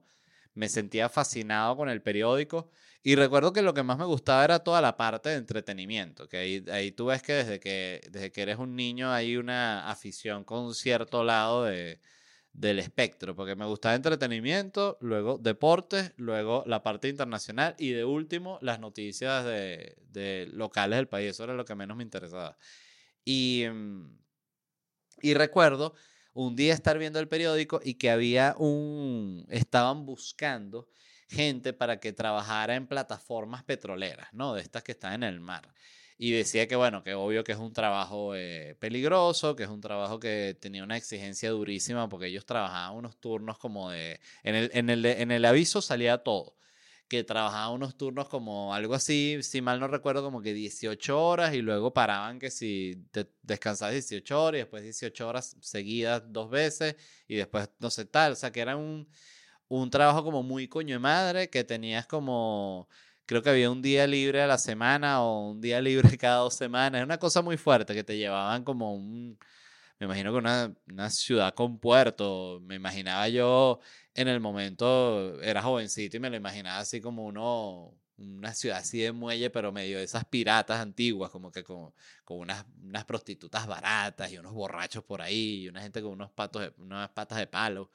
me 0.54 0.68
sentía 0.68 1.08
fascinado 1.08 1.76
con 1.76 1.88
el 1.88 2.02
periódico. 2.02 2.70
Y 3.02 3.16
recuerdo 3.16 3.52
que 3.52 3.62
lo 3.62 3.74
que 3.74 3.82
más 3.82 3.98
me 3.98 4.04
gustaba 4.04 4.44
era 4.44 4.60
toda 4.60 4.80
la 4.80 4.96
parte 4.96 5.30
de 5.30 5.36
entretenimiento, 5.36 6.28
que 6.28 6.36
ahí, 6.36 6.64
ahí 6.70 6.92
tú 6.92 7.06
ves 7.06 7.22
que 7.22 7.32
desde, 7.32 7.58
que 7.60 8.00
desde 8.10 8.30
que 8.30 8.42
eres 8.42 8.58
un 8.58 8.76
niño 8.76 9.10
hay 9.12 9.36
una 9.36 9.90
afición 9.90 10.44
con 10.44 10.72
cierto 10.74 11.24
lado 11.24 11.64
de, 11.64 12.00
del 12.52 12.78
espectro, 12.78 13.34
porque 13.34 13.56
me 13.56 13.66
gustaba 13.66 13.94
entretenimiento, 13.94 14.98
luego 15.00 15.38
deportes, 15.38 16.12
luego 16.16 16.62
la 16.66 16.82
parte 16.82 17.08
internacional 17.08 17.74
y 17.78 17.90
de 17.90 18.04
último 18.04 18.58
las 18.62 18.78
noticias 18.78 19.44
de, 19.44 19.96
de 20.10 20.48
locales 20.52 20.96
del 20.98 21.08
país. 21.08 21.30
Eso 21.30 21.44
era 21.44 21.54
lo 21.54 21.64
que 21.64 21.74
menos 21.74 21.96
me 21.96 22.04
interesaba. 22.04 22.56
Y, 23.24 23.64
mm, 23.72 24.18
y 25.22 25.34
recuerdo 25.34 25.94
un 26.34 26.56
día 26.56 26.74
estar 26.74 26.98
viendo 26.98 27.18
el 27.20 27.28
periódico 27.28 27.80
y 27.82 27.94
que 27.94 28.10
había 28.10 28.54
un, 28.58 29.46
estaban 29.50 30.04
buscando 30.06 30.88
gente 31.32 31.72
para 31.72 31.98
que 31.98 32.12
trabajara 32.12 32.76
en 32.76 32.86
plataformas 32.86 33.64
petroleras, 33.64 34.28
¿no? 34.32 34.54
De 34.54 34.62
estas 34.62 34.82
que 34.82 34.92
están 34.92 35.14
en 35.14 35.22
el 35.24 35.40
mar. 35.40 35.72
Y 36.18 36.30
decía 36.30 36.68
que, 36.68 36.76
bueno, 36.76 37.02
que 37.02 37.14
obvio 37.14 37.42
que 37.42 37.52
es 37.52 37.58
un 37.58 37.72
trabajo 37.72 38.36
eh, 38.36 38.76
peligroso, 38.78 39.56
que 39.56 39.64
es 39.64 39.68
un 39.68 39.80
trabajo 39.80 40.20
que 40.20 40.56
tenía 40.60 40.84
una 40.84 40.96
exigencia 40.96 41.50
durísima 41.50 42.08
porque 42.08 42.26
ellos 42.26 42.46
trabajaban 42.46 42.96
unos 42.96 43.16
turnos 43.18 43.58
como 43.58 43.90
de... 43.90 44.20
En 44.44 44.54
el, 44.54 44.70
en 44.72 44.90
el, 44.90 45.04
en 45.04 45.32
el 45.32 45.44
aviso 45.44 45.82
salía 45.82 46.18
todo, 46.18 46.54
que 47.08 47.24
trabajaban 47.24 47.74
unos 47.74 47.96
turnos 47.96 48.28
como 48.28 48.72
algo 48.72 48.94
así, 48.94 49.38
si 49.42 49.60
mal 49.62 49.80
no 49.80 49.88
recuerdo, 49.88 50.22
como 50.22 50.42
que 50.42 50.54
18 50.54 51.20
horas 51.20 51.54
y 51.54 51.62
luego 51.62 51.92
paraban 51.92 52.38
que 52.38 52.50
si 52.50 53.04
te 53.10 53.26
descansabas 53.42 53.94
18 53.94 54.42
horas 54.42 54.58
y 54.58 54.62
después 54.62 54.82
18 54.84 55.28
horas 55.28 55.56
seguidas 55.60 56.22
dos 56.28 56.50
veces 56.50 56.96
y 57.26 57.34
después 57.34 57.68
no 57.80 57.90
sé 57.90 58.04
tal, 58.04 58.32
o 58.32 58.36
sea 58.36 58.52
que 58.52 58.60
era 58.60 58.76
un, 58.76 59.08
un 59.68 59.90
trabajo 59.90 60.22
como 60.24 60.42
muy 60.42 60.68
coño 60.68 60.94
de 60.96 60.98
madre 60.98 61.50
que 61.50 61.64
tenías 61.64 62.06
como 62.06 62.88
creo 63.26 63.42
que 63.42 63.50
había 63.50 63.70
un 63.70 63.82
día 63.82 64.06
libre 64.06 64.42
a 64.42 64.46
la 64.46 64.58
semana 64.58 65.22
o 65.22 65.50
un 65.50 65.60
día 65.60 65.80
libre 66.16 66.18
cada 66.18 66.38
dos 66.38 66.54
semanas. 66.56 67.00
Es 67.00 67.04
una 67.04 67.18
cosa 67.18 67.42
muy 67.42 67.56
fuerte 67.56 67.94
que 67.94 68.04
te 68.04 68.16
llevaban 68.18 68.64
como 68.64 68.94
un, 68.94 69.38
me 69.98 70.06
imagino 70.06 70.32
que 70.32 70.38
una, 70.38 70.74
una 70.88 71.10
ciudad 71.10 71.54
con 71.54 71.78
puerto. 71.78 72.60
Me 72.62 72.74
imaginaba 72.76 73.28
yo 73.28 73.80
en 74.14 74.28
el 74.28 74.40
momento, 74.40 75.40
era 75.42 75.62
jovencito 75.62 76.16
y 76.16 76.20
me 76.20 76.30
lo 76.30 76.36
imaginaba 76.36 76.78
así 76.80 77.00
como 77.00 77.24
uno, 77.26 77.94
una 78.18 78.54
ciudad 78.54 78.78
así 78.78 78.98
de 79.00 79.12
muelle, 79.12 79.50
pero 79.50 79.72
medio 79.72 79.98
de 79.98 80.04
esas 80.04 80.24
piratas 80.26 80.80
antiguas, 80.80 81.30
como 81.30 81.50
que 81.52 81.62
con, 81.64 81.92
con 82.24 82.38
unas, 82.38 82.64
unas 82.82 83.04
prostitutas 83.04 83.66
baratas 83.66 84.30
y 84.32 84.38
unos 84.38 84.52
borrachos 84.52 85.04
por 85.04 85.22
ahí 85.22 85.62
y 85.64 85.68
una 85.68 85.82
gente 85.82 86.02
con 86.02 86.12
unos 86.12 86.30
patos 86.32 86.62
de- 86.62 86.74
unas 86.82 87.10
patas 87.10 87.38
de 87.38 87.46
palo. 87.46 87.90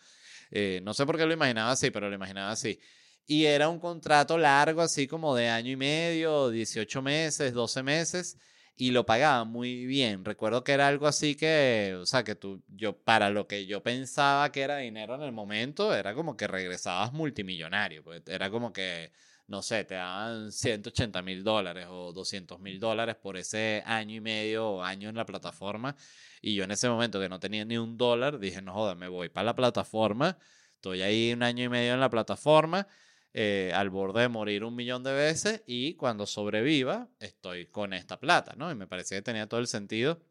Eh, 0.51 0.81
no 0.83 0.93
sé 0.93 1.05
por 1.05 1.17
qué 1.17 1.25
lo 1.25 1.33
imaginaba 1.33 1.71
así, 1.71 1.91
pero 1.91 2.09
lo 2.09 2.15
imaginaba 2.15 2.51
así. 2.51 2.79
Y 3.25 3.45
era 3.45 3.67
un 3.69 3.79
contrato 3.79 4.37
largo, 4.37 4.81
así 4.81 5.07
como 5.07 5.35
de 5.35 5.49
año 5.49 5.71
y 5.71 5.75
medio, 5.75 6.49
18 6.49 7.01
meses, 7.01 7.53
12 7.53 7.83
meses, 7.83 8.37
y 8.75 8.91
lo 8.91 9.05
pagaban 9.05 9.49
muy 9.49 9.85
bien. 9.85 10.23
Recuerdo 10.23 10.63
que 10.63 10.71
era 10.71 10.87
algo 10.87 11.07
así 11.07 11.35
que, 11.35 11.97
o 11.99 12.05
sea, 12.05 12.23
que 12.23 12.35
tú, 12.35 12.63
yo, 12.67 12.97
para 12.97 13.29
lo 13.29 13.47
que 13.47 13.65
yo 13.65 13.83
pensaba 13.83 14.51
que 14.51 14.61
era 14.61 14.77
dinero 14.77 15.15
en 15.15 15.23
el 15.23 15.31
momento, 15.33 15.93
era 15.93 16.13
como 16.13 16.37
que 16.37 16.47
regresabas 16.47 17.11
multimillonario. 17.11 18.03
Pues 18.03 18.21
era 18.27 18.49
como 18.49 18.71
que, 18.71 19.11
no 19.47 19.61
sé, 19.61 19.85
te 19.85 19.95
daban 19.95 20.51
180 20.51 21.21
mil 21.21 21.43
dólares 21.43 21.87
o 21.89 22.11
200 22.13 22.59
mil 22.59 22.79
dólares 22.79 23.15
por 23.15 23.37
ese 23.37 23.81
año 23.85 24.15
y 24.15 24.21
medio 24.21 24.69
o 24.69 24.83
año 24.83 25.09
en 25.09 25.15
la 25.15 25.25
plataforma. 25.25 25.95
Y 26.41 26.55
yo 26.55 26.65
en 26.65 26.71
ese 26.71 26.89
momento 26.89 27.19
que 27.19 27.29
no 27.29 27.39
tenía 27.39 27.65
ni 27.65 27.77
un 27.77 27.97
dólar, 27.97 28.39
dije, 28.39 28.61
no 28.61 28.73
joda, 28.73 28.95
me 28.95 29.07
voy 29.07 29.29
para 29.29 29.45
la 29.45 29.55
plataforma. 29.55 30.37
Estoy 30.75 31.01
ahí 31.01 31.33
un 31.33 31.43
año 31.43 31.63
y 31.63 31.69
medio 31.69 31.93
en 31.93 31.99
la 31.99 32.09
plataforma 32.09 32.87
eh, 33.33 33.71
al 33.73 33.89
borde 33.89 34.21
de 34.21 34.29
morir 34.29 34.63
un 34.63 34.75
millón 34.75 35.03
de 35.03 35.13
veces 35.13 35.63
y 35.67 35.93
cuando 35.93 36.25
sobreviva 36.25 37.07
estoy 37.19 37.67
con 37.67 37.93
esta 37.93 38.19
plata, 38.19 38.55
¿no? 38.57 38.71
Y 38.71 38.75
me 38.75 38.87
parecía 38.87 39.19
que 39.19 39.21
tenía 39.21 39.47
todo 39.47 39.59
el 39.59 39.67
sentido 39.67 40.21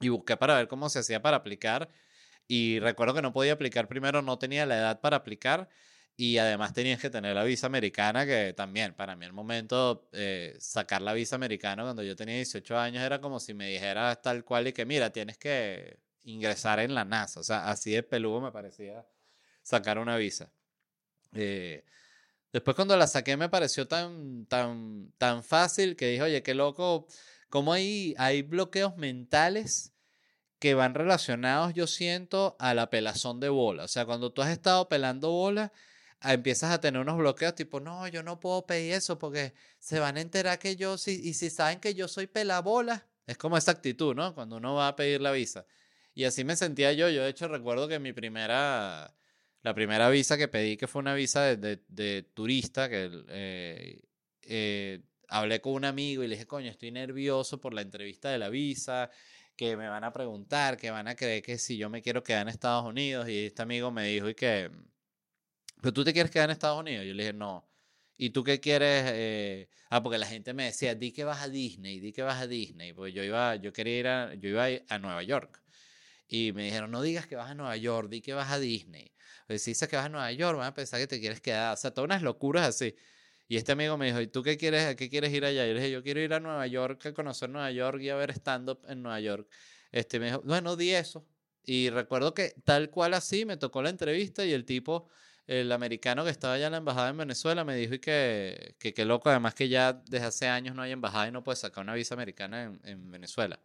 y 0.00 0.08
busqué 0.08 0.36
para 0.36 0.56
ver 0.56 0.68
cómo 0.68 0.88
se 0.88 0.98
hacía 0.98 1.22
para 1.22 1.38
aplicar 1.38 1.88
y 2.48 2.80
recuerdo 2.80 3.14
que 3.14 3.22
no 3.22 3.32
podía 3.32 3.52
aplicar 3.52 3.88
primero, 3.88 4.22
no 4.22 4.38
tenía 4.38 4.66
la 4.66 4.76
edad 4.76 5.00
para 5.00 5.18
aplicar 5.18 5.68
y 6.16 6.38
además 6.38 6.72
tenías 6.72 7.00
que 7.00 7.10
tener 7.10 7.34
la 7.34 7.44
visa 7.44 7.66
americana 7.66 8.24
que 8.24 8.54
también 8.54 8.94
para 8.94 9.16
mí 9.16 9.26
el 9.26 9.32
momento 9.32 10.08
eh, 10.12 10.56
sacar 10.58 11.02
la 11.02 11.12
visa 11.12 11.36
americana 11.36 11.82
cuando 11.82 12.02
yo 12.02 12.16
tenía 12.16 12.36
18 12.36 12.78
años 12.78 13.02
era 13.02 13.20
como 13.20 13.38
si 13.38 13.52
me 13.54 13.68
dijeras 13.68 14.22
tal 14.22 14.44
cual 14.44 14.68
y 14.68 14.72
que 14.72 14.86
mira, 14.86 15.10
tienes 15.10 15.38
que 15.38 15.98
ingresar 16.24 16.80
en 16.80 16.94
la 16.94 17.04
NASA, 17.04 17.40
o 17.40 17.44
sea, 17.44 17.68
así 17.70 17.92
de 17.92 18.02
peludo 18.02 18.40
me 18.40 18.52
parecía 18.52 19.06
sacar 19.62 19.98
una 19.98 20.16
visa. 20.16 20.50
Eh, 21.34 21.84
Después 22.56 22.74
cuando 22.74 22.96
la 22.96 23.06
saqué 23.06 23.36
me 23.36 23.50
pareció 23.50 23.86
tan, 23.86 24.46
tan, 24.46 25.12
tan 25.18 25.44
fácil 25.44 25.94
que 25.94 26.08
dije, 26.08 26.22
oye, 26.22 26.42
qué 26.42 26.54
loco, 26.54 27.06
cómo 27.50 27.74
hay, 27.74 28.14
hay 28.16 28.40
bloqueos 28.40 28.96
mentales 28.96 29.92
que 30.58 30.72
van 30.72 30.94
relacionados, 30.94 31.74
yo 31.74 31.86
siento, 31.86 32.56
a 32.58 32.72
la 32.72 32.88
pelazón 32.88 33.40
de 33.40 33.50
bola. 33.50 33.84
O 33.84 33.88
sea, 33.88 34.06
cuando 34.06 34.32
tú 34.32 34.40
has 34.40 34.48
estado 34.48 34.88
pelando 34.88 35.30
bola, 35.32 35.70
empiezas 36.34 36.70
a 36.72 36.80
tener 36.80 37.00
unos 37.00 37.16
bloqueos 37.18 37.54
tipo, 37.54 37.80
no, 37.80 38.06
yo 38.08 38.22
no 38.22 38.40
puedo 38.40 38.66
pedir 38.66 38.92
eso 38.94 39.18
porque 39.18 39.54
se 39.78 40.00
van 40.00 40.16
a 40.16 40.20
enterar 40.20 40.58
que 40.58 40.76
yo, 40.76 40.98
sí 40.98 41.20
y 41.22 41.34
si 41.34 41.50
saben 41.50 41.80
que 41.80 41.94
yo 41.94 42.08
soy 42.08 42.26
pelabola, 42.26 43.06
es 43.26 43.36
como 43.38 43.56
esa 43.56 43.72
actitud, 43.72 44.14
¿no? 44.14 44.34
Cuando 44.34 44.56
uno 44.56 44.74
va 44.74 44.88
a 44.88 44.96
pedir 44.96 45.20
la 45.20 45.32
visa. 45.32 45.66
Y 46.14 46.24
así 46.24 46.44
me 46.44 46.56
sentía 46.56 46.92
yo. 46.92 47.08
Yo, 47.10 47.22
de 47.24 47.28
hecho, 47.30 47.48
recuerdo 47.48 47.88
que 47.88 47.98
mi 47.98 48.12
primera 48.12 49.12
la 49.62 49.74
primera 49.74 50.08
visa 50.10 50.36
que 50.38 50.46
pedí, 50.48 50.76
que 50.76 50.86
fue 50.86 51.00
una 51.00 51.14
visa 51.14 51.42
de, 51.42 51.56
de- 51.56 51.82
de 51.88 52.22
turista, 52.34 52.88
que 52.88 53.10
eh, 53.28 54.00
eh, 54.42 55.02
hablé 55.28 55.60
con 55.60 55.72
un 55.72 55.84
amigo 55.84 56.22
y 56.22 56.28
le 56.28 56.36
dije, 56.36 56.46
coño, 56.46 56.70
estoy 56.70 56.92
nervioso 56.92 57.60
por 57.60 57.74
la 57.74 57.80
entrevista 57.82 58.30
de 58.30 58.38
la 58.38 58.48
visa, 58.48 59.10
que 59.56 59.76
me 59.76 59.88
van 59.88 60.04
a 60.04 60.12
preguntar, 60.12 60.76
que 60.76 60.90
van 60.92 61.08
a 61.08 61.16
creer 61.16 61.42
que 61.42 61.58
si 61.58 61.76
yo 61.76 61.90
me 61.90 62.00
quiero 62.02 62.22
quedar 62.22 62.42
en 62.42 62.48
Estados 62.48 62.84
Unidos. 62.84 63.28
Y 63.28 63.46
este 63.46 63.62
amigo 63.62 63.90
me 63.90 64.06
dijo, 64.06 64.28
y 64.28 64.34
que, 64.36 64.70
¿pero 65.86 65.94
tú 65.94 66.02
te 66.02 66.12
quieres 66.12 66.32
quedar 66.32 66.50
en 66.50 66.54
Estados 66.54 66.80
Unidos? 66.80 67.06
Yo 67.06 67.14
le 67.14 67.22
dije, 67.22 67.32
no. 67.32 67.70
¿Y 68.16 68.30
tú 68.30 68.42
qué 68.42 68.58
quieres? 68.58 69.04
eh? 69.06 69.68
Ah, 69.88 70.02
porque 70.02 70.18
la 70.18 70.26
gente 70.26 70.52
me 70.52 70.64
decía, 70.64 70.96
di 70.96 71.12
que 71.12 71.22
vas 71.22 71.42
a 71.42 71.48
Disney, 71.48 72.00
di 72.00 72.12
que 72.12 72.22
vas 72.22 72.42
a 72.42 72.48
Disney. 72.48 72.92
Porque 72.92 73.12
yo 73.12 73.22
iba, 73.22 73.54
yo 73.54 73.72
quería 73.72 73.98
ir 74.00 74.08
a, 74.08 74.34
yo 74.34 74.48
iba 74.48 74.64
a, 74.64 74.70
ir 74.72 74.84
a 74.88 74.98
Nueva 74.98 75.22
York. 75.22 75.62
Y 76.26 76.50
me 76.50 76.64
dijeron, 76.64 76.90
no 76.90 77.02
digas 77.02 77.28
que 77.28 77.36
vas 77.36 77.52
a 77.52 77.54
Nueva 77.54 77.76
York, 77.76 78.08
di 78.08 78.20
que 78.20 78.34
vas 78.34 78.50
a 78.50 78.58
Disney. 78.58 79.14
Pues 79.46 79.62
si 79.62 79.72
dices 79.72 79.88
que 79.88 79.94
vas 79.94 80.06
a 80.06 80.08
Nueva 80.08 80.32
York, 80.32 80.58
van 80.58 80.66
a 80.66 80.74
pensar 80.74 80.98
que 80.98 81.06
te 81.06 81.20
quieres 81.20 81.40
quedar. 81.40 81.74
O 81.74 81.76
sea, 81.76 81.92
todas 81.92 82.06
unas 82.06 82.22
locuras 82.22 82.66
así. 82.66 82.96
Y 83.46 83.56
este 83.56 83.70
amigo 83.70 83.96
me 83.96 84.06
dijo, 84.06 84.20
¿y 84.20 84.26
tú 84.26 84.42
qué 84.42 84.56
quieres, 84.56 84.86
a 84.86 84.96
qué 84.96 85.08
quieres 85.08 85.32
ir 85.32 85.44
allá? 85.44 85.66
Y 85.66 85.68
yo 85.68 85.74
le 85.74 85.80
dije, 85.82 85.92
yo 85.92 86.02
quiero 86.02 86.18
ir 86.18 86.34
a 86.34 86.40
Nueva 86.40 86.66
York, 86.66 87.06
a 87.06 87.14
conocer 87.14 87.48
Nueva 87.48 87.70
York 87.70 88.00
y 88.00 88.08
a 88.08 88.16
ver 88.16 88.32
stand-up 88.32 88.80
en 88.88 89.02
Nueva 89.02 89.20
York. 89.20 89.48
Este 89.92 90.18
me 90.18 90.26
dijo, 90.26 90.42
bueno, 90.44 90.74
di 90.74 90.90
eso. 90.90 91.28
Y 91.62 91.90
recuerdo 91.90 92.34
que 92.34 92.54
tal 92.64 92.90
cual 92.90 93.14
así 93.14 93.44
me 93.44 93.56
tocó 93.56 93.82
la 93.82 93.90
entrevista 93.90 94.44
y 94.44 94.52
el 94.52 94.64
tipo, 94.64 95.08
el 95.46 95.70
americano 95.72 96.24
que 96.24 96.30
estaba 96.30 96.54
allá 96.54 96.66
en 96.66 96.72
la 96.72 96.78
embajada 96.78 97.10
en 97.10 97.16
Venezuela, 97.16 97.64
me 97.64 97.76
dijo 97.76 97.94
y 97.94 97.98
que, 97.98 98.74
que 98.78 98.92
qué 98.92 99.04
loco, 99.04 99.30
además 99.30 99.54
que 99.54 99.68
ya 99.68 99.92
desde 99.92 100.26
hace 100.26 100.48
años 100.48 100.74
no 100.74 100.82
hay 100.82 100.92
embajada 100.92 101.28
y 101.28 101.32
no 101.32 101.44
puedes 101.44 101.60
sacar 101.60 101.84
una 101.84 101.94
visa 101.94 102.14
americana 102.14 102.64
en, 102.64 102.80
en 102.84 103.10
Venezuela. 103.10 103.60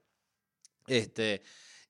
Este, 0.88 1.42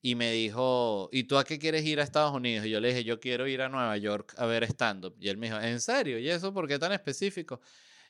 y 0.04 0.16
me 0.16 0.32
dijo, 0.32 1.08
¿y 1.12 1.24
tú 1.24 1.38
a 1.38 1.44
qué 1.44 1.58
quieres 1.60 1.84
ir 1.84 2.00
a 2.00 2.02
Estados 2.02 2.34
Unidos? 2.34 2.66
Y 2.66 2.70
yo 2.70 2.80
le 2.80 2.88
dije, 2.88 3.04
yo 3.04 3.20
quiero 3.20 3.46
ir 3.46 3.62
a 3.62 3.68
Nueva 3.68 3.96
York 3.96 4.34
a 4.36 4.46
ver 4.46 4.64
stand-up. 4.64 5.14
Y 5.20 5.28
él 5.28 5.36
me 5.36 5.46
dijo, 5.46 5.60
¿en 5.60 5.80
serio? 5.80 6.18
¿Y 6.18 6.28
eso 6.28 6.52
por 6.52 6.66
qué 6.66 6.76
tan 6.78 6.92
específico? 6.92 7.60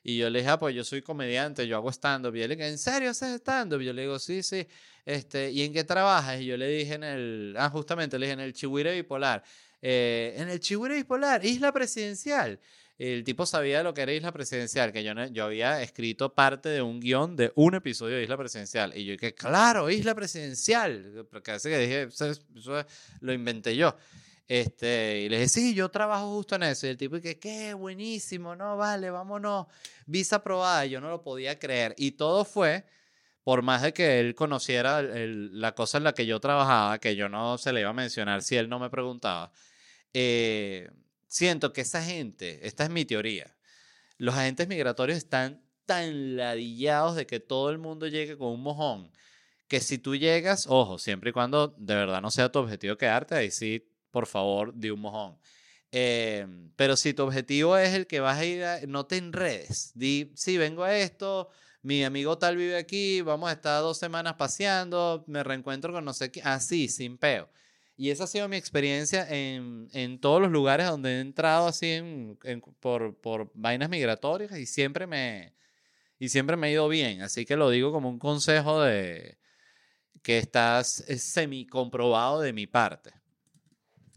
Y 0.01 0.17
yo 0.17 0.29
le 0.29 0.39
dije, 0.39 0.49
ah, 0.49 0.57
pues 0.57 0.75
yo 0.75 0.83
soy 0.83 1.03
comediante, 1.03 1.67
yo 1.67 1.77
hago 1.77 1.91
stand-up. 1.91 2.35
Y 2.35 2.41
él 2.41 2.49
le 2.49 2.55
dije, 2.55 2.67
¿en 2.67 2.79
serio 2.79 3.11
haces 3.11 3.39
stand-up? 3.39 3.79
Y 3.79 3.85
yo 3.85 3.93
le 3.93 4.01
digo, 4.01 4.17
sí, 4.17 4.41
sí. 4.41 4.67
Este, 5.05 5.51
¿y 5.51 5.61
en 5.61 5.71
qué 5.71 5.83
trabajas? 5.83 6.41
Y 6.41 6.45
yo 6.45 6.57
le 6.57 6.67
dije 6.67 6.95
en 6.95 7.03
el, 7.03 7.55
ah, 7.59 7.69
justamente, 7.69 8.17
le 8.17 8.25
dije 8.25 8.33
en 8.33 8.39
el 8.39 8.53
Chihuire 8.53 8.95
Bipolar. 8.95 9.43
Eh, 9.85 10.35
en 10.37 10.47
el 10.47 10.61
Chihuire 10.61 10.95
Bipolar, 10.95 11.43
Isla 11.45 11.73
Presidencial. 11.73 12.57
el 12.97 13.25
tipo 13.25 13.45
sabía 13.45 13.83
lo 13.83 13.93
que 13.93 14.03
era 14.03 14.13
Isla 14.13 14.31
Presidencial, 14.31 14.93
que 14.93 15.03
yo, 15.03 15.13
yo 15.25 15.43
había 15.43 15.81
escrito 15.81 16.33
parte 16.33 16.69
de 16.69 16.81
un 16.81 17.01
guion 17.01 17.35
de 17.35 17.51
un 17.55 17.75
episodio 17.75 18.15
de 18.15 18.23
Isla 18.23 18.37
Presidencial. 18.37 18.97
Y 18.97 19.03
yo 19.03 19.11
dije, 19.11 19.35
claro, 19.35 19.89
Isla 19.89 20.15
Presidencial. 20.15 21.27
Porque 21.29 21.51
hace 21.51 21.69
que 21.69 21.79
dije, 21.79 22.03
eso, 22.03 22.85
lo 23.19 23.33
inventé 23.33 23.75
yo. 23.75 23.93
Este, 24.47 25.23
y 25.25 25.29
le 25.29 25.39
dije, 25.39 25.49
sí, 25.49 25.73
yo 25.73 25.89
trabajo 25.89 26.33
justo 26.33 26.55
en 26.55 26.63
eso. 26.63 26.87
Y 26.87 26.91
el 26.91 26.97
tipo, 26.97 27.19
que 27.19 27.37
qué 27.37 27.73
buenísimo, 27.73 28.55
no, 28.55 28.77
vale, 28.77 29.09
vámonos. 29.09 29.67
Visa 30.05 30.37
aprobada. 30.37 30.85
Yo 30.85 31.01
no 31.01 31.09
lo 31.09 31.21
podía 31.21 31.59
creer. 31.59 31.93
Y 31.97 32.11
todo 32.11 32.45
fue, 32.45 32.85
por 33.43 33.63
más 33.63 33.81
de 33.81 33.93
que 33.93 34.21
él 34.21 34.33
conociera 34.33 35.01
la 35.01 35.75
cosa 35.75 35.97
en 35.97 36.05
la 36.05 36.13
que 36.13 36.25
yo 36.25 36.39
trabajaba, 36.39 36.99
que 36.99 37.17
yo 37.17 37.27
no 37.27 37.57
se 37.57 37.73
le 37.73 37.81
iba 37.81 37.89
a 37.89 37.93
mencionar 37.93 38.43
si 38.43 38.55
él 38.55 38.69
no 38.69 38.79
me 38.79 38.89
preguntaba. 38.89 39.51
Eh, 40.13 40.89
siento 41.27 41.73
que 41.73 41.81
esa 41.81 42.03
gente, 42.03 42.65
esta 42.67 42.83
es 42.83 42.89
mi 42.89 43.05
teoría, 43.05 43.55
los 44.17 44.35
agentes 44.35 44.67
migratorios 44.67 45.17
están 45.17 45.61
tan 45.85 46.35
ladillados 46.37 47.15
de 47.15 47.25
que 47.25 47.39
todo 47.39 47.69
el 47.69 47.77
mundo 47.77 48.07
llegue 48.07 48.37
con 48.37 48.49
un 48.49 48.61
mojón, 48.61 49.11
que 49.67 49.79
si 49.79 49.97
tú 49.97 50.15
llegas, 50.15 50.67
ojo, 50.67 50.99
siempre 50.99 51.31
y 51.31 51.33
cuando 51.33 51.69
de 51.77 51.95
verdad 51.95 52.21
no 52.21 52.31
sea 52.31 52.51
tu 52.51 52.59
objetivo 52.59 52.97
quedarte, 52.97 53.35
ahí 53.35 53.51
sí, 53.51 53.89
por 54.11 54.27
favor, 54.27 54.73
di 54.75 54.91
un 54.91 55.01
mojón. 55.01 55.37
Em, 55.91 56.71
pero 56.75 56.95
si 56.97 57.13
tu 57.13 57.23
objetivo 57.23 57.77
es 57.77 57.93
el 57.93 58.07
que 58.07 58.19
vas 58.19 58.39
a 58.39 58.45
ir, 58.45 58.63
no 58.87 59.05
te 59.05 59.17
enredes. 59.17 59.91
Di, 59.95 60.31
sí, 60.35 60.57
vengo 60.57 60.83
a 60.83 60.95
esto, 60.97 61.49
mi 61.81 62.03
amigo 62.03 62.37
tal 62.37 62.57
vive 62.57 62.77
aquí, 62.77 63.21
vamos 63.21 63.49
a 63.49 63.53
estar 63.53 63.81
dos 63.81 63.97
semanas 63.99 64.35
paseando, 64.35 65.23
me 65.27 65.43
reencuentro 65.43 65.93
con 65.93 66.05
no 66.05 66.13
sé 66.13 66.31
qué, 66.31 66.41
así, 66.43 66.87
sin 66.87 67.17
peo. 67.17 67.49
Y 67.95 68.09
esa 68.09 68.23
ha 68.23 68.27
sido 68.27 68.47
mi 68.47 68.57
experiencia 68.57 69.27
en, 69.29 69.87
en 69.93 70.19
todos 70.19 70.41
los 70.41 70.51
lugares 70.51 70.87
donde 70.87 71.17
he 71.17 71.19
entrado 71.19 71.67
así 71.67 72.01
por, 72.79 73.15
por 73.17 73.51
vainas 73.53 73.89
migratorias 73.89 74.57
y 74.57 74.65
siempre 74.65 75.05
me 75.05 75.53
y 76.19 76.29
siempre 76.29 76.55
me 76.55 76.67
ha 76.67 76.71
ido 76.71 76.87
bien. 76.87 77.21
Así 77.21 77.45
que 77.45 77.57
lo 77.57 77.69
digo 77.69 77.91
como 77.91 78.09
un 78.09 78.19
consejo 78.19 78.81
de 78.81 79.37
que 80.23 80.37
estás 80.37 81.03
semi 81.17 81.67
comprobado 81.67 82.39
de 82.41 82.53
mi 82.53 82.65
parte. 82.65 83.11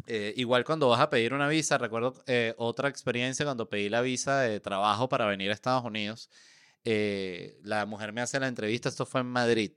Eh, 0.06 0.32
igual 0.36 0.64
cuando 0.64 0.88
vas 0.88 1.00
a 1.00 1.10
pedir 1.10 1.34
una 1.34 1.48
visa, 1.48 1.78
recuerdo 1.78 2.22
eh, 2.26 2.54
otra 2.58 2.88
experiencia 2.88 3.44
cuando 3.44 3.68
pedí 3.68 3.88
la 3.88 4.02
visa 4.02 4.40
de 4.40 4.60
trabajo 4.60 5.08
para 5.08 5.26
venir 5.26 5.50
a 5.50 5.54
Estados 5.54 5.84
Unidos. 5.84 6.30
Eh, 6.84 7.58
la 7.64 7.86
mujer 7.86 8.12
me 8.12 8.20
hace 8.20 8.38
la 8.38 8.46
entrevista, 8.46 8.88
esto 8.88 9.04
fue 9.04 9.22
en 9.22 9.26
Madrid. 9.26 9.72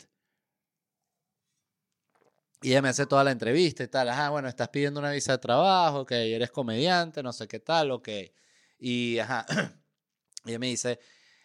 Y 2.61 2.71
ella 2.71 2.81
me 2.81 2.89
hace 2.89 3.05
toda 3.05 3.23
la 3.23 3.31
entrevista 3.31 3.83
y 3.83 3.87
tal. 3.87 4.09
Ajá, 4.09 4.29
bueno, 4.29 4.49
estás 4.49 4.69
pidiendo 4.69 4.99
una 4.99 5.11
visa 5.11 5.33
de 5.33 5.37
trabajo, 5.37 6.05
que 6.05 6.35
eres 6.35 6.51
comediante, 6.51 7.23
no 7.23 7.31
sé 7.31 7.47
qué 7.47 7.59
tal, 7.59 7.91
ok. 7.91 8.09
Y 8.79 9.19
ajá, 9.19 9.45
ella 10.45 10.59
me 10.59 10.67
dice, 10.67 10.99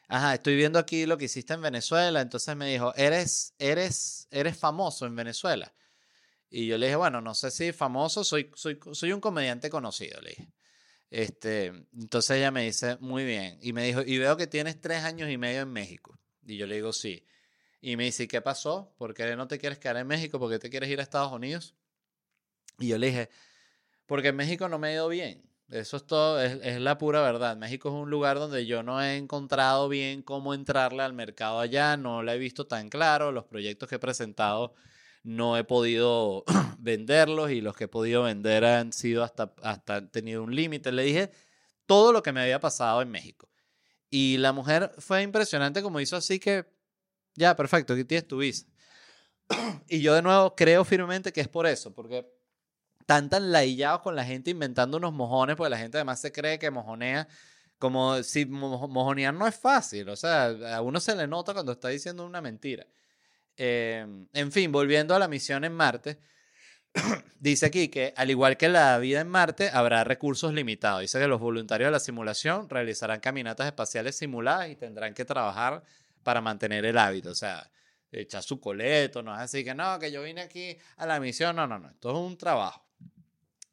ajá, 0.09 0.35
estoy 0.35 0.57
viendo 0.57 0.79
aquí 0.79 1.07
lo 1.07 1.17
que 1.17 1.27
hiciste 1.27 1.55
en 1.55 1.62
Venezuela. 1.62 2.21
Entonces 2.21 2.57
me 2.57 2.69
dijo, 2.71 2.93
eres, 2.97 3.55
eres, 3.59 4.27
eres 4.31 4.57
famoso 4.57 5.07
en 5.07 5.15
Venezuela. 5.15 5.73
Y 6.51 6.67
yo 6.67 6.79
le 6.79 6.87
dije, 6.87 6.97
bueno, 6.97 7.21
no 7.21 7.35
sé 7.35 7.51
si 7.51 7.73
famoso, 7.73 8.25
soy, 8.25 8.51
soy, 8.55 8.79
soy 8.93 9.12
un 9.12 9.21
comediante 9.21 9.71
conocido, 9.71 10.21
le 10.21 10.31
dije. 10.31 10.53
Este, 11.11 11.67
entonces 11.93 12.39
ella 12.39 12.51
me 12.51 12.65
dice, 12.65 12.97
muy 13.01 13.25
bien. 13.25 13.59
Y 13.62 13.73
me 13.73 13.85
dijo, 13.85 14.03
y 14.03 14.19
veo 14.19 14.37
que 14.37 14.47
tienes 14.47 14.81
tres 14.81 15.05
años 15.05 15.31
y 15.31 15.39
medio 15.39 15.62
en 15.62 15.73
México. 15.73 16.19
Y 16.45 16.57
yo 16.57 16.67
le 16.67 16.77
digo, 16.77 16.93
sí. 16.93 17.25
Y 17.85 17.99
me 17.99 18.05
dice, 18.05 18.26
¿qué 18.26 18.41
pasó? 18.41 18.95
¿Por 18.97 19.12
qué 19.12 19.37
no 19.37 19.47
te 19.47 19.59
quieres 19.59 19.78
quedar 19.78 19.99
en 19.99 20.07
México? 20.07 20.39
¿Por 20.39 20.51
qué 20.51 20.59
te 20.59 20.70
quieres 20.70 20.89
ir 20.89 21.01
a 21.01 21.03
Estados 21.03 21.30
Unidos? 21.30 21.74
Y 22.78 22.89
yo 22.89 22.97
le 22.97 23.09
dije, 23.09 23.28
porque 24.07 24.28
en 24.28 24.37
México 24.37 24.70
no 24.70 24.78
me 24.78 24.89
ha 24.89 24.93
ido 24.95 25.07
bien. 25.07 25.43
Eso 25.68 25.99
es 25.99 26.07
todo, 26.07 26.41
es, 26.41 26.80
la 26.80 26.97
pura 26.97 27.20
verdad. 27.20 27.59
México 27.59 27.91
es 27.91 27.95
un 27.95 28.09
lugar 28.09 28.39
donde 28.39 28.64
yo 28.64 28.82
no 28.82 29.03
he 29.03 29.18
encontrado 29.18 29.91
bien 29.91 30.22
cómo 30.22 30.55
entrarle 30.55 31.03
al 31.03 31.12
mercado 31.12 31.61
allá, 31.61 31.99
no 31.99 32.22
lo 32.22 32.32
he 32.32 32.39
visto 32.39 32.66
tan 32.66 32.89
claro, 32.89 33.32
los 33.32 33.45
proyectos 33.45 33.87
que 33.87 33.97
he 33.97 33.99
presentado 33.99 34.72
no 35.22 35.59
he 35.59 35.64
podido 35.64 36.45
venderlos 36.78 37.51
y 37.51 37.61
los 37.61 37.76
que 37.76 37.85
he 37.85 37.89
podido 37.89 38.22
vender 38.22 38.64
han 38.64 38.95
sido 38.95 39.22
hasta, 39.22 39.53
hasta 39.62 40.09
tenido 40.09 40.43
un 40.43 40.55
límite. 40.55 40.91
Le 40.91 41.03
dije 41.03 41.32
todo 41.85 42.12
lo 42.14 42.22
que 42.22 42.32
me 42.32 42.41
había 42.41 42.61
pasado 42.61 43.03
en 43.03 43.11
México. 43.11 43.51
Y 44.09 44.39
la 44.39 44.55
mujer 44.55 44.91
fue 44.97 45.20
impresionante 45.20 45.82
como 45.82 46.01
hizo 46.01 46.16
así 46.16 46.39
que 46.39 46.72
ya, 47.35 47.57
perfecto, 47.57 47.93
aquí 47.93 48.05
tienes 48.05 48.26
tu 48.26 48.39
visa. 48.39 48.66
y 49.89 50.01
yo 50.01 50.14
de 50.14 50.22
nuevo 50.22 50.55
creo 50.55 50.85
firmemente 50.85 51.32
que 51.32 51.41
es 51.41 51.49
por 51.49 51.66
eso, 51.66 51.95
porque 51.95 52.26
están 53.01 53.28
tan 53.28 53.53
laillados 53.53 54.01
con 54.01 54.16
la 54.16 54.24
gente 54.24 54.51
inventando 54.51 54.97
unos 54.97 55.12
mojones, 55.12 55.57
porque 55.57 55.70
la 55.70 55.78
gente 55.78 55.99
además 55.99 56.20
se 56.20 56.32
cree 56.32 56.59
que 56.59 56.70
mojonea, 56.70 57.28
como 57.78 58.22
si 58.22 58.47
mojonear 58.47 59.35
no 59.35 59.47
es 59.47 59.57
fácil, 59.57 60.09
o 60.09 60.16
sea, 60.16 60.47
a 60.74 60.80
uno 60.80 61.01
se 61.01 61.14
le 61.14 61.26
nota 61.26 61.53
cuando 61.53 61.72
está 61.72 61.89
diciendo 61.89 62.24
una 62.24 62.41
mentira. 62.41 62.87
Em, 63.57 64.26
en 64.32 64.53
fin, 64.53 64.72
volviendo 64.72 65.14
a 65.14 65.18
la 65.18 65.28
misión 65.28 65.64
en 65.64 65.72
Marte, 65.74 66.18
dice 67.41 67.66
aquí 67.66 67.89
que 67.89 68.14
al 68.16 68.30
igual 68.30 68.57
que 68.57 68.68
la 68.68 68.99
vida 68.99 69.20
en 69.20 69.28
Marte, 69.28 69.70
habrá 69.72 70.05
recursos 70.05 70.53
limitados. 70.53 71.03
Dice 71.03 71.18
que 71.18 71.28
los 71.28 71.41
voluntarios 71.41 71.89
de 71.89 71.93
la 71.93 72.01
simulación 72.01 72.68
realizarán 72.68 73.20
caminatas 73.20 73.66
espaciales 73.66 74.16
simuladas 74.16 74.70
y 74.70 74.76
tendrán 74.76 75.14
que 75.14 75.24
trabajar 75.24 75.82
para 76.25 76.41
mantener 76.41 76.85
el 76.85 76.99
hábito. 76.99 77.31
O 77.31 77.35
sea, 77.35 77.70
echar 78.11 78.43
su 78.43 78.61
coleto, 78.61 79.22
no 79.22 79.35
es 79.35 79.41
así 79.41 79.64
que 79.64 79.75
no, 79.75 79.99
que 79.99 80.11
yo 80.11 80.22
vine 80.22 80.41
aquí 80.41 80.77
a 80.97 81.07
la 81.07 81.20
misión. 81.20 81.57
No, 81.57 81.66
no, 81.66 81.79
no. 81.79 81.91
Esto 81.91 82.11
es 82.11 82.16
un 82.16 82.37
trabajo. 82.37 82.85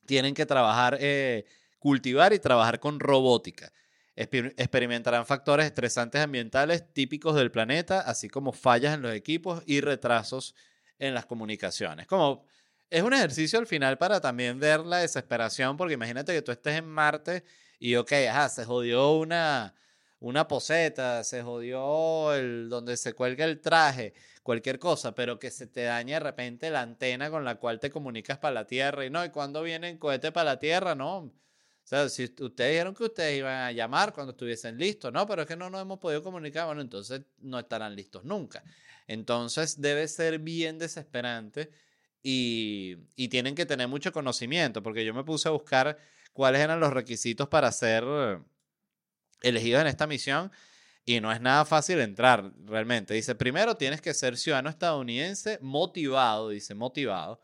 Tienen 0.06 0.34
que 0.34 0.46
trabajar, 0.46 0.98
eh, 1.00 1.46
cultivar 1.80 2.34
y 2.34 2.40
trabajar 2.40 2.80
con 2.80 3.00
robótica. 3.00 3.72
experimentarán 4.16 5.26
factores 5.26 5.66
estresantes 5.66 6.22
ambientales 6.22 6.94
típicos 6.94 7.36
del 7.36 7.50
planeta, 7.50 8.02
así 8.02 8.30
como 8.30 8.52
fallas 8.52 8.94
en 8.94 9.02
los 9.02 9.14
equipos 9.14 9.64
y 9.66 9.82
retrasos 9.82 10.54
en 11.00 11.14
las 11.14 11.26
comunicaciones. 11.26 12.06
Como 12.08 12.46
es 12.92 13.04
un 13.04 13.14
ejercicio 13.14 13.58
al 13.58 13.68
final 13.68 13.98
para 13.98 14.20
también 14.20 14.60
ver 14.60 14.82
la 14.82 14.98
desesperación, 14.98 15.78
porque 15.78 15.94
imagínate 15.94 16.34
que 16.34 16.42
tú 16.42 16.52
estés 16.52 16.78
en 16.78 16.88
Marte 16.88 17.44
y, 17.80 17.96
ok, 17.96 18.12
ajá, 18.30 18.50
se 18.50 18.66
jodió 18.66 19.14
una, 19.14 19.74
una 20.22 20.48
poseta, 20.48 21.24
se 21.24 21.42
jodió 21.42 22.34
el 22.34 22.70
donde 22.70 22.96
se 22.96 23.14
cuelga 23.14 23.44
el 23.44 23.60
traje, 23.60 24.14
cualquier 24.44 24.78
cosa, 24.78 25.16
pero 25.16 25.40
que 25.40 25.50
se 25.50 25.66
te 25.66 25.82
dañe 25.84 26.14
de 26.14 26.20
repente 26.20 26.70
la 26.70 26.82
antena 26.82 27.32
con 27.32 27.44
la 27.44 27.56
cual 27.56 27.80
te 27.80 27.90
comunicas 27.90 28.38
para 28.38 28.54
la 28.54 28.68
Tierra 28.68 29.04
y 29.04 29.10
no, 29.10 29.26
¿y 29.26 29.30
cuando 29.30 29.64
viene 29.64 29.90
el 29.90 30.00
cohete 30.00 30.32
para 30.32 30.52
la 30.52 30.60
Tierra? 30.60 30.94
No. 30.94 31.18
O 31.18 31.34
sea, 31.84 32.08
si 32.08 32.26
ustedes 32.26 32.72
dijeron 32.72 32.94
que 32.94 33.04
ustedes 33.06 33.40
iban 33.40 33.64
a 33.64 33.72
llamar 33.72 34.14
cuando 34.14 34.32
estuviesen 34.32 34.78
listos, 34.78 35.12
no, 35.12 35.26
pero 35.26 35.42
es 35.42 35.48
que 35.48 35.56
no 35.56 35.72
nos 35.72 35.82
hemos 35.82 35.98
podido 35.98 36.22
comunicar, 36.22 36.68
bueno, 36.68 36.82
entonces 36.82 37.24
no 37.40 37.58
estarán 37.58 37.96
listos 37.96 38.24
nunca. 38.24 38.64
Entonces 39.08 39.82
debe 39.82 40.08
ser 40.08 40.38
bien 40.38 40.78
desesperante 40.78 41.72
y, 42.22 42.96
y 43.16 43.30
tienen 43.30 43.56
que 43.56 43.66
tener 43.66 43.88
mucho 43.88 44.12
conocimiento, 44.12 44.84
porque 44.84 45.04
yo 45.04 45.16
me 45.16 45.24
puse 45.24 45.50
a 45.50 45.52
buscar 45.52 45.98
cuáles 46.32 46.62
eran 46.62 46.80
los 46.80 46.94
requisitos 46.94 47.50
para 47.50 47.72
ser 47.72 48.04
elegidos 49.42 49.82
en 49.82 49.88
esta 49.88 50.08
misión 50.08 50.52
y 51.06 51.20
no 51.20 51.32
es 51.32 51.42
nada 51.42 51.66
fácil 51.66 52.00
entrar 52.00 52.52
realmente. 52.66 53.14
Dice, 53.14 53.36
primero 53.36 53.76
tienes 53.76 54.02
que 54.02 54.14
ser 54.14 54.38
ciudadano 54.38 54.70
estadounidense 54.70 55.58
motivado, 55.62 56.50
dice 56.50 56.76
motivado. 56.76 57.42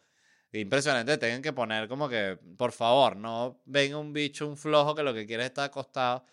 Impresionante, 0.53 1.17
tengan 1.17 1.41
que 1.41 1.53
poner 1.53 1.87
como 1.87 2.07
que, 2.07 2.39
por 2.57 2.71
favor, 2.71 3.15
no 3.15 3.61
venga 3.65 3.97
un 3.97 4.13
bicho, 4.13 4.47
un 4.47 4.57
flojo 4.57 4.95
que 4.95 5.03
lo 5.03 5.13
que 5.13 5.25
quiere 5.25 5.43
es 5.43 5.49
estar 5.49 5.65
acostado. 5.65 6.25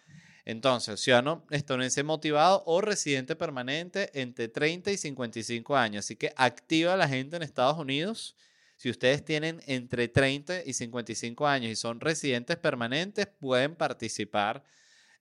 Entonces, 0.45 1.01
ciudadano 1.01 1.45
estadounidense 1.51 2.03
motivado 2.03 2.62
o 2.67 2.81
residente 2.81 3.35
permanente 3.35 4.11
entre 4.15 4.49
30 4.49 4.93
y 4.93 4.97
55 4.97 5.77
años. 5.77 6.05
Así 6.05 6.17
que 6.17 6.33
activa 6.37 6.97
la 6.97 7.09
gente 7.09 7.37
en 7.37 7.43
Estados 7.43 7.79
Unidos. 7.79 8.37
Si 8.77 8.91
ustedes 8.91 9.25
tienen 9.25 9.62
entre 9.67 10.09
30 10.09 10.65
y 10.65 10.75
55 10.75 11.47
años 11.47 11.73
y 11.73 11.77
son 11.77 12.01
residentes 12.01 12.57
permanentes, 12.59 13.27
pueden 13.27 13.75
participar 13.75 14.62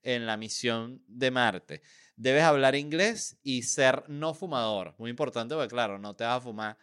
en 0.03 0.25
la 0.25 0.37
misión 0.37 1.01
de 1.07 1.31
Marte. 1.31 1.81
Debes 2.15 2.43
hablar 2.43 2.75
inglés 2.75 3.37
y 3.41 3.63
ser 3.63 4.03
no 4.07 4.33
fumador. 4.33 4.93
Muy 4.97 5.09
importante 5.09 5.55
porque, 5.55 5.69
claro, 5.69 5.97
no 5.97 6.15
te 6.15 6.23
vas 6.23 6.37
a 6.37 6.41
fumar 6.41 6.77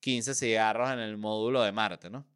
15 0.00 0.34
cigarros 0.34 0.90
en 0.90 0.98
el 0.98 1.16
módulo 1.16 1.62
de 1.62 1.72
Marte, 1.72 2.10
¿no? 2.10 2.26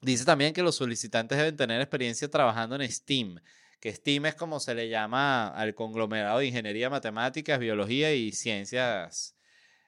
Dice 0.00 0.24
también 0.24 0.52
que 0.52 0.62
los 0.62 0.76
solicitantes 0.76 1.38
deben 1.38 1.56
tener 1.56 1.80
experiencia 1.80 2.30
trabajando 2.30 2.76
en 2.76 2.90
STEAM, 2.90 3.40
que 3.80 3.92
STEAM 3.92 4.26
es 4.26 4.34
como 4.34 4.60
se 4.60 4.74
le 4.74 4.88
llama 4.88 5.48
al 5.48 5.74
conglomerado 5.74 6.38
de 6.38 6.46
ingeniería, 6.46 6.90
matemáticas, 6.90 7.58
biología 7.58 8.14
y 8.14 8.32
ciencias. 8.32 9.36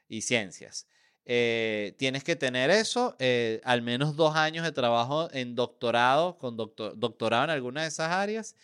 Y 0.08 0.22
ciencias. 0.22 0.88
Eh, 1.24 1.94
tienes 1.98 2.24
que 2.24 2.34
tener 2.34 2.70
eso, 2.70 3.14
eh, 3.20 3.60
al 3.62 3.82
menos 3.82 4.16
dos 4.16 4.34
años 4.34 4.64
de 4.64 4.72
trabajo 4.72 5.28
en 5.32 5.54
doctorado, 5.54 6.38
con 6.38 6.56
doctorado 6.56 7.44
en 7.44 7.50
alguna 7.50 7.82
de 7.82 7.88
esas 7.88 8.10
áreas, 8.10 8.56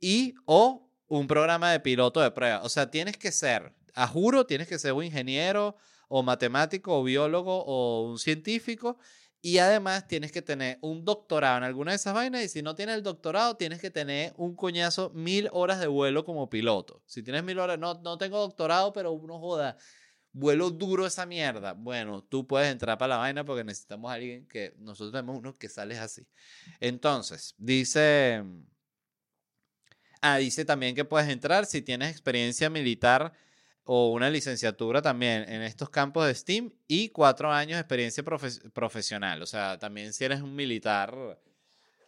y 0.00 0.34
o 0.46 0.90
un 1.08 1.26
programa 1.26 1.72
de 1.72 1.80
piloto 1.80 2.20
de 2.20 2.30
prueba. 2.30 2.62
O 2.62 2.68
sea, 2.68 2.90
tienes 2.90 3.16
que 3.16 3.32
ser, 3.32 3.74
a 3.94 4.06
juro, 4.06 4.46
tienes 4.46 4.68
que 4.68 4.78
ser 4.78 4.92
un 4.92 5.04
ingeniero 5.04 5.76
o 6.08 6.22
matemático 6.22 6.98
o 6.98 7.04
biólogo 7.04 7.64
o 7.64 8.10
un 8.10 8.18
científico 8.18 8.98
Y 9.42 9.58
además 9.58 10.06
tienes 10.06 10.32
que 10.32 10.42
tener 10.42 10.78
un 10.82 11.04
doctorado 11.04 11.56
en 11.58 11.64
alguna 11.64 11.92
de 11.92 11.96
esas 11.96 12.12
vainas 12.12 12.42
y 12.44 12.48
si 12.48 12.62
no 12.62 12.74
tienes 12.74 12.96
el 12.96 13.02
doctorado 13.02 13.56
tienes 13.56 13.80
que 13.80 13.90
tener 13.90 14.34
un 14.36 14.54
coñazo 14.54 15.10
mil 15.14 15.48
horas 15.52 15.80
de 15.80 15.86
vuelo 15.86 16.24
como 16.24 16.50
piloto. 16.50 17.02
Si 17.06 17.22
tienes 17.22 17.42
mil 17.42 17.58
horas, 17.58 17.78
no, 17.78 17.94
no 17.94 18.18
tengo 18.18 18.38
doctorado, 18.38 18.92
pero 18.92 19.12
uno 19.12 19.38
joda, 19.38 19.78
vuelo 20.32 20.70
duro 20.70 21.06
esa 21.06 21.24
mierda. 21.24 21.72
Bueno, 21.72 22.22
tú 22.22 22.46
puedes 22.46 22.70
entrar 22.70 22.98
para 22.98 23.14
la 23.14 23.16
vaina 23.16 23.44
porque 23.44 23.64
necesitamos 23.64 24.10
a 24.10 24.14
alguien 24.14 24.46
que 24.46 24.74
nosotros 24.78 25.12
tenemos 25.12 25.38
uno 25.38 25.56
que 25.56 25.68
sale 25.70 25.98
así. 25.98 26.26
Entonces, 26.80 27.54
dice... 27.58 28.44
Ah, 30.22 30.36
dice 30.36 30.64
también 30.64 30.94
que 30.94 31.04
puedes 31.04 31.28
entrar 31.28 31.64
si 31.66 31.80
tienes 31.80 32.10
experiencia 32.10 32.68
militar 32.68 33.32
o 33.84 34.12
una 34.12 34.28
licenciatura 34.28 35.00
también 35.00 35.48
en 35.48 35.62
estos 35.62 35.88
campos 35.90 36.26
de 36.26 36.34
STEAM 36.34 36.70
y 36.86 37.08
cuatro 37.08 37.50
años 37.50 37.76
de 37.76 37.80
experiencia 37.80 38.22
profesional. 38.22 39.42
O 39.42 39.46
sea, 39.46 39.78
también 39.78 40.12
si 40.12 40.24
eres 40.24 40.42
un 40.42 40.54
militar 40.54 41.40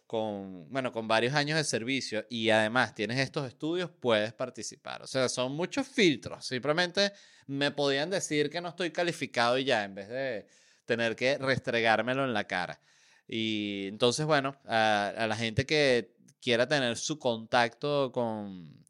con, 0.05 0.69
bueno, 0.69 0.91
con 0.91 1.07
varios 1.07 1.33
años 1.33 1.57
de 1.57 1.63
servicio 1.63 2.25
y 2.29 2.51
además 2.51 2.93
tienes 2.93 3.19
estos 3.19 3.47
estudios, 3.47 3.89
puedes 3.99 4.31
participar. 4.31 5.01
O 5.01 5.07
sea, 5.07 5.27
son 5.27 5.53
muchos 5.53 5.87
filtros. 5.87 6.45
Simplemente 6.45 7.11
me 7.47 7.71
podían 7.71 8.11
decir 8.11 8.49
que 8.49 8.61
no 8.61 8.69
estoy 8.69 8.91
calificado 8.91 9.57
y 9.57 9.65
ya, 9.65 9.83
en 9.83 9.95
vez 9.95 10.07
de 10.09 10.45
tener 10.85 11.15
que 11.15 11.37
restregármelo 11.39 12.23
en 12.25 12.33
la 12.33 12.45
cara. 12.45 12.79
Y 13.27 13.87
entonces, 13.87 14.25
bueno, 14.25 14.55
a, 14.67 15.13
a 15.17 15.27
la 15.27 15.35
gente 15.35 15.65
que 15.65 16.13
quiera 16.43 16.67
tener 16.67 16.97
su 16.97 17.17
contacto 17.19 18.11
con 18.11 18.83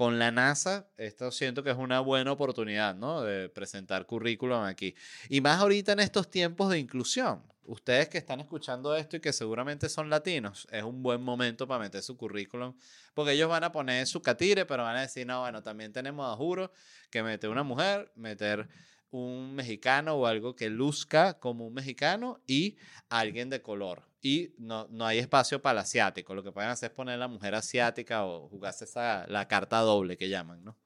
con 0.00 0.18
la 0.18 0.30
NASA, 0.30 0.88
esto 0.96 1.30
siento 1.30 1.62
que 1.62 1.68
es 1.68 1.76
una 1.76 2.00
buena 2.00 2.32
oportunidad, 2.32 2.94
¿no? 2.94 3.20
De 3.20 3.50
presentar 3.50 4.06
currículum 4.06 4.62
aquí. 4.62 4.94
Y 5.28 5.42
más 5.42 5.60
ahorita 5.60 5.92
en 5.92 6.00
estos 6.00 6.30
tiempos 6.30 6.70
de 6.70 6.78
inclusión. 6.78 7.42
Ustedes 7.64 8.08
que 8.08 8.16
están 8.16 8.40
escuchando 8.40 8.96
esto 8.96 9.18
y 9.18 9.20
que 9.20 9.34
seguramente 9.34 9.90
son 9.90 10.08
latinos, 10.08 10.66
es 10.70 10.84
un 10.84 11.02
buen 11.02 11.22
momento 11.22 11.68
para 11.68 11.80
meter 11.80 12.02
su 12.02 12.16
currículum, 12.16 12.74
porque 13.12 13.32
ellos 13.32 13.50
van 13.50 13.62
a 13.62 13.72
poner 13.72 14.06
su 14.06 14.22
catire, 14.22 14.64
pero 14.64 14.84
van 14.84 14.96
a 14.96 15.02
decir, 15.02 15.26
no, 15.26 15.42
bueno, 15.42 15.62
también 15.62 15.92
tenemos 15.92 16.32
a 16.32 16.34
juro 16.34 16.72
que 17.10 17.22
meter 17.22 17.50
una 17.50 17.62
mujer, 17.62 18.10
meter 18.14 18.70
un 19.10 19.54
mexicano 19.54 20.14
o 20.14 20.26
algo 20.26 20.54
que 20.54 20.70
luzca 20.70 21.38
como 21.38 21.66
un 21.66 21.74
mexicano 21.74 22.40
y 22.46 22.76
alguien 23.08 23.50
de 23.50 23.62
color. 23.62 24.08
Y 24.22 24.54
no, 24.58 24.86
no 24.90 25.06
hay 25.06 25.18
espacio 25.18 25.62
para 25.62 25.80
el 25.80 25.84
asiático. 25.84 26.34
Lo 26.34 26.42
que 26.42 26.52
pueden 26.52 26.70
hacer 26.70 26.90
es 26.90 26.96
poner 26.96 27.18
la 27.18 27.28
mujer 27.28 27.54
asiática 27.54 28.24
o 28.24 28.48
jugarse 28.48 28.84
esa, 28.84 29.26
la 29.28 29.48
carta 29.48 29.80
doble 29.80 30.16
que 30.16 30.28
llaman, 30.28 30.62
¿no? 30.64 30.76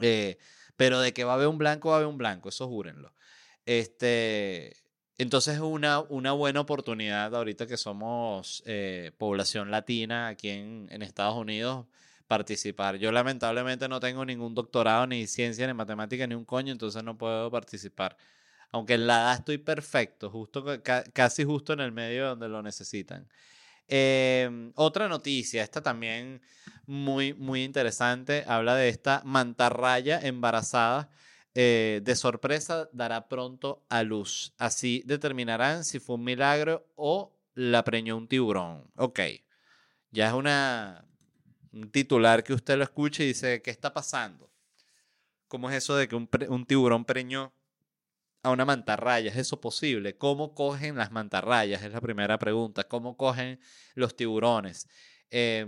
Eh, 0.00 0.38
pero 0.76 1.00
de 1.00 1.12
que 1.12 1.24
va 1.24 1.32
a 1.32 1.34
haber 1.36 1.48
un 1.48 1.58
blanco, 1.58 1.88
va 1.88 1.96
a 1.96 1.98
haber 1.98 2.08
un 2.08 2.18
blanco, 2.18 2.48
eso 2.48 2.68
júrenlo. 2.68 3.14
Este, 3.64 4.76
entonces 5.18 5.54
es 5.54 5.60
una, 5.60 6.00
una 6.00 6.32
buena 6.32 6.60
oportunidad 6.60 7.34
ahorita 7.34 7.66
que 7.66 7.76
somos 7.76 8.62
eh, 8.66 9.12
población 9.18 9.70
latina 9.70 10.28
aquí 10.28 10.50
en, 10.50 10.88
en 10.90 11.02
Estados 11.02 11.34
Unidos 11.36 11.86
participar. 12.26 12.96
Yo 12.96 13.12
lamentablemente 13.12 13.88
no 13.88 14.00
tengo 14.00 14.24
ningún 14.24 14.54
doctorado, 14.54 15.06
ni 15.06 15.26
ciencia, 15.26 15.66
ni 15.66 15.74
matemática, 15.74 16.26
ni 16.26 16.34
un 16.34 16.44
coño, 16.44 16.72
entonces 16.72 17.02
no 17.04 17.16
puedo 17.16 17.50
participar. 17.50 18.16
Aunque 18.72 18.94
en 18.94 19.06
la 19.06 19.22
edad 19.22 19.34
estoy 19.34 19.58
perfecto, 19.58 20.30
justo, 20.30 20.64
casi 21.12 21.44
justo 21.44 21.72
en 21.72 21.80
el 21.80 21.92
medio 21.92 22.28
donde 22.28 22.48
lo 22.48 22.62
necesitan. 22.62 23.28
Em, 23.88 24.72
otra 24.74 25.08
noticia, 25.08 25.62
esta 25.62 25.80
también 25.82 26.42
muy, 26.86 27.34
muy 27.34 27.62
interesante, 27.64 28.44
habla 28.46 28.74
de 28.74 28.88
esta 28.88 29.22
mantarraya 29.24 30.20
embarazada. 30.20 31.10
Eh, 31.58 32.02
de 32.04 32.16
sorpresa 32.16 32.90
dará 32.92 33.28
pronto 33.28 33.86
a 33.88 34.02
luz. 34.02 34.52
Así 34.58 35.02
determinarán 35.06 35.84
si 35.84 36.00
fue 36.00 36.16
un 36.16 36.24
milagro 36.24 36.86
o 36.96 37.34
la 37.54 37.82
preñó 37.82 38.16
un 38.18 38.28
tiburón. 38.28 38.84
Ok, 38.96 39.20
ya 40.10 40.28
es 40.28 40.34
una 40.34 41.05
un 41.76 41.90
titular 41.90 42.42
que 42.42 42.54
usted 42.54 42.76
lo 42.76 42.84
escuche 42.84 43.24
y 43.24 43.28
dice, 43.28 43.60
¿qué 43.62 43.70
está 43.70 43.92
pasando? 43.92 44.50
¿Cómo 45.48 45.70
es 45.70 45.76
eso 45.76 45.96
de 45.96 46.08
que 46.08 46.16
un, 46.16 46.66
tiburón 46.66 47.04
preñó 47.04 47.52
a 48.42 48.50
una 48.50 48.64
mantarraya? 48.64 49.30
¿Es 49.30 49.36
eso 49.36 49.60
posible? 49.60 50.16
¿Cómo 50.16 50.54
cogen 50.54 50.96
las 50.96 51.12
mantarrayas? 51.12 51.82
Es 51.82 51.92
la 51.92 52.00
primera 52.00 52.38
pregunta. 52.38 52.84
¿Cómo 52.84 53.16
cogen 53.16 53.60
los 53.94 54.16
tiburones? 54.16 54.88
Eh, 55.30 55.66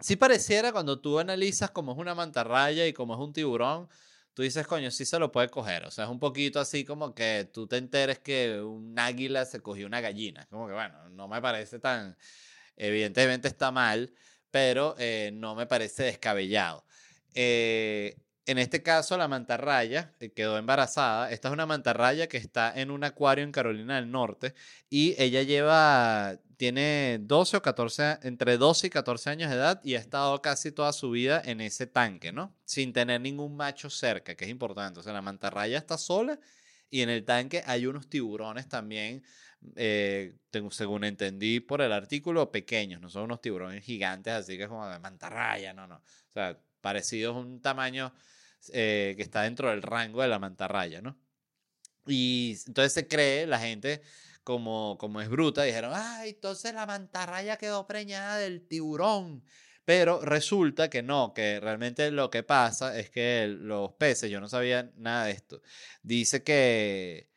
si 0.00 0.16
pareciera 0.16 0.72
cuando 0.72 1.00
tú 1.00 1.18
analizas 1.18 1.70
cómo 1.70 1.92
es 1.92 1.98
una 1.98 2.14
mantarraya 2.14 2.86
y 2.86 2.92
cómo 2.92 3.14
es 3.14 3.20
un 3.20 3.32
tiburón, 3.32 3.88
tú 4.34 4.42
dices, 4.42 4.66
coño, 4.66 4.90
sí 4.90 5.04
se 5.04 5.18
lo 5.18 5.30
puede 5.30 5.48
coger. 5.48 5.84
O 5.84 5.90
sea, 5.90 6.04
es 6.04 6.10
un 6.10 6.18
poquito 6.18 6.58
así 6.58 6.84
como 6.84 7.14
que 7.14 7.48
tú 7.52 7.66
te 7.66 7.76
enteres 7.76 8.18
que 8.18 8.60
un 8.60 8.98
águila 8.98 9.44
se 9.44 9.60
cogió 9.60 9.86
una 9.86 10.00
gallina. 10.00 10.46
Como 10.50 10.66
que, 10.66 10.74
bueno, 10.74 11.08
no 11.10 11.28
me 11.28 11.40
parece 11.40 11.78
tan... 11.78 12.16
Evidentemente 12.78 13.48
está 13.48 13.70
mal, 13.70 14.12
pero 14.56 14.94
eh, 14.98 15.32
no 15.34 15.54
me 15.54 15.66
parece 15.66 16.04
descabellado. 16.04 16.82
Eh, 17.34 18.16
en 18.46 18.56
este 18.56 18.82
caso, 18.82 19.18
la 19.18 19.28
mantarraya 19.28 20.14
eh, 20.18 20.30
quedó 20.30 20.56
embarazada. 20.56 21.30
Esta 21.30 21.48
es 21.48 21.52
una 21.52 21.66
mantarraya 21.66 22.26
que 22.26 22.38
está 22.38 22.72
en 22.74 22.90
un 22.90 23.04
acuario 23.04 23.44
en 23.44 23.52
Carolina 23.52 23.96
del 23.96 24.10
Norte 24.10 24.54
y 24.88 25.14
ella 25.18 25.42
lleva, 25.42 26.38
tiene 26.56 27.18
12 27.20 27.58
o 27.58 27.60
14, 27.60 28.20
entre 28.22 28.56
12 28.56 28.86
y 28.86 28.90
14 28.90 29.28
años 29.28 29.50
de 29.50 29.56
edad 29.56 29.78
y 29.84 29.94
ha 29.94 29.98
estado 29.98 30.40
casi 30.40 30.72
toda 30.72 30.94
su 30.94 31.10
vida 31.10 31.42
en 31.44 31.60
ese 31.60 31.86
tanque, 31.86 32.32
¿no? 32.32 32.54
Sin 32.64 32.94
tener 32.94 33.20
ningún 33.20 33.58
macho 33.58 33.90
cerca, 33.90 34.36
que 34.36 34.46
es 34.46 34.50
importante. 34.50 35.00
O 35.00 35.02
sea, 35.02 35.12
la 35.12 35.20
mantarraya 35.20 35.76
está 35.76 35.98
sola 35.98 36.40
y 36.90 37.02
en 37.02 37.10
el 37.10 37.24
tanque 37.24 37.62
hay 37.66 37.86
unos 37.86 38.08
tiburones 38.08 38.68
también 38.68 39.22
eh, 39.74 40.36
según 40.70 41.04
entendí 41.04 41.60
por 41.60 41.80
el 41.80 41.92
artículo, 41.92 42.50
pequeños, 42.50 43.00
no 43.00 43.10
son 43.10 43.24
unos 43.24 43.40
tiburones 43.40 43.84
gigantes, 43.84 44.32
así 44.32 44.56
que 44.56 44.64
es 44.64 44.68
como 44.68 44.86
de 44.88 44.98
mantarraya, 44.98 45.72
no, 45.72 45.86
no. 45.86 45.96
O 45.96 46.32
sea, 46.32 46.58
parecidos 46.80 47.36
a 47.36 47.38
un 47.40 47.60
tamaño 47.60 48.12
eh, 48.72 49.14
que 49.16 49.22
está 49.22 49.42
dentro 49.42 49.70
del 49.70 49.82
rango 49.82 50.22
de 50.22 50.28
la 50.28 50.38
mantarraya, 50.38 51.00
¿no? 51.00 51.18
Y 52.06 52.56
entonces 52.66 52.92
se 52.92 53.08
cree, 53.08 53.46
la 53.46 53.58
gente, 53.58 54.02
como, 54.44 54.96
como 54.98 55.20
es 55.20 55.28
bruta, 55.28 55.64
dijeron, 55.64 55.92
ay, 55.94 56.30
entonces 56.30 56.72
la 56.72 56.86
mantarraya 56.86 57.56
quedó 57.56 57.86
preñada 57.86 58.38
del 58.38 58.66
tiburón. 58.66 59.42
Pero 59.86 60.20
resulta 60.20 60.90
que 60.90 61.04
no, 61.04 61.32
que 61.32 61.60
realmente 61.60 62.10
lo 62.10 62.28
que 62.28 62.42
pasa 62.42 62.98
es 62.98 63.08
que 63.08 63.46
los 63.46 63.92
peces, 63.92 64.28
yo 64.28 64.40
no 64.40 64.48
sabía 64.48 64.90
nada 64.96 65.26
de 65.26 65.30
esto, 65.30 65.62
dice 66.02 66.42
que 66.42 67.30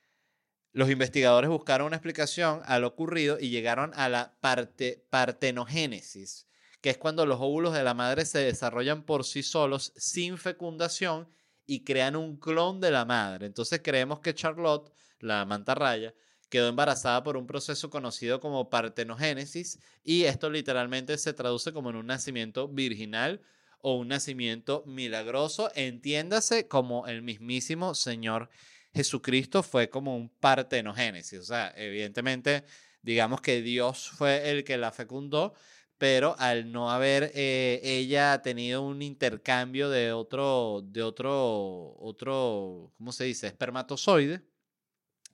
los 0.71 0.89
investigadores 0.89 1.47
buscaron 1.47 1.85
una 1.85 1.97
explicación 1.97 2.61
a 2.65 2.79
lo 2.79 2.87
ocurrido 2.87 3.37
y 3.39 3.51
llegaron 3.51 3.91
a 3.93 4.09
la 4.09 4.35
parte, 4.41 5.05
partenogénesis, 5.11 6.47
que 6.81 6.89
es 6.89 6.97
cuando 6.97 7.27
los 7.27 7.39
óvulos 7.39 7.75
de 7.75 7.83
la 7.83 7.93
madre 7.93 8.25
se 8.25 8.39
desarrollan 8.39 9.03
por 9.03 9.25
sí 9.25 9.43
solos 9.43 9.93
sin 9.95 10.39
fecundación 10.39 11.29
y 11.67 11.83
crean 11.83 12.15
un 12.15 12.35
clon 12.39 12.81
de 12.81 12.89
la 12.89 13.05
madre. 13.05 13.45
Entonces 13.45 13.81
creemos 13.83 14.21
que 14.21 14.33
Charlotte, 14.33 14.91
la 15.19 15.45
mantarraya, 15.45 16.15
quedó 16.49 16.67
embarazada 16.67 17.23
por 17.23 17.37
un 17.37 17.47
proceso 17.47 17.89
conocido 17.89 18.39
como 18.39 18.69
partenogénesis 18.69 19.79
y 20.03 20.23
esto 20.23 20.49
literalmente 20.49 21.17
se 21.17 21.33
traduce 21.33 21.71
como 21.73 21.89
en 21.91 21.95
un 21.95 22.07
nacimiento 22.07 22.67
virginal 22.67 23.41
o 23.81 23.95
un 23.95 24.09
nacimiento 24.09 24.83
milagroso, 24.85 25.71
entiéndase 25.75 26.67
como 26.67 27.07
el 27.07 27.21
mismísimo 27.21 27.95
Señor 27.95 28.49
Jesucristo 28.93 29.63
fue 29.63 29.89
como 29.89 30.15
un 30.15 30.29
partenogénesis. 30.29 31.39
O 31.39 31.43
sea, 31.43 31.73
evidentemente, 31.77 32.65
digamos 33.01 33.41
que 33.41 33.61
Dios 33.61 34.09
fue 34.09 34.49
el 34.49 34.63
que 34.63 34.77
la 34.77 34.91
fecundó, 34.91 35.53
pero 35.97 36.35
al 36.39 36.71
no 36.71 36.91
haber 36.91 37.31
eh, 37.35 37.81
ella 37.83 38.41
tenido 38.41 38.81
un 38.81 39.01
intercambio 39.01 39.89
de 39.89 40.11
otro, 40.13 40.81
de 40.83 41.03
otro, 41.03 41.95
otro, 41.99 42.93
¿cómo 42.97 43.11
se 43.11 43.25
dice? 43.25 43.47
Espermatozoide, 43.47 44.41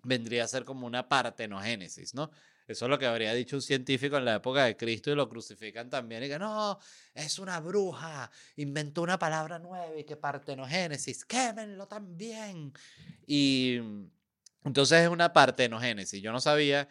vendría 0.06 0.44
a 0.44 0.48
ser 0.48 0.64
como 0.64 0.88
una 0.88 1.08
partenogénesis, 1.08 2.14
¿no? 2.14 2.32
Eso 2.68 2.86
es 2.86 2.90
lo 2.90 2.98
que 2.98 3.06
habría 3.06 3.34
dicho 3.34 3.58
un 3.58 3.62
científico 3.62 4.18
en 4.18 4.26
la 4.26 4.36
época 4.36 4.66
de 4.66 4.76
Cristo 4.76 5.12
y 5.12 5.16
lo 5.16 5.30
crucifican 5.30 5.88
también 5.90 6.24
y 6.24 6.28
que 6.28 6.40
no, 6.40 6.80
es 7.14 7.38
una 7.38 7.60
bruja, 7.60 8.32
inventó 8.56 9.04
una 9.04 9.20
palabra 9.20 9.60
nueva 9.60 9.96
y 9.96 10.04
que 10.04 10.16
partenogénesis, 10.16 11.26
quémenlo 11.26 11.88
también. 11.88 12.74
Y 13.28 13.80
entonces 14.64 15.04
es 15.04 15.10
una 15.10 15.32
partenogénesis. 15.32 16.22
Yo 16.22 16.32
no 16.32 16.42
sabía 16.42 16.88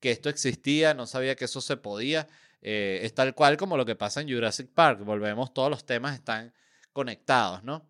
que 0.00 0.10
esto 0.10 0.30
existía, 0.30 0.94
no 0.94 1.06
sabía 1.06 1.36
que 1.36 1.44
eso 1.44 1.60
se 1.60 1.76
podía. 1.76 2.26
Eh, 2.62 3.00
es 3.02 3.14
tal 3.14 3.34
cual 3.34 3.58
como 3.58 3.76
lo 3.76 3.84
que 3.84 3.96
pasa 3.96 4.22
en 4.22 4.30
Jurassic 4.30 4.70
Park. 4.70 5.00
Volvemos, 5.04 5.52
todos 5.52 5.70
los 5.70 5.84
temas 5.84 6.14
están 6.14 6.54
conectados, 6.92 7.62
¿no? 7.62 7.86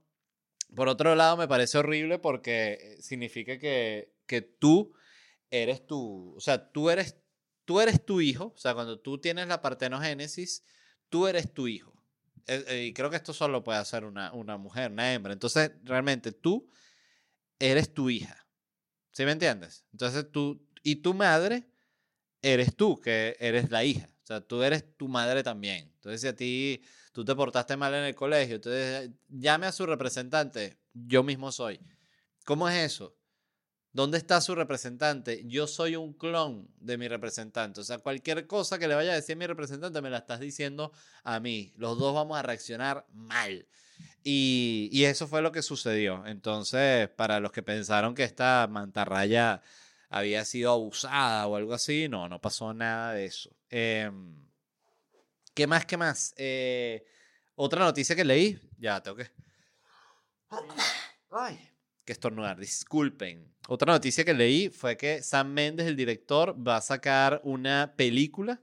Por 0.75 0.89
otro 0.89 1.15
lado, 1.15 1.37
me 1.37 1.49
parece 1.49 1.79
horrible 1.79 2.19
porque 2.19 2.97
significa 3.01 3.59
que, 3.59 4.13
que 4.31 4.43
tú 4.43 4.95
eres 5.51 5.85
tú, 5.85 6.35
o 6.37 6.41
sea, 6.41 6.71
tú 6.71 6.89
eres 6.89 7.17
tú 7.65 7.81
eres 7.81 8.05
tu 8.05 8.21
hijo, 8.21 8.53
o 8.55 8.59
sea, 8.59 8.75
cuando 8.75 9.01
tú 9.01 9.19
tienes 9.19 9.49
la 9.49 9.61
partenogénesis, 9.61 10.65
tú 11.09 11.27
eres 11.27 11.53
tu 11.53 11.67
hijo. 11.67 11.93
Eh, 12.47 12.65
eh, 12.69 12.85
y 12.87 12.93
creo 12.93 13.11
que 13.11 13.17
esto 13.17 13.33
solo 13.33 13.65
puede 13.65 13.79
hacer 13.79 14.05
una, 14.05 14.33
una 14.33 14.57
mujer, 14.57 14.93
una 14.93 15.13
hembra. 15.13 15.33
Entonces, 15.33 15.73
realmente 15.83 16.31
tú 16.31 16.71
eres 17.59 17.93
tu 17.93 18.09
hija. 18.09 18.47
¿Sí 19.13 19.25
me 19.25 19.33
entiendes? 19.33 19.85
Entonces 19.93 20.31
tú, 20.31 20.65
y 20.83 20.97
tu 20.97 21.13
madre 21.15 21.69
eres 22.41 22.77
tú, 22.77 23.01
que 23.01 23.37
eres 23.41 23.71
la 23.71 23.85
hija. 23.85 24.09
O 24.23 24.27
sea, 24.27 24.41
tú 24.41 24.63
eres 24.63 24.97
tu 24.97 25.09
madre 25.09 25.43
también. 25.43 25.93
Entonces, 25.95 26.21
si 26.21 26.29
a 26.29 26.37
ti 26.37 26.83
tú 27.13 27.25
te 27.25 27.35
portaste 27.35 27.77
mal 27.77 27.95
en 27.95 28.05
el 28.05 28.15
colegio, 28.15 28.57
entonces 28.57 29.11
llame 29.29 29.67
a 29.67 29.73
su 29.73 29.87
representante, 29.87 30.79
yo 30.93 31.25
mismo 31.25 31.51
soy. 31.51 31.81
¿Cómo 32.45 32.69
es 32.69 32.93
eso? 32.93 33.20
¿Dónde 33.93 34.19
está 34.19 34.41
su 34.41 34.55
representante? 34.55 35.43
Yo 35.47 35.67
soy 35.67 35.97
un 35.97 36.13
clon 36.13 36.69
de 36.79 36.97
mi 36.97 37.09
representante. 37.09 37.81
O 37.81 37.85
sea, 37.85 37.99
cualquier 37.99 38.47
cosa 38.47 38.79
que 38.79 38.87
le 38.87 38.95
vaya 38.95 39.13
a 39.13 39.17
decir 39.17 39.35
a 39.35 39.39
mi 39.39 39.47
representante 39.47 40.01
me 40.01 40.11
la 40.11 40.19
estás 40.19 40.39
diciendo 40.39 40.93
a 41.25 41.41
mí. 41.41 41.73
Los 41.77 41.99
dos 41.99 42.15
vamos 42.15 42.39
a 42.39 42.43
reaccionar 42.43 43.05
mal. 43.13 43.67
Y, 44.23 45.05
eso 45.05 45.27
fue 45.27 45.43
lo 45.43 45.51
que 45.51 45.63
sucedió. 45.63 46.25
Entonces, 46.27 47.09
para 47.09 47.41
los 47.41 47.51
que 47.51 47.63
pensaron 47.63 48.15
que 48.15 48.23
esta 48.23 48.69
mantarraya 48.71 49.63
había 50.09 50.45
sido 50.45 50.73
abusada 50.73 51.47
o 51.49 51.57
algo 51.57 51.75
así, 51.75 52.09
no, 52.09 52.29
no 52.29 52.41
pasó 52.41 52.73
nada 52.73 53.15
de 53.15 53.27
eso. 53.27 53.51
Em, 53.71 54.37
¿Qué 55.55 55.67
más? 55.67 55.85
¿Qué 55.87 55.97
más? 55.97 56.35
Eh, 56.37 57.05
otra 57.57 57.85
noticia 57.85 58.15
que 58.15 58.25
leí, 58.25 58.61
ya 58.79 59.03
tengo 59.03 59.17
que... 59.17 59.31
Ay, 61.31 61.70
que 62.11 62.15
estornudar, 62.15 62.59
disculpen. 62.59 63.47
Otra 63.69 63.93
noticia 63.93 64.25
que 64.25 64.35
leí 64.35 64.69
fue 64.69 64.97
que 64.97 65.23
Sam 65.23 65.53
Mendes, 65.53 65.87
el 65.87 65.95
director, 65.95 66.57
va 66.57 66.79
a 66.79 66.81
sacar 66.81 67.41
una 67.45 67.95
película 67.97 68.61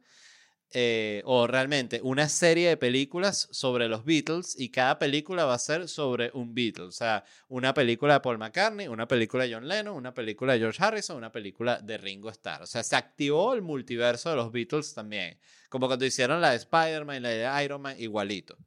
eh, 0.73 1.21
o 1.23 1.47
realmente 1.47 2.01
una 2.03 2.27
serie 2.27 2.67
de 2.67 2.75
películas 2.75 3.47
sobre 3.51 3.87
los 3.87 4.03
Beatles 4.03 4.59
y 4.59 4.67
cada 4.67 4.99
película 4.99 5.45
va 5.45 5.53
a 5.53 5.59
ser 5.59 5.87
sobre 5.87 6.29
un 6.33 6.53
Beatle. 6.53 6.83
O 6.83 6.91
sea, 6.91 7.23
una 7.47 7.73
película 7.73 8.15
de 8.15 8.19
Paul 8.19 8.37
McCartney, 8.37 8.89
una 8.89 9.07
película 9.07 9.45
de 9.45 9.53
John 9.53 9.65
Lennon, 9.65 9.95
una 9.95 10.13
película 10.13 10.51
de 10.51 10.59
George 10.59 10.83
Harrison, 10.83 11.15
una 11.15 11.31
película 11.31 11.79
de 11.79 11.97
Ringo 11.97 12.29
Starr. 12.29 12.63
O 12.63 12.67
sea, 12.67 12.83
se 12.83 12.97
activó 12.97 13.53
el 13.53 13.61
multiverso 13.61 14.29
de 14.29 14.35
los 14.35 14.51
Beatles 14.51 14.93
también. 14.93 15.39
Como 15.69 15.87
cuando 15.87 16.03
hicieron 16.03 16.41
la 16.41 16.49
de 16.49 16.57
Spider-Man 16.57 17.15
y 17.15 17.19
la 17.21 17.29
de 17.29 17.63
Iron 17.63 17.81
Man, 17.81 17.95
igualito. 17.97 18.57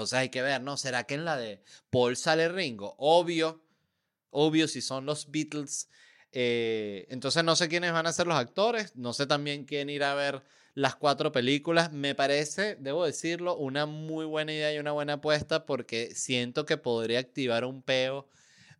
Entonces 0.00 0.18
hay 0.18 0.30
que 0.30 0.40
ver, 0.40 0.62
¿no? 0.62 0.78
¿Será 0.78 1.04
que 1.04 1.12
en 1.12 1.26
la 1.26 1.36
de 1.36 1.62
Paul 1.90 2.16
sale 2.16 2.48
Ringo? 2.48 2.94
Obvio, 2.96 3.62
obvio 4.30 4.66
si 4.66 4.80
son 4.80 5.04
los 5.04 5.30
Beatles. 5.30 5.90
Eh, 6.32 7.06
entonces 7.10 7.44
no 7.44 7.54
sé 7.54 7.68
quiénes 7.68 7.92
van 7.92 8.06
a 8.06 8.12
ser 8.14 8.26
los 8.26 8.38
actores, 8.38 8.96
no 8.96 9.12
sé 9.12 9.26
también 9.26 9.66
quién 9.66 9.90
irá 9.90 10.12
a 10.12 10.14
ver 10.14 10.42
las 10.72 10.96
cuatro 10.96 11.32
películas. 11.32 11.92
Me 11.92 12.14
parece, 12.14 12.76
debo 12.76 13.04
decirlo, 13.04 13.56
una 13.56 13.84
muy 13.84 14.24
buena 14.24 14.54
idea 14.54 14.72
y 14.72 14.78
una 14.78 14.92
buena 14.92 15.14
apuesta 15.14 15.66
porque 15.66 16.14
siento 16.14 16.64
que 16.64 16.78
podría 16.78 17.18
activar 17.18 17.66
un 17.66 17.82
peo 17.82 18.26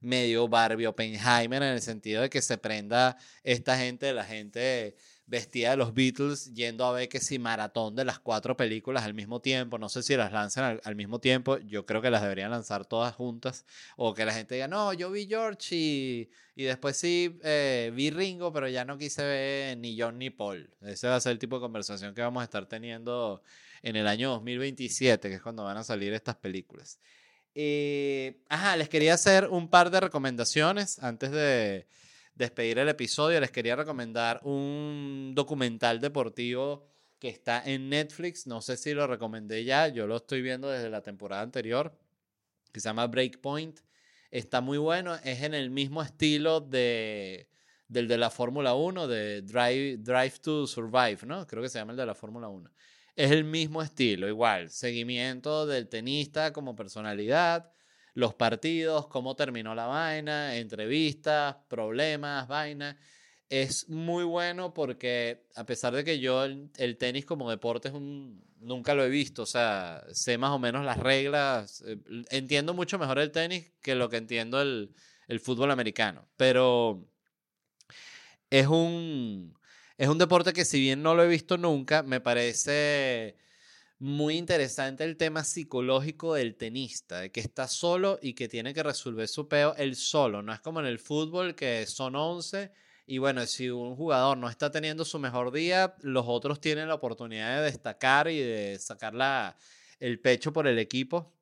medio 0.01 0.49
Barbie 0.49 0.87
Oppenheimer 0.87 1.63
en 1.63 1.75
el 1.75 1.83
sentido 1.83 2.23
de 2.23 2.31
que 2.31 2.41
se 2.41 2.57
prenda 2.57 3.19
esta 3.45 3.77
gente, 3.77 4.15
la 4.15 4.25
gente 4.25 4.97
vestida 5.31 5.71
de 5.71 5.77
los 5.77 5.95
Beatles, 5.95 6.53
yendo 6.55 6.85
a 6.85 6.93
ver 6.93 7.09
que 7.09 7.21
si 7.21 7.39
maratón 7.39 7.95
de 7.95 8.05
las 8.05 8.19
cuatro 8.19 8.57
películas 8.57 9.05
al 9.05 9.15
mismo 9.15 9.41
tiempo, 9.41 9.79
no 9.79 9.89
sé 9.89 10.03
si 10.03 10.17
las 10.17 10.33
lanzan 10.33 10.81
al, 10.83 10.97
mismo 10.97 11.21
tiempo, 11.21 11.59
yo 11.59 11.87
creo 11.87 12.03
que 12.03 12.11
las 12.11 12.23
deberían 12.23 12.51
lanzar 12.51 12.85
todas 12.85 13.15
juntas, 13.15 13.65
o 13.97 14.13
que 14.13 14.25
la 14.25 14.35
gente 14.35 14.57
diga, 14.57 14.67
no, 14.67 14.93
yo 14.93 15.09
vi 15.13 15.29
George 15.29 15.77
y, 15.77 16.31
y 16.57 16.65
después 16.65 16.97
sí 16.97 17.39
eh, 17.45 17.93
vi 17.95 18.11
Ringo, 18.11 18.53
pero 18.53 18.69
ya 18.69 18.85
no 18.85 18.99
quise 18.99 19.23
ver 19.23 19.79
ni 19.79 19.99
John 19.99 20.19
ni 20.19 20.31
Paul. 20.31 20.69
Ese 20.83 21.07
va 21.07 21.15
a 21.15 21.21
ser 21.21 21.33
el 21.33 21.39
tipo 21.39 21.57
de 21.57 21.61
conversación 21.61 22.13
que 22.13 22.23
vamos 22.23 22.41
a 22.41 22.45
estar 22.45 22.67
teniendo 22.67 23.41
en 23.83 23.95
el 23.95 24.09
año 24.09 24.31
2027, 24.31 25.29
que 25.29 25.37
es 25.37 25.43
cuando 25.43 25.63
van 25.63 25.77
a 25.77 25.85
salir 25.85 26.13
estas 26.13 26.35
películas. 26.37 26.99
Eh, 27.55 28.43
ajá, 28.49 28.77
les 28.77 28.89
quería 28.89 29.15
hacer 29.15 29.47
un 29.49 29.71
par 29.71 29.91
de 29.91 30.01
recomendaciones 30.01 30.99
antes 30.99 31.31
de 31.31 31.87
despedir 32.41 32.79
el 32.79 32.89
episodio, 32.89 33.39
les 33.39 33.51
quería 33.51 33.77
recomendar 33.77 34.41
un 34.45 35.33
documental 35.35 36.01
deportivo 36.01 36.87
que 37.19 37.29
está 37.29 37.63
en 37.65 37.91
Netflix. 37.91 38.47
No 38.47 38.63
sé 38.63 38.79
si 38.79 38.95
lo 38.95 39.07
recomendé 39.07 39.63
ya, 39.63 39.89
yo 39.89 40.07
lo 40.07 40.17
estoy 40.17 40.41
viendo 40.41 40.71
desde 40.71 40.89
la 40.89 41.03
temporada 41.03 41.43
anterior, 41.43 41.95
que 42.73 42.81
se 42.81 42.89
llama 42.89 43.07
Breakpoint. 43.07 43.81
Está 44.31 44.63
muy 44.63 44.79
bueno, 44.79 45.17
es 45.17 45.43
en 45.43 45.53
el 45.53 45.69
mismo 45.71 46.03
estilo 46.03 46.61
de, 46.63 47.51
del 47.89 48.09
de 48.09 48.17
la 48.17 48.31
Fórmula 48.31 48.75
1, 48.75 49.07
de 49.07 49.43
Drive, 49.43 49.99
Drive 49.99 50.39
to 50.41 50.67
Survive, 50.67 51.19
¿no? 51.27 51.47
Creo 51.47 51.63
que 51.63 51.69
se 51.69 51.79
llama 51.79 51.93
el 51.93 51.99
de 51.99 52.07
la 52.07 52.15
Fórmula 52.15 52.49
1. 52.49 52.71
Es 53.17 53.31
el 53.33 53.45
mismo 53.45 53.83
estilo, 53.83 54.27
igual, 54.29 54.71
seguimiento 54.71 55.67
del 55.67 55.89
tenista 55.89 56.55
como 56.55 56.75
personalidad 56.75 57.71
los 58.15 58.35
partidos, 58.35 59.07
cómo 59.09 59.37
terminó 59.37 59.75
la 59.75 59.87
vaina, 59.87 60.57
entrevistas, 60.57 61.57
problemas, 61.69 62.49
vaina. 62.49 62.99
Es 63.49 63.89
muy 63.89 64.25
bueno 64.25 64.73
porque 64.75 65.47
a 65.57 65.65
pesar 65.65 65.95
de 65.95 66.05
que 66.05 66.21
yo 66.21 66.45
el, 66.45 66.97
tenis 66.99 67.25
como 67.25 67.51
deporte 67.51 67.89
es 67.89 67.95
un, 67.95 68.45
nunca 68.61 68.95
lo 68.95 69.05
he 69.05 69.09
visto, 69.09 69.43
o 69.43 69.47
sea, 69.47 70.05
sé 70.13 70.39
más 70.39 70.51
o 70.51 70.59
menos 70.59 70.85
las 70.85 70.99
reglas, 70.99 71.83
eh, 71.87 71.99
entiendo 72.31 72.75
mucho 72.75 72.99
mejor 72.99 73.19
el 73.19 73.33
tenis 73.33 73.73
que 73.83 73.97
lo 73.97 74.09
que 74.09 74.19
entiendo 74.19 74.61
el, 74.63 74.95
el 75.27 75.41
fútbol 75.41 75.73
americano, 75.73 76.29
pero 76.37 77.05
es 78.51 78.67
un, 78.67 79.55
es 79.99 80.09
un 80.09 80.19
deporte 80.19 80.53
que 80.53 80.65
si 80.65 80.81
bien 80.81 81.03
no 81.03 81.15
lo 81.15 81.25
he 81.25 81.29
visto 81.29 81.59
nunca, 81.59 82.03
me 82.03 82.21
parece 82.21 83.37
muy 84.01 84.39
interesante 84.39 85.05
el 85.05 85.19
tema 85.19 85.45
psicológico 85.45 86.35
del 86.35 86.57
tenista, 86.57 87.21
de 87.21 87.31
que 87.31 87.41
está 87.41 87.69
solo 87.69 88.19
y 88.23 88.33
que 88.33 88.49
tiene 88.49 88.73
que 88.73 88.83
resolver 88.83 89.29
su 89.29 89.47
peo 89.47 89.75
él 89.77 89.95
solo. 89.95 90.43
No 90.43 90.55
es 90.55 90.61
como 90.61 90.81
en 90.81 90.87
el 90.87 90.99
fútbol 90.99 91.55
que 91.55 91.87
son 91.87 92.17
11 92.17 92.73
y 93.07 93.19
bueno, 93.19 93.45
si 93.45 93.69
un 93.69 93.97
jugador 93.97 94.39
no 94.39 94.49
está 94.49 94.71
teniendo 94.71 95.05
su 95.05 95.19
mejor 95.19 95.53
día, 95.53 95.97
los 96.01 96.25
otros 96.27 96.61
tienen 96.61 96.89
la 96.89 96.95
oportunidad 96.95 97.59
de 97.59 97.65
destacar 97.65 98.29
y 98.29 98.39
de 98.39 98.79
sacar 98.79 99.57
el 99.99 100.19
pecho 100.21 100.51
por 100.53 100.67
el 100.67 100.79
equipo. 100.79 101.35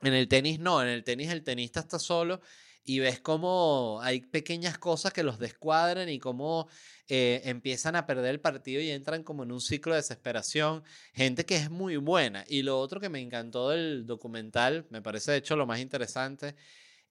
En 0.00 0.14
el 0.14 0.28
tenis 0.28 0.58
no, 0.60 0.80
en 0.80 0.88
el 0.88 1.04
tenis 1.04 1.28
el 1.28 1.44
tenista 1.44 1.80
está 1.80 1.98
solo 1.98 2.40
y 2.88 3.00
ves 3.00 3.20
cómo 3.20 4.00
hay 4.00 4.22
pequeñas 4.22 4.78
cosas 4.78 5.12
que 5.12 5.22
los 5.22 5.38
descuadran 5.38 6.08
y 6.08 6.18
cómo 6.18 6.68
eh, 7.06 7.42
empiezan 7.44 7.96
a 7.96 8.06
perder 8.06 8.30
el 8.30 8.40
partido 8.40 8.80
y 8.80 8.88
entran 8.88 9.24
como 9.24 9.42
en 9.42 9.52
un 9.52 9.60
ciclo 9.60 9.92
de 9.92 9.98
desesperación. 9.98 10.82
Gente 11.12 11.44
que 11.44 11.56
es 11.56 11.68
muy 11.68 11.98
buena. 11.98 12.46
Y 12.48 12.62
lo 12.62 12.80
otro 12.80 12.98
que 12.98 13.10
me 13.10 13.20
encantó 13.20 13.68
del 13.68 14.06
documental, 14.06 14.86
me 14.88 15.02
parece 15.02 15.32
de 15.32 15.36
hecho 15.36 15.54
lo 15.54 15.66
más 15.66 15.80
interesante, 15.80 16.56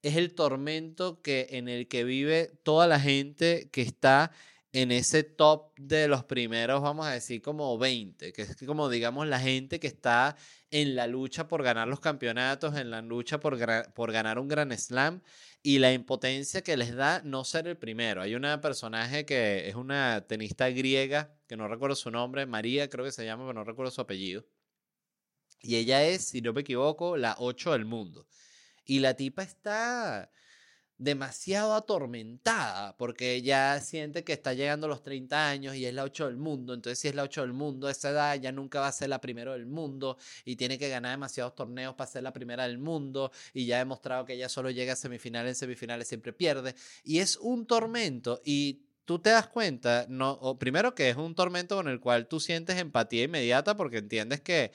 es 0.02 0.16
el 0.16 0.34
tormento 0.34 1.22
que, 1.22 1.46
en 1.52 1.70
el 1.70 1.88
que 1.88 2.04
vive 2.04 2.52
toda 2.64 2.88
la 2.88 3.00
gente 3.00 3.70
que 3.72 3.84
está 3.84 4.32
en 4.74 4.92
ese 4.92 5.24
top 5.24 5.78
de 5.78 6.08
los 6.08 6.24
primeros, 6.24 6.82
vamos 6.82 7.06
a 7.06 7.12
decir, 7.12 7.42
como 7.42 7.78
20, 7.78 8.34
que 8.34 8.42
es 8.42 8.56
como 8.66 8.90
digamos 8.90 9.28
la 9.28 9.40
gente 9.40 9.80
que 9.80 9.88
está 9.88 10.36
en 10.72 10.96
la 10.96 11.08
lucha 11.08 11.48
por 11.48 11.64
ganar 11.64 11.88
los 11.88 12.00
campeonatos, 12.00 12.76
en 12.76 12.90
la 12.90 13.02
lucha 13.02 13.40
por, 13.40 13.58
por 13.94 14.12
ganar 14.12 14.40
un 14.40 14.48
gran 14.48 14.78
slam 14.78 15.22
y 15.68 15.80
la 15.80 15.92
impotencia 15.92 16.62
que 16.62 16.78
les 16.78 16.96
da 16.96 17.22
no 17.26 17.44
ser 17.44 17.68
el 17.68 17.76
primero. 17.76 18.22
Hay 18.22 18.36
una 18.36 18.62
personaje 18.62 19.26
que 19.26 19.68
es 19.68 19.76
una 19.76 20.26
tenista 20.26 20.70
griega, 20.70 21.36
que 21.46 21.58
no 21.58 21.68
recuerdo 21.68 21.94
su 21.98 22.10
nombre, 22.10 22.46
María 22.46 22.90
creo 22.90 23.04
que 23.04 23.12
se 23.12 23.26
llama, 23.26 23.44
pero 23.44 23.54
no 23.54 23.66
recuerdo 23.66 23.92
su 23.92 24.00
apellido. 24.00 24.46
Y 25.60 25.76
ella 25.76 26.06
es, 26.06 26.24
si 26.30 26.40
no 26.40 26.54
me 26.54 26.62
equivoco, 26.62 27.18
la 27.18 27.36
8 27.38 27.74
del 27.74 27.84
mundo. 27.84 28.26
Y 28.86 29.00
la 29.00 29.16
tipa 29.16 29.44
está 29.44 30.32
demasiado 30.98 31.74
atormentada 31.76 32.98
porque 32.98 33.36
ella 33.36 33.80
siente 33.82 34.24
que 34.24 34.34
está 34.34 34.54
llegando 34.54 34.88
a 34.88 34.90
los 34.90 35.04
30 35.04 35.50
años 35.50 35.76
y 35.76 35.86
es 35.86 35.94
la 35.94 36.04
8 36.04 36.28
del 36.28 36.38
mundo. 36.38 36.74
Entonces, 36.74 37.00
si 37.00 37.08
es 37.08 37.16
la 37.16 37.24
8 37.24 37.42
del 37.42 37.54
mundo, 37.54 37.88
a 37.88 37.92
esa 37.92 38.10
edad 38.10 38.36
ya 38.40 38.52
nunca 38.52 38.80
va 38.80 38.88
a 38.88 38.92
ser 38.92 39.10
la 39.10 39.22
primera 39.22 39.54
del 39.54 39.68
mundo 39.68 40.18
y 40.44 40.56
tiene 40.56 40.78
que 40.78 40.90
ganar 40.90 41.12
demasiados 41.12 41.56
torneos 41.56 41.94
para 41.96 42.10
ser 42.10 42.24
la 42.24 42.34
primera 42.34 42.68
del 42.68 42.80
mundo. 42.80 43.32
Y 43.54 43.66
ya 43.66 43.76
ha 43.76 43.80
demostrado 43.80 44.26
que 44.26 44.34
ella 44.34 44.50
solo 44.50 44.72
llega 44.72 44.94
a 44.94 44.96
semifinales, 44.96 45.52
en 45.52 45.56
semifinales 45.56 46.08
siempre 46.08 46.34
pierde. 46.34 46.76
Y 47.04 47.20
es 47.20 47.38
un 47.38 47.66
tormento 47.68 48.42
y 48.44 48.82
tú 49.06 49.20
te 49.20 49.30
das 49.30 49.48
cuenta, 49.48 50.06
no, 50.10 50.58
primero 50.60 50.94
que 50.94 51.10
es 51.10 51.16
un 51.16 51.34
tormento 51.34 51.76
con 51.78 51.88
el 51.88 52.00
cual 52.00 52.28
tú 52.28 52.40
sientes 52.40 52.78
empatía 52.78 53.24
inmediata 53.24 53.78
porque 53.78 54.00
entiendes 54.00 54.42
que 54.42 54.72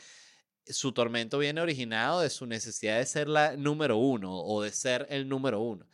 su 0.67 0.93
tormento 0.93 1.39
viene 1.39 1.61
originado 1.61 2.21
de 2.21 2.31
su 2.31 2.47
necesidad 2.47 2.99
de 2.99 3.07
ser 3.07 3.29
la 3.29 3.57
número 3.57 3.97
uno 3.97 4.37
o 4.37 4.63
de 4.63 4.71
ser 4.71 5.07
el 5.11 5.29
número 5.29 5.61
uno. 5.61 5.87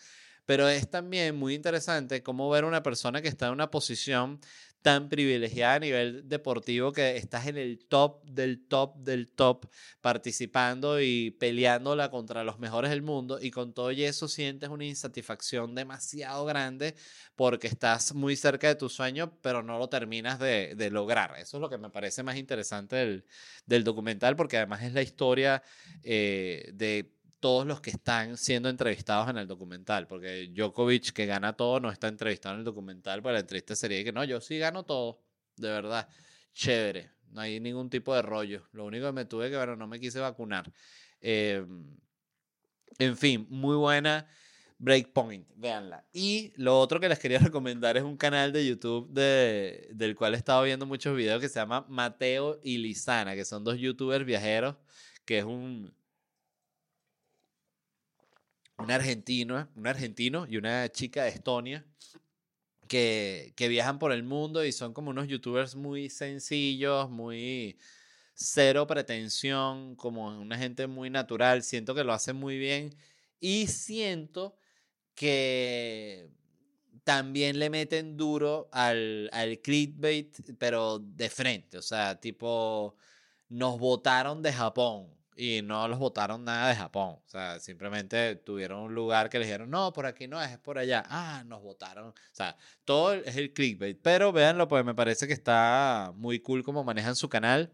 Pero 0.47 0.69
es 0.69 0.89
también 0.89 1.37
muy 1.37 1.55
interesante 1.55 2.23
cómo 2.23 2.49
ver 2.49 2.65
una 2.65 2.83
persona 2.83 3.21
que 3.21 3.29
está 3.29 3.49
en 3.49 3.53
una 3.53 3.71
posición 3.71 4.41
tan 4.83 5.09
privilegiada 5.09 5.75
a 5.75 5.79
nivel 5.81 6.29
deportivo 6.29 6.93
que 6.93 7.17
estás 7.17 7.47
en 7.47 7.57
el 7.57 7.85
top 7.87 8.25
del 8.25 8.67
top 8.67 8.97
del 8.99 9.33
top 9.33 9.67
participando 10.01 11.01
y 11.01 11.33
peleándola 11.33 12.11
contra 12.11 12.45
los 12.45 12.59
mejores 12.59 12.91
del 12.91 13.03
mundo 13.03 13.39
y 13.41 13.51
con 13.51 13.73
todo 13.75 13.91
eso 13.91 14.29
sientes 14.29 14.69
una 14.69 14.85
insatisfacción 14.85 15.75
demasiado 15.75 16.45
grande 16.45 16.95
porque 17.35 17.67
estás 17.67 18.15
muy 18.15 18.37
cerca 18.37 18.69
de 18.69 18.77
tu 18.77 18.89
sueño 18.89 19.37
pero 19.43 19.63
no 19.63 19.79
lo 19.79 19.89
terminas 19.89 20.39
de, 20.39 20.89
lograr. 20.91 21.35
Eso 21.39 21.59
es 21.59 21.61
lo 21.61 21.69
que 21.69 21.77
me 21.79 21.91
parece 21.91 22.23
más 22.23 22.37
interesante 22.37 23.23
del, 23.67 23.85
documental 23.85 24.37
porque 24.37 24.57
además 24.57 24.83
es 24.83 24.93
la 24.93 25.03
historia 25.03 25.63
eh, 26.03 26.71
de 26.73 27.18
todos 27.41 27.67
los 27.67 27.81
que 27.81 27.91
están 27.91 28.37
siendo 28.37 28.69
entrevistados 28.69 29.29
en 29.29 29.39
el 29.39 29.47
documental, 29.47 30.07
porque 30.07 30.51
Djokovic, 30.53 31.13
que 31.13 31.27
gana 31.27 31.55
todo, 31.55 31.81
no 31.81 31.91
está 31.91 32.09
entrevistado 32.09 32.55
en 32.55 32.61
el 32.61 32.65
documental, 32.65 33.23
pero 33.23 33.35
la 33.35 33.41
entrevista 33.41 33.77
sería 33.77 34.03
que 34.05 34.13
no, 34.13 34.25
yo 34.25 34.41
sí 34.41 34.59
gano 34.59 34.85
todo, 34.85 35.23
de 35.57 35.69
verdad, 35.69 36.09
chévere, 36.53 37.11
no 37.31 37.41
hay 37.41 37.61
ningún 37.61 37.91
tipo 37.91 38.15
de 38.15 38.23
rollo, 38.23 38.69
lo 38.73 38.85
único 38.85 39.07
que 39.07 39.13
me 39.13 39.25
tuve 39.25 39.51
que, 39.51 39.57
bueno, 39.57 39.77
no 39.77 39.87
me 39.87 40.01
quise 40.01 40.19
vacunar. 40.21 40.73
Em, 41.21 41.97
en 42.99 43.17
fin, 43.17 43.47
muy 43.51 43.77
buena. 43.77 44.27
Breakpoint, 44.79 45.49
véanla. 45.57 46.05
Y 46.13 46.53
lo 46.57 46.79
otro 46.79 47.01
que 47.01 47.09
les 47.09 47.19
quería 47.19 47.39
recomendar 47.41 47.97
es 47.97 48.05
un 48.05 48.17
canal 48.17 48.53
de 48.53 48.67
YouTube 48.67 49.11
de, 49.11 49.89
del 49.93 50.15
cual 50.15 50.35
he 50.35 50.37
estado 50.37 50.63
viendo 50.63 50.87
muchos 50.87 51.17
videos 51.17 51.41
que 51.41 51.49
se 51.49 51.59
llama 51.59 51.85
Mateo 51.89 52.61
y 52.63 52.79
Lisana, 52.79 53.35
que 53.35 53.45
son 53.45 53.65
dos 53.65 53.79
youtubers 53.79 54.25
viajeros, 54.25 54.77
que 55.25 55.39
es 55.39 55.45
un, 55.45 55.93
un 58.79 58.91
argentino, 58.91 60.47
y 60.49 60.57
una 60.57 60.89
chica 60.89 61.25
de 61.25 61.31
Estonia 61.31 61.85
que, 62.87 63.53
que 63.57 63.69
viajan 63.69 63.99
por 63.99 64.13
el 64.13 64.23
mundo 64.23 64.65
y 64.65 64.73
son 64.73 64.95
como 64.95 65.11
unos 65.11 65.29
youtubers 65.29 65.75
muy 65.75 66.09
sencillos, 66.11 67.11
muy 67.11 67.79
cero 68.35 68.87
pretensión, 68.87 69.97
como 69.97 70.29
una 70.41 70.57
gente 70.57 70.87
muy 70.87 71.11
natural. 71.11 71.63
Siento 71.63 71.95
que 71.95 72.05
lo 72.05 72.13
hacen 72.13 72.37
muy 72.37 72.59
bien 72.59 72.97
y 73.41 73.67
siento 73.67 74.57
que 75.15 76.31
también 77.05 77.59
le 77.59 77.71
meten 77.71 78.17
duro 78.17 78.69
al, 78.73 79.29
al 79.33 79.59
clickbait, 79.61 80.57
pero 80.59 80.99
de 81.01 81.29
frente. 81.31 81.79
O 81.79 81.83
sea, 81.83 82.21
tipo, 82.21 82.97
nos 83.49 83.79
votaron 83.79 84.43
de 84.43 84.53
Japón 84.53 85.18
y 85.41 85.63
no 85.63 85.87
los 85.87 86.01
votaron 86.01 86.45
nada 86.45 86.69
de 86.69 86.75
Japón. 86.75 87.11
O 87.25 87.29
sea, 87.29 87.61
simplemente 87.61 88.35
tuvieron 88.35 88.81
un 88.81 88.93
lugar 88.93 89.31
que 89.31 89.39
le 89.39 89.45
dijeron, 89.45 89.71
no, 89.71 89.93
por 89.93 90.05
aquí 90.05 90.27
no 90.27 90.43
es, 90.43 90.51
es 90.51 90.59
por 90.59 90.79
allá. 90.79 91.05
Ah, 91.09 91.45
nos 91.47 91.63
votaron. 91.63 92.09
O 92.09 92.15
sea, 92.33 92.57
todo 92.85 93.15
es 93.15 93.37
el 93.37 93.53
clickbait. 93.53 94.01
Pero 94.03 94.33
véanlo, 94.33 94.67
pues 94.67 94.85
me 94.85 94.97
parece 94.97 95.29
que 95.29 95.33
está 95.33 96.13
muy 96.17 96.41
cool 96.41 96.65
como 96.65 96.83
manejan 96.83 97.15
su 97.15 97.29
canal. 97.29 97.73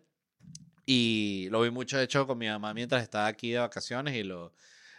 Y 0.85 1.49
lo 1.51 1.63
vi 1.63 1.71
mucho, 1.71 1.97
de 1.97 2.05
hecho, 2.05 2.27
con 2.27 2.37
mi 2.37 2.49
mamá 2.49 2.75
mientras 2.75 3.03
estaba 3.03 3.27
aquí 3.29 3.53
de 3.53 3.61
vacaciones 3.61 4.15
y 4.15 4.25
lo, 4.25 4.53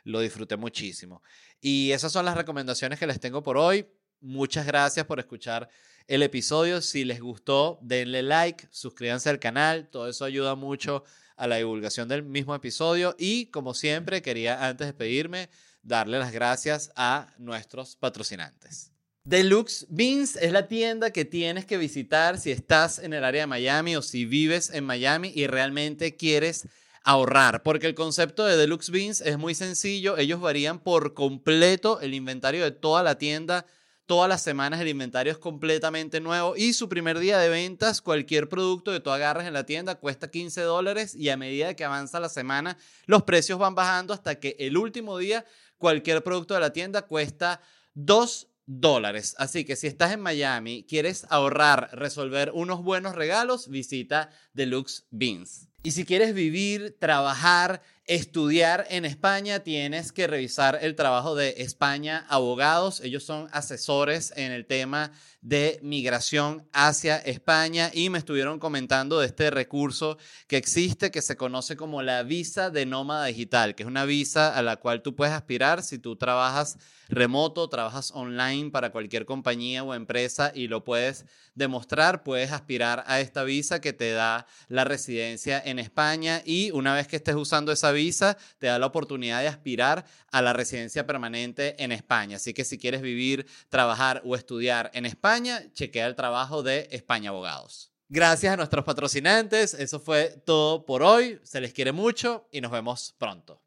lo 0.04 0.20
disfruté 0.22 0.58
muchísimo. 0.58 1.22
Y 1.62 1.92
esas 1.92 2.12
son 2.12 2.26
las 2.26 2.36
recomendaciones 2.36 2.98
que 2.98 3.06
les 3.06 3.20
tengo 3.20 3.44
por 3.44 3.58
hoy. 3.60 3.86
Muchas 4.22 4.66
gracias 4.66 5.06
por 5.06 5.20
escuchar 5.20 5.70
el 6.08 6.24
episodio. 6.24 6.82
Si 6.82 7.06
les 7.06 7.22
gustó, 7.22 7.78
denle 7.84 8.24
like, 8.24 8.68
suscríbanse 8.72 9.30
al 9.30 9.38
canal. 9.38 9.88
Todo 9.88 10.10
eso 10.10 10.26
ayuda 10.26 10.56
mucho 10.56 11.04
a 11.36 11.48
la 11.48 11.58
divulgación 11.58 12.08
del 12.08 12.24
mismo 12.24 12.56
episodio. 12.56 13.16
Y 13.18 13.48
como 13.48 13.74
siempre, 13.74 14.22
quería 14.22 14.68
antes 14.68 14.86
de 14.86 14.94
despedirme, 14.94 15.50
darle 15.84 16.20
las 16.20 16.32
gracias 16.32 16.92
a 16.96 17.34
nuestros 17.38 17.96
patrocinantes. 17.96 18.92
Deluxe 19.24 19.88
Beans 19.90 20.36
es 20.36 20.52
la 20.52 20.68
tienda 20.68 21.10
que 21.10 21.26
tienes 21.26 21.66
que 21.66 21.78
visitar 21.78 22.40
si 22.40 22.52
estás 22.52 23.00
en 23.00 23.12
el 23.12 23.24
área 23.24 23.42
de 23.42 23.48
Miami 23.48 23.96
o 23.96 24.04
si 24.04 24.26
vives 24.26 24.70
en 24.72 24.84
Miami 24.84 25.32
y 25.34 25.48
realmente 25.48 26.16
quieres 26.16 26.68
ahorrar, 27.04 27.64
porque 27.64 27.88
el 27.88 27.96
concepto 27.96 28.46
de 28.46 28.58
Deluxe 28.58 28.90
Beans 28.92 29.22
es 29.22 29.38
muy 29.38 29.56
sencillo, 29.56 30.18
ellos 30.18 30.42
varían 30.42 30.80
por 30.80 31.14
completo 31.14 32.02
el 32.02 32.14
inventario 32.14 32.64
de 32.64 32.72
toda 32.72 33.04
la 33.04 33.18
tienda, 33.18 33.66
todas 34.06 34.30
las 34.30 34.42
semanas 34.44 34.80
el 34.82 34.88
inventario 34.88 35.32
es 35.32 35.38
completamente 35.38 36.20
nuevo 36.20 36.56
y 36.56 36.74
su 36.74 36.88
primer 36.90 37.20
día 37.20 37.38
de 37.40 37.50
ventas, 37.50 38.02
cualquier 38.02 38.50
producto 38.50 38.92
que 38.92 39.00
tú 39.00 39.10
agarres 39.10 39.48
en 39.48 39.54
la 39.54 39.66
tienda 39.66 39.96
cuesta 39.96 40.30
15 40.30 40.62
dólares 40.62 41.16
y 41.16 41.30
a 41.30 41.38
medida 41.38 41.76
que 41.76 41.86
avanza 41.86 42.20
la 42.20 42.30
semana 42.30 42.78
los 43.06 43.24
precios 43.24 43.60
van 43.60 43.76
bajando 43.76 44.14
hasta 44.14 44.40
que 44.40 44.56
el 44.60 44.78
último 44.78 45.18
día 45.18 45.46
cualquier 45.78 46.24
producto 46.24 46.54
de 46.54 46.60
la 46.60 46.74
tienda 46.74 47.04
cuesta 47.04 47.62
2 47.94 48.48
dólares. 48.66 49.36
Así 49.38 49.66
que 49.66 49.76
si 49.76 49.88
estás 49.88 50.12
en 50.12 50.22
Miami, 50.22 50.86
quieres 50.88 51.26
ahorrar, 51.30 51.90
resolver 51.94 52.52
unos 52.54 52.84
buenos 52.84 53.16
regalos, 53.16 53.70
visita 53.70 54.30
Deluxe 54.54 55.06
Beans. 55.12 55.68
Y 55.84 55.92
si 55.92 56.04
quieres 56.04 56.34
vivir, 56.34 56.98
trabajar, 57.00 57.82
estudiar 58.08 58.86
en 58.90 59.06
España, 59.06 59.62
tienes 59.62 60.12
que 60.12 60.28
revisar 60.28 60.80
el 60.82 60.96
trabajo 60.96 61.36
de 61.36 61.56
España 61.58 62.26
Abogados. 62.30 63.02
Ellos 63.02 63.24
son 63.24 63.48
asesores 63.52 64.34
en 64.36 64.52
el 64.52 64.66
tema 64.66 65.12
de 65.46 65.80
migración 65.84 66.68
hacia 66.74 67.18
España 67.18 67.92
y 67.94 68.10
me 68.10 68.18
estuvieron 68.18 68.58
comentando 68.58 69.20
de 69.20 69.28
este 69.28 69.52
recurso 69.52 70.18
que 70.48 70.58
existe 70.58 71.12
que 71.12 71.22
se 71.22 71.38
conoce 71.38 71.78
como 71.78 72.02
la 72.02 72.24
visa 72.24 72.72
de 72.72 72.88
nómada 72.88 73.26
digital, 73.28 73.76
que 73.76 73.84
es 73.84 73.88
una 73.88 74.06
visa 74.06 74.58
a 74.58 74.64
la 74.64 74.78
cual 74.78 75.04
tú 75.04 75.16
puedes 75.16 75.36
aspirar 75.36 75.84
si 75.84 76.00
tú 76.00 76.16
trabajas 76.16 76.80
remoto, 77.10 77.70
trabajas 77.70 78.12
online 78.16 78.72
para 78.72 78.92
cualquier 78.92 79.26
compañía 79.26 79.84
o 79.84 79.94
empresa 79.94 80.52
y 80.56 80.68
lo 80.68 80.84
puedes 80.84 81.26
demostrar, 81.54 82.24
puedes 82.24 82.52
aspirar 82.52 83.04
a 83.06 83.20
esta 83.20 83.44
visa 83.44 83.80
que 83.80 83.94
te 83.94 84.14
da 84.14 84.48
la 84.68 84.84
residencia 84.84 85.62
en 85.64 85.78
España 85.78 86.42
y 86.44 86.72
una 86.72 86.96
vez 86.96 87.08
que 87.08 87.18
estés 87.18 87.36
usando 87.36 87.72
esa 87.72 87.92
visa, 87.92 88.36
te 88.58 88.66
da 88.66 88.80
la 88.80 88.88
oportunidad 88.88 89.42
de 89.42 89.48
aspirar 89.48 90.06
a 90.32 90.42
la 90.42 90.54
residencia 90.54 91.06
permanente 91.06 91.82
en 91.84 91.92
España. 91.92 92.38
Así 92.38 92.54
que 92.54 92.66
si 92.66 92.80
quieres 92.80 93.04
vivir, 93.04 93.46
trabajar 93.70 94.24
o 94.26 94.36
estudiar 94.36 94.90
en 94.94 95.06
España, 95.36 95.64
chequea 95.74 96.08
el 96.08 96.16
trabajo 96.16 96.64
de 96.64 96.88
España 96.92 97.30
Abogados. 97.30 97.92
Gracias 98.08 98.54
a 98.54 98.58
nuestros 98.58 98.86
patrocinantes. 98.86 99.74
Eso 99.74 100.00
fue 100.00 100.42
todo 100.46 100.86
por 100.86 101.04
hoy. 101.04 101.40
Se 101.44 101.60
les 101.60 101.74
quiere 101.74 101.92
mucho 101.92 102.48
y 102.52 102.62
nos 102.62 102.72
vemos 102.72 103.14
pronto. 103.18 103.62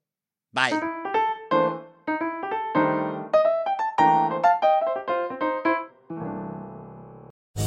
Bye. 0.50 0.80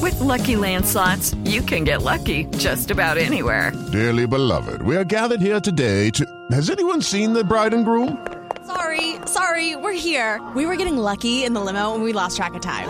With 0.02 0.20
lucky 0.20 0.56
landslots, 0.56 1.36
you 1.46 1.62
can 1.62 1.84
get 1.84 2.02
lucky 2.02 2.46
just 2.58 2.90
about 2.90 3.18
anywhere. 3.18 3.72
Dearly 3.92 4.26
beloved, 4.26 4.82
we 4.82 4.96
are 4.96 5.06
gathered 5.06 5.42
here 5.42 5.60
today 5.60 6.10
to. 6.12 6.26
Has 6.52 6.72
anyone 6.72 7.04
seen 7.04 7.34
the 7.34 7.44
bride 7.44 7.76
and 7.76 7.86
groom? 7.86 8.18
Sorry, 8.66 9.18
sorry, 9.26 9.76
we're 9.76 9.94
here. 9.94 10.42
We 10.56 10.66
were 10.66 10.76
getting 10.76 10.98
lucky 10.98 11.44
in 11.44 11.54
the 11.54 11.62
limo 11.62 11.94
and 11.94 12.04
we 12.04 12.14
lost 12.14 12.38
track 12.38 12.56
of 12.56 12.62
time. 12.62 12.90